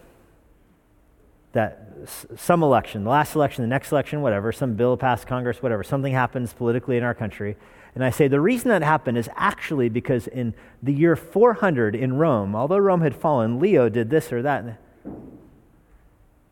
That 1.53 1.87
some 2.35 2.63
election, 2.63 3.05
the 3.05 3.09
last 3.09 3.35
election, 3.35 3.63
the 3.63 3.69
next 3.69 3.93
election, 3.93 4.21
whatever, 4.21 4.51
some 4.51 4.73
bill 4.73 4.97
passed 4.97 5.25
Congress, 5.25 5.63
whatever, 5.63 5.83
something 5.83 6.11
happens 6.11 6.51
politically 6.51 6.97
in 6.97 7.03
our 7.03 7.13
country. 7.13 7.55
And 7.93 8.03
I 8.05 8.09
say 8.09 8.27
the 8.27 8.39
reason 8.39 8.69
that 8.69 8.83
happened 8.83 9.17
is 9.17 9.29
actually 9.35 9.89
because 9.89 10.27
in 10.27 10.53
the 10.81 10.93
year 10.93 11.15
400 11.15 11.95
in 11.95 12.13
Rome, 12.13 12.55
although 12.55 12.77
Rome 12.77 13.01
had 13.01 13.15
fallen, 13.15 13.59
Leo 13.59 13.89
did 13.89 14.09
this 14.09 14.31
or 14.31 14.41
that. 14.41 14.79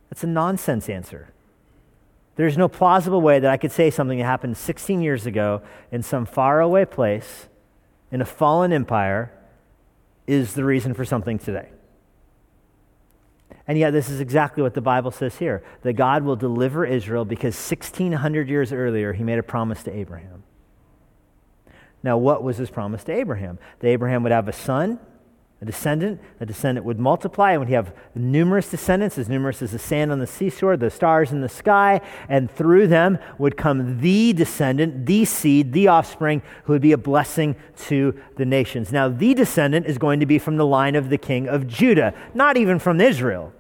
That's 0.10 0.24
a 0.24 0.28
nonsense 0.28 0.90
answer. 0.90 1.32
There's 2.36 2.58
no 2.58 2.68
plausible 2.68 3.22
way 3.22 3.40
that 3.40 3.52
I 3.52 3.58
could 3.58 3.72
say 3.72 3.90
something 3.90 4.18
that 4.18 4.26
happened 4.26 4.58
16 4.58 5.02
years 5.02 5.26
ago 5.26 5.62
in 5.92 6.04
some 6.04 6.26
faraway 6.26 6.86
place 6.86 7.48
in 8.12 8.22
a 8.22 8.26
fallen 8.26 8.74
empire 8.74 9.32
is 10.26 10.54
the 10.54 10.64
reason 10.64 10.94
for 10.94 11.06
something 11.06 11.38
today. 11.38 11.70
And 13.68 13.78
yet, 13.78 13.92
this 13.92 14.10
is 14.10 14.20
exactly 14.20 14.64
what 14.64 14.74
the 14.74 14.82
Bible 14.82 15.12
says 15.12 15.36
here 15.36 15.64
that 15.84 15.94
God 15.94 16.24
will 16.24 16.36
deliver 16.36 16.86
Israel 16.86 17.24
because 17.24 17.56
1,600 17.56 18.50
years 18.50 18.74
earlier, 18.74 19.14
he 19.14 19.24
made 19.24 19.38
a 19.38 19.44
promise 19.44 19.84
to 19.84 19.96
Abraham. 19.96 20.44
Now, 22.04 22.18
what 22.18 22.44
was 22.44 22.58
his 22.58 22.70
promise 22.70 23.04
to 23.06 23.12
Abraham? 23.12 23.60
That 23.80 23.88
Abraham 23.88 24.24
would 24.24 24.32
have 24.32 24.48
a 24.48 24.54
son, 24.54 25.00
a 25.62 25.66
descendant, 25.66 26.22
a 26.40 26.46
descendant 26.46 26.86
would 26.86 27.00
multiply, 27.00 27.52
and 27.52 27.60
would 27.60 27.70
have 27.70 27.94
numerous 28.16 28.70
descendants, 28.72 29.18
as 29.18 29.28
numerous 29.28 29.62
as 29.62 29.72
the 29.72 29.80
sand 29.80 30.10
on 30.10 30.20
the 30.20 30.28
seashore, 30.28 30.78
the 30.78 30.90
stars 30.90 31.34
in 31.34 31.42
the 31.42 31.50
sky, 31.50 32.00
and 32.30 32.50
through 32.50 32.88
them 32.88 33.20
would 33.38 33.58
come 33.58 34.00
the 34.00 34.32
descendant, 34.32 35.06
the 35.06 35.26
seed, 35.26 35.74
the 35.74 35.90
offspring, 35.90 36.42
who 36.64 36.72
would 36.72 36.82
be 36.82 36.94
a 36.94 36.98
blessing 36.98 37.58
to 37.76 38.18
the 38.38 38.46
nations. 38.46 38.94
Now, 38.94 39.10
the 39.10 39.34
descendant 39.34 39.86
is 39.86 39.98
going 39.98 40.22
to 40.22 40.26
be 40.26 40.40
from 40.40 40.56
the 40.56 40.66
line 40.66 40.96
of 40.96 41.10
the 41.10 41.18
king 41.18 41.50
of 41.50 41.68
Judah, 41.68 42.14
not 42.34 42.56
even 42.56 42.80
from 42.80 43.02
Israel. 43.02 43.52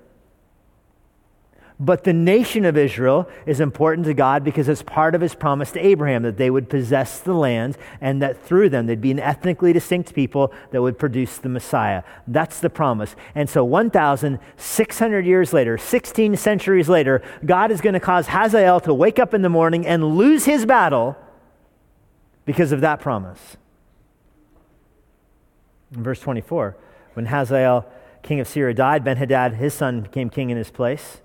But 1.81 2.03
the 2.03 2.11
nation 2.11 2.65
of 2.65 2.75
Israel 2.75 3.29
is 3.45 3.61
important 3.61 4.05
to 4.07 4.13
God 4.13 4.43
because 4.43 4.67
it's 4.67 4.83
part 4.83 5.15
of 5.15 5.21
his 5.21 5.33
promise 5.33 5.71
to 5.71 5.79
Abraham 5.79 6.23
that 6.23 6.35
they 6.35 6.49
would 6.49 6.69
possess 6.69 7.19
the 7.19 7.33
land 7.33 7.77
and 8.01 8.21
that 8.21 8.43
through 8.43 8.67
them 8.67 8.85
they'd 8.85 8.99
be 8.99 9.11
an 9.11 9.19
ethnically 9.19 9.71
distinct 9.71 10.13
people 10.13 10.51
that 10.71 10.81
would 10.81 10.99
produce 10.99 11.37
the 11.37 11.47
Messiah. 11.47 12.03
That's 12.27 12.59
the 12.59 12.69
promise. 12.69 13.15
And 13.33 13.49
so 13.49 13.63
1,600 13.63 15.25
years 15.25 15.53
later, 15.53 15.77
16 15.77 16.35
centuries 16.35 16.89
later, 16.89 17.21
God 17.45 17.71
is 17.71 17.79
going 17.79 17.93
to 17.93 18.01
cause 18.01 18.27
Hazael 18.27 18.81
to 18.81 18.93
wake 18.93 19.17
up 19.17 19.33
in 19.33 19.41
the 19.41 19.47
morning 19.47 19.87
and 19.87 20.17
lose 20.17 20.43
his 20.43 20.65
battle 20.65 21.15
because 22.43 22.73
of 22.73 22.81
that 22.81 22.99
promise. 22.99 23.55
In 25.95 26.03
verse 26.03 26.19
24, 26.19 26.75
when 27.13 27.27
Hazael, 27.27 27.85
king 28.21 28.41
of 28.41 28.49
Syria, 28.49 28.73
died, 28.73 29.05
Ben 29.05 29.15
Hadad, 29.15 29.53
his 29.53 29.73
son, 29.73 30.01
became 30.01 30.29
king 30.29 30.49
in 30.49 30.57
his 30.57 30.71
place. 30.71 31.21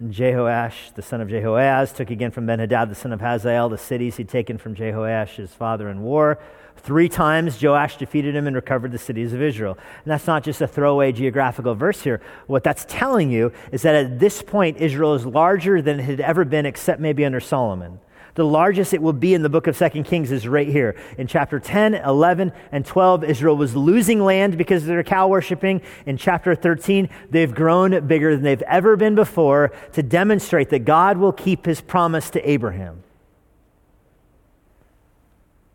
And 0.00 0.12
Jehoash, 0.12 0.94
the 0.94 1.02
son 1.02 1.20
of 1.20 1.28
Jehoahaz, 1.28 1.92
took 1.92 2.10
again 2.10 2.32
from 2.32 2.46
Benhadad, 2.46 2.88
the 2.88 2.94
son 2.96 3.12
of 3.12 3.20
Hazael, 3.20 3.68
the 3.68 3.78
cities 3.78 4.16
he'd 4.16 4.28
taken 4.28 4.58
from 4.58 4.74
Jehoash, 4.74 5.36
his 5.36 5.54
father, 5.54 5.88
in 5.88 6.02
war. 6.02 6.40
Three 6.76 7.08
times 7.08 7.62
Joash 7.62 7.96
defeated 7.96 8.34
him 8.34 8.48
and 8.48 8.56
recovered 8.56 8.90
the 8.90 8.98
cities 8.98 9.32
of 9.32 9.40
Israel. 9.40 9.78
And 10.04 10.10
that's 10.10 10.26
not 10.26 10.42
just 10.42 10.60
a 10.60 10.66
throwaway 10.66 11.12
geographical 11.12 11.74
verse 11.76 12.02
here. 12.02 12.20
What 12.48 12.64
that's 12.64 12.84
telling 12.88 13.30
you 13.30 13.52
is 13.70 13.82
that 13.82 13.94
at 13.94 14.18
this 14.18 14.42
point, 14.42 14.78
Israel 14.78 15.14
is 15.14 15.24
larger 15.24 15.80
than 15.80 16.00
it 16.00 16.04
had 16.04 16.20
ever 16.20 16.44
been, 16.44 16.66
except 16.66 17.00
maybe 17.00 17.24
under 17.24 17.40
Solomon. 17.40 18.00
The 18.34 18.44
largest 18.44 18.92
it 18.92 19.00
will 19.00 19.12
be 19.12 19.32
in 19.32 19.42
the 19.42 19.48
book 19.48 19.68
of 19.68 19.76
Second 19.76 20.04
Kings 20.04 20.32
is 20.32 20.48
right 20.48 20.66
here. 20.66 20.96
In 21.18 21.28
chapter 21.28 21.60
10, 21.60 21.94
11, 21.94 22.52
and 22.72 22.84
12, 22.84 23.22
Israel 23.24 23.56
was 23.56 23.76
losing 23.76 24.20
land 24.20 24.58
because 24.58 24.82
of 24.82 24.88
their 24.88 25.04
cow 25.04 25.28
worshiping. 25.28 25.82
In 26.04 26.16
chapter 26.16 26.56
13, 26.56 27.08
they've 27.30 27.54
grown 27.54 28.06
bigger 28.08 28.34
than 28.34 28.42
they've 28.42 28.62
ever 28.62 28.96
been 28.96 29.14
before 29.14 29.72
to 29.92 30.02
demonstrate 30.02 30.70
that 30.70 30.80
God 30.80 31.16
will 31.16 31.32
keep 31.32 31.64
his 31.64 31.80
promise 31.80 32.28
to 32.30 32.48
Abraham. 32.48 33.04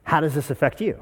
How 0.04 0.20
does 0.20 0.34
this 0.34 0.50
affect 0.50 0.82
you? 0.82 1.02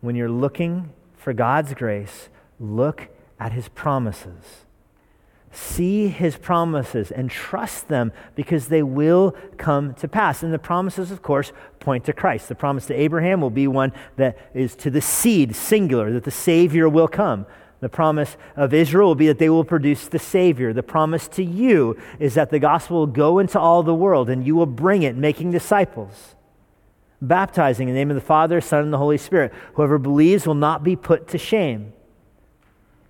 When 0.00 0.14
you're 0.14 0.30
looking 0.30 0.90
for 1.16 1.32
God's 1.32 1.74
grace, 1.74 2.28
look 2.60 3.08
at 3.40 3.52
his 3.52 3.68
promises. 3.68 4.66
See 5.54 6.08
his 6.08 6.38
promises 6.38 7.10
and 7.10 7.30
trust 7.30 7.88
them 7.88 8.10
because 8.34 8.68
they 8.68 8.82
will 8.82 9.36
come 9.58 9.92
to 9.94 10.08
pass. 10.08 10.42
And 10.42 10.52
the 10.52 10.58
promises, 10.58 11.10
of 11.10 11.20
course, 11.20 11.52
point 11.78 12.06
to 12.06 12.14
Christ. 12.14 12.48
The 12.48 12.54
promise 12.54 12.86
to 12.86 12.94
Abraham 12.94 13.42
will 13.42 13.50
be 13.50 13.68
one 13.68 13.92
that 14.16 14.38
is 14.54 14.74
to 14.76 14.90
the 14.90 15.02
seed, 15.02 15.54
singular, 15.54 16.10
that 16.12 16.24
the 16.24 16.30
Savior 16.30 16.88
will 16.88 17.06
come. 17.06 17.44
The 17.80 17.90
promise 17.90 18.38
of 18.56 18.72
Israel 18.72 19.08
will 19.08 19.14
be 19.14 19.26
that 19.26 19.38
they 19.38 19.50
will 19.50 19.64
produce 19.64 20.08
the 20.08 20.18
Savior. 20.18 20.72
The 20.72 20.82
promise 20.82 21.28
to 21.28 21.44
you 21.44 22.00
is 22.18 22.32
that 22.34 22.48
the 22.48 22.58
gospel 22.58 23.00
will 23.00 23.06
go 23.08 23.38
into 23.38 23.58
all 23.60 23.82
the 23.82 23.94
world 23.94 24.30
and 24.30 24.46
you 24.46 24.54
will 24.54 24.66
bring 24.66 25.02
it, 25.02 25.16
making 25.16 25.50
disciples, 25.50 26.34
baptizing 27.20 27.88
in 27.88 27.94
the 27.94 28.00
name 28.00 28.10
of 28.10 28.14
the 28.14 28.22
Father, 28.22 28.62
Son, 28.62 28.84
and 28.84 28.92
the 28.92 28.98
Holy 28.98 29.18
Spirit. 29.18 29.52
Whoever 29.74 29.98
believes 29.98 30.46
will 30.46 30.54
not 30.54 30.82
be 30.82 30.96
put 30.96 31.28
to 31.28 31.38
shame. 31.38 31.92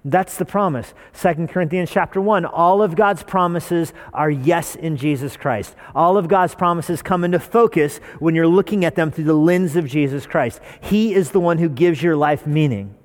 That's 0.05 0.36
the 0.36 0.44
promise. 0.44 0.94
2 1.20 1.46
Corinthians 1.46 1.90
chapter 1.90 2.20
1, 2.20 2.44
all 2.44 2.82
of 2.82 2.96
God's 2.96 3.22
promises 3.22 3.92
are 4.12 4.30
yes 4.30 4.74
in 4.74 4.96
Jesus 4.96 5.36
Christ. 5.36 5.76
All 5.94 6.16
of 6.16 6.26
God's 6.26 6.57
promises 6.57 7.03
come 7.03 7.22
into 7.22 7.38
focus 7.38 7.98
when 8.18 8.34
you're 8.34 8.48
looking 8.48 8.84
at 8.84 8.96
them 8.96 9.12
through 9.12 9.24
the 9.24 9.34
lens 9.34 9.76
of 9.76 9.86
Jesus 9.86 10.26
Christ. 10.26 10.61
He 10.80 11.14
is 11.14 11.30
the 11.30 11.38
one 11.38 11.59
who 11.59 11.68
gives 11.68 12.03
your 12.03 12.16
life 12.16 12.46
meaning. 12.46 12.96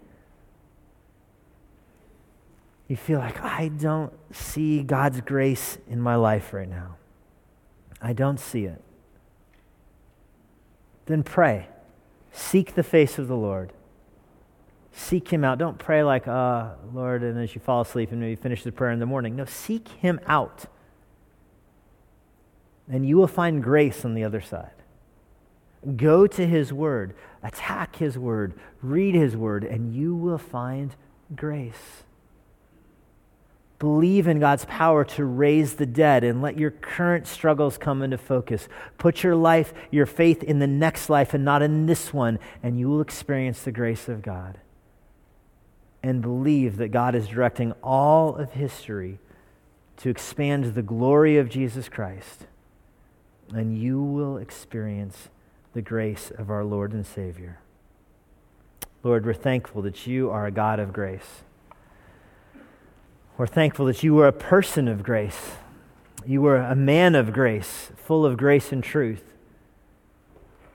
You 2.88 2.96
feel 2.96 3.20
like, 3.20 3.44
I 3.44 3.68
don't 3.68 4.14
see 4.34 4.82
God's 4.82 5.22
grace 5.22 5.78
in 5.88 6.02
my 6.02 6.16
life 6.16 6.52
right 6.52 6.70
now. 6.70 6.96
I 8.02 8.14
don't 8.14 8.40
see 8.40 8.66
it. 8.66 8.82
Then 11.06 11.22
pray. 11.22 11.68
Seek 12.32 12.74
the 12.76 12.84
face 12.84 13.20
of 13.20 13.28
the 13.28 13.36
Lord. 13.36 13.74
Seek 14.98 15.30
him 15.30 15.44
out. 15.44 15.60
Don't 15.60 15.78
pray 15.78 16.02
like, 16.02 16.28
uh, 16.28 16.70
Lord, 16.92 17.22
and 17.22 17.40
as 17.40 17.54
you 17.54 17.62
fall 17.62 17.82
asleep 17.82 18.12
and 18.12 18.20
maybe 18.20 18.36
finish 18.36 18.64
the 18.64 18.72
prayer 18.72 18.90
in 18.90 18.98
the 18.98 19.06
morning. 19.06 19.36
No, 19.36 19.46
seek 19.46 19.88
him 19.90 20.20
out. 20.26 20.66
And 22.90 23.08
you 23.08 23.16
will 23.16 23.28
find 23.28 23.62
grace 23.62 24.04
on 24.04 24.16
the 24.16 24.24
other 24.24 24.42
side. 24.42 24.72
Go 25.96 26.26
to 26.26 26.48
his 26.48 26.74
word, 26.74 27.14
attack 27.44 27.98
his 27.98 28.18
word, 28.18 28.56
read 28.82 29.14
his 29.14 29.38
word, 29.38 29.64
and 29.64 29.94
you 29.94 30.16
will 30.16 30.40
find 30.40 30.96
grace. 31.36 32.04
Believe 33.78 34.28
in 34.28 34.40
God's 34.40 34.66
power 34.66 35.06
to 35.06 35.26
raise 35.26 35.76
the 35.76 35.86
dead 35.86 36.24
and 36.24 36.42
let 36.42 36.58
your 36.58 36.72
current 36.72 37.28
struggles 37.28 37.78
come 37.78 38.02
into 38.02 38.18
focus. 38.18 38.68
Put 38.98 39.22
your 39.22 39.36
life, 39.36 39.76
your 39.92 40.08
faith 40.08 40.42
in 40.42 40.58
the 40.58 40.66
next 40.66 41.08
life 41.08 41.36
and 41.36 41.46
not 41.46 41.62
in 41.62 41.86
this 41.86 42.12
one, 42.12 42.40
and 42.64 42.80
you 42.80 42.90
will 42.90 43.02
experience 43.02 43.62
the 43.62 43.72
grace 43.72 44.10
of 44.10 44.24
God. 44.24 44.58
And 46.04 46.22
believe 46.22 46.78
that 46.78 46.90
God 46.90 47.16
is 47.16 47.28
directing 47.28 47.74
all 47.84 48.36
of 48.36 48.54
history 48.54 49.20
to 49.98 50.10
expand 50.10 50.76
the 50.76 50.84
glory 50.84 51.38
of 51.38 51.50
Jesus 51.50 51.90
Christ, 51.90 52.46
and 53.52 53.78
you 53.78 54.02
will 54.02 54.38
experience 54.38 55.30
the 55.74 55.82
grace 55.82 56.32
of 56.38 56.50
our 56.50 56.64
Lord 56.64 56.94
and 56.94 57.06
Savior. 57.06 57.60
Lord, 59.04 59.26
we're 59.26 59.34
thankful 59.34 59.82
that 59.82 60.06
you 60.06 60.30
are 60.30 60.46
a 60.46 60.52
God 60.52 60.80
of 60.80 60.94
grace. 60.94 61.42
We're 63.38 63.48
thankful 63.48 63.86
that 63.88 64.04
you 64.04 64.14
were 64.14 64.28
a 64.28 64.34
person 64.34 64.88
of 64.88 65.04
grace. 65.04 65.54
You 66.26 66.42
were 66.42 66.58
a 66.58 66.76
man 66.76 67.16
of 67.16 67.34
grace, 67.34 67.92
full 67.96 68.26
of 68.26 68.38
grace 68.38 68.72
and 68.72 68.84
truth. 68.84 69.24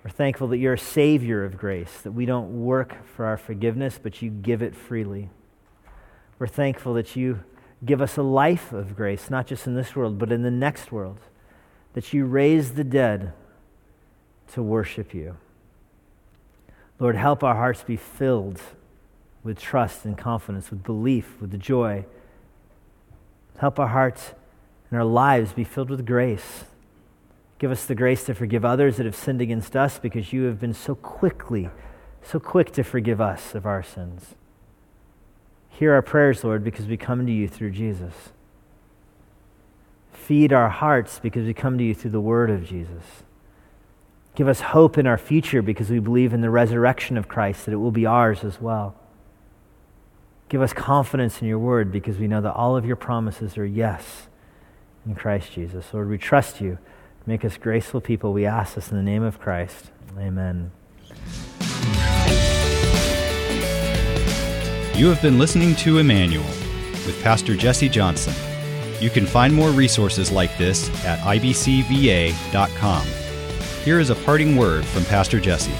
We're 0.04 0.10
thankful 0.10 0.48
that 0.48 0.58
you're 0.58 0.74
a 0.74 0.78
Savior 0.78 1.44
of 1.44 1.56
grace, 1.56 2.00
that 2.02 2.12
we 2.12 2.26
don't 2.26 2.64
work 2.64 3.06
for 3.06 3.24
our 3.24 3.36
forgiveness, 3.36 3.98
but 4.02 4.20
you 4.20 4.30
give 4.30 4.62
it 4.62 4.74
freely. 4.74 5.30
We're 6.38 6.48
thankful 6.48 6.94
that 6.94 7.14
you 7.14 7.44
give 7.84 8.02
us 8.02 8.16
a 8.16 8.22
life 8.22 8.72
of 8.72 8.96
grace, 8.96 9.30
not 9.30 9.46
just 9.46 9.66
in 9.66 9.74
this 9.74 9.94
world, 9.94 10.18
but 10.18 10.32
in 10.32 10.42
the 10.42 10.50
next 10.50 10.90
world, 10.90 11.20
that 11.92 12.12
you 12.12 12.24
raise 12.24 12.72
the 12.72 12.84
dead 12.84 13.32
to 14.52 14.62
worship 14.62 15.14
you. 15.14 15.36
Lord, 16.98 17.16
help 17.16 17.44
our 17.44 17.54
hearts 17.54 17.82
be 17.82 17.96
filled 17.96 18.60
with 19.44 19.58
trust 19.58 20.04
and 20.04 20.16
confidence, 20.16 20.70
with 20.70 20.82
belief, 20.82 21.40
with 21.40 21.50
the 21.50 21.58
joy 21.58 22.04
Help 23.58 23.78
our 23.78 23.88
hearts 23.88 24.32
and 24.90 24.98
our 24.98 25.04
lives 25.04 25.52
be 25.52 25.64
filled 25.64 25.90
with 25.90 26.04
grace. 26.04 26.64
Give 27.62 27.70
us 27.70 27.84
the 27.84 27.94
grace 27.94 28.24
to 28.24 28.34
forgive 28.34 28.64
others 28.64 28.96
that 28.96 29.06
have 29.06 29.14
sinned 29.14 29.40
against 29.40 29.76
us 29.76 30.00
because 30.00 30.32
you 30.32 30.42
have 30.46 30.58
been 30.58 30.74
so 30.74 30.96
quickly, 30.96 31.70
so 32.20 32.40
quick 32.40 32.72
to 32.72 32.82
forgive 32.82 33.20
us 33.20 33.54
of 33.54 33.66
our 33.66 33.84
sins. 33.84 34.34
Hear 35.70 35.92
our 35.92 36.02
prayers, 36.02 36.42
Lord, 36.42 36.64
because 36.64 36.86
we 36.86 36.96
come 36.96 37.24
to 37.24 37.30
you 37.30 37.46
through 37.46 37.70
Jesus. 37.70 38.14
Feed 40.12 40.52
our 40.52 40.70
hearts 40.70 41.20
because 41.20 41.46
we 41.46 41.54
come 41.54 41.78
to 41.78 41.84
you 41.84 41.94
through 41.94 42.10
the 42.10 42.20
word 42.20 42.50
of 42.50 42.64
Jesus. 42.64 43.22
Give 44.34 44.48
us 44.48 44.62
hope 44.62 44.98
in 44.98 45.06
our 45.06 45.16
future 45.16 45.62
because 45.62 45.88
we 45.88 46.00
believe 46.00 46.34
in 46.34 46.40
the 46.40 46.50
resurrection 46.50 47.16
of 47.16 47.28
Christ, 47.28 47.66
that 47.66 47.72
it 47.72 47.76
will 47.76 47.92
be 47.92 48.06
ours 48.06 48.42
as 48.42 48.60
well. 48.60 48.96
Give 50.48 50.62
us 50.62 50.72
confidence 50.72 51.40
in 51.40 51.46
your 51.46 51.60
word 51.60 51.92
because 51.92 52.18
we 52.18 52.26
know 52.26 52.40
that 52.40 52.54
all 52.54 52.76
of 52.76 52.84
your 52.84 52.96
promises 52.96 53.56
are 53.56 53.64
yes 53.64 54.26
in 55.06 55.14
Christ 55.14 55.52
Jesus. 55.52 55.94
Lord, 55.94 56.08
we 56.08 56.18
trust 56.18 56.60
you. 56.60 56.78
Make 57.26 57.44
us 57.44 57.56
graceful 57.56 58.00
people. 58.00 58.32
We 58.32 58.46
ask 58.46 58.74
this 58.74 58.90
in 58.90 58.96
the 58.96 59.02
name 59.02 59.22
of 59.22 59.38
Christ. 59.38 59.90
Amen. 60.18 60.72
You 64.94 65.08
have 65.08 65.22
been 65.22 65.38
listening 65.38 65.74
to 65.76 65.98
Immanuel 65.98 66.44
with 67.06 67.18
Pastor 67.22 67.56
Jesse 67.56 67.88
Johnson. 67.88 68.34
You 69.00 69.10
can 69.10 69.26
find 69.26 69.54
more 69.54 69.70
resources 69.70 70.30
like 70.30 70.56
this 70.58 70.88
at 71.04 71.18
ibcva.com. 71.20 73.06
Here 73.84 73.98
is 73.98 74.10
a 74.10 74.14
parting 74.14 74.56
word 74.56 74.84
from 74.84 75.04
Pastor 75.06 75.40
Jesse. 75.40 75.72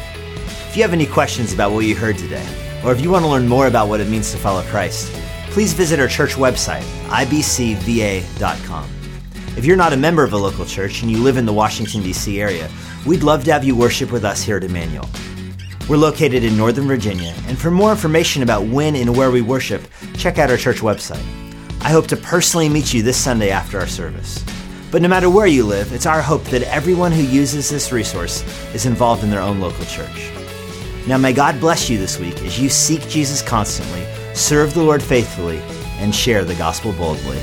If 0.69 0.77
you 0.77 0.83
have 0.83 0.93
any 0.93 1.07
questions 1.07 1.53
about 1.53 1.73
what 1.73 1.85
you 1.85 1.95
heard 1.95 2.19
today, 2.19 2.47
or 2.85 2.93
if 2.93 3.01
you 3.01 3.11
want 3.11 3.25
to 3.25 3.31
learn 3.31 3.47
more 3.47 3.67
about 3.67 3.89
what 3.89 4.01
it 4.01 4.09
means 4.09 4.33
to 4.33 4.39
follow 4.39 4.63
Christ, 4.63 5.13
please 5.51 5.73
visit 5.73 6.01
our 6.01 6.09
church 6.09 6.33
website, 6.33 6.83
ibcva.com. 7.11 9.02
If 9.55 9.67
you're 9.67 9.77
not 9.77 9.93
a 9.93 9.99
member 9.99 10.25
of 10.25 10.33
a 10.33 10.39
local 10.39 10.65
church 10.65 11.03
and 11.03 11.11
you 11.11 11.19
live 11.19 11.37
in 11.37 11.45
the 11.45 11.53
Washington, 11.53 12.03
D.C. 12.03 12.41
area, 12.41 12.71
we'd 13.05 13.23
love 13.23 13.45
to 13.45 13.53
have 13.53 13.65
you 13.65 13.77
worship 13.77 14.11
with 14.11 14.25
us 14.25 14.43
here 14.43 14.57
at 14.57 14.65
Immanuel. 14.65 15.07
We're 15.91 15.99
located 15.99 16.43
in 16.43 16.57
Northern 16.57 16.87
Virginia, 16.87 17.35
and 17.47 17.59
for 17.59 17.71
more 17.71 17.91
information 17.91 18.43
about 18.43 18.65
when 18.65 18.97
and 18.97 19.15
where 19.15 19.31
we 19.31 19.43
worship, 19.43 19.83
check 20.17 20.39
out 20.39 20.51
our 20.51 20.57
church 20.57 20.79
website. 20.79 21.23
I 21.83 21.91
hope 21.91 22.07
to 22.07 22.17
personally 22.17 22.71
meet 22.71 22.95
you 22.95 23.03
this 23.03 23.19
Sunday 23.19 23.51
after 23.51 23.79
our 23.79 23.87
service. 23.87 24.43
But 24.91 25.03
no 25.03 25.09
matter 25.09 25.29
where 25.29 25.47
you 25.47 25.67
live, 25.67 25.93
it's 25.93 26.07
our 26.07 26.23
hope 26.23 26.45
that 26.45 26.63
everyone 26.63 27.13
who 27.13 27.23
uses 27.23 27.69
this 27.69 27.93
resource 27.93 28.43
is 28.75 28.87
involved 28.87 29.23
in 29.23 29.29
their 29.29 29.41
own 29.43 29.61
local 29.61 29.85
church. 29.85 30.31
Now, 31.07 31.19
may 31.19 31.35
God 31.35 31.61
bless 31.61 31.91
you 31.91 31.99
this 31.99 32.19
week 32.19 32.41
as 32.41 32.59
you 32.59 32.71
seek 32.71 33.07
Jesus 33.07 33.43
constantly, 33.43 34.07
serve 34.35 34.73
the 34.73 34.83
Lord 34.83 35.03
faithfully, 35.03 35.59
and 35.99 36.15
share 36.15 36.43
the 36.43 36.55
gospel 36.55 36.93
boldly. 36.95 37.43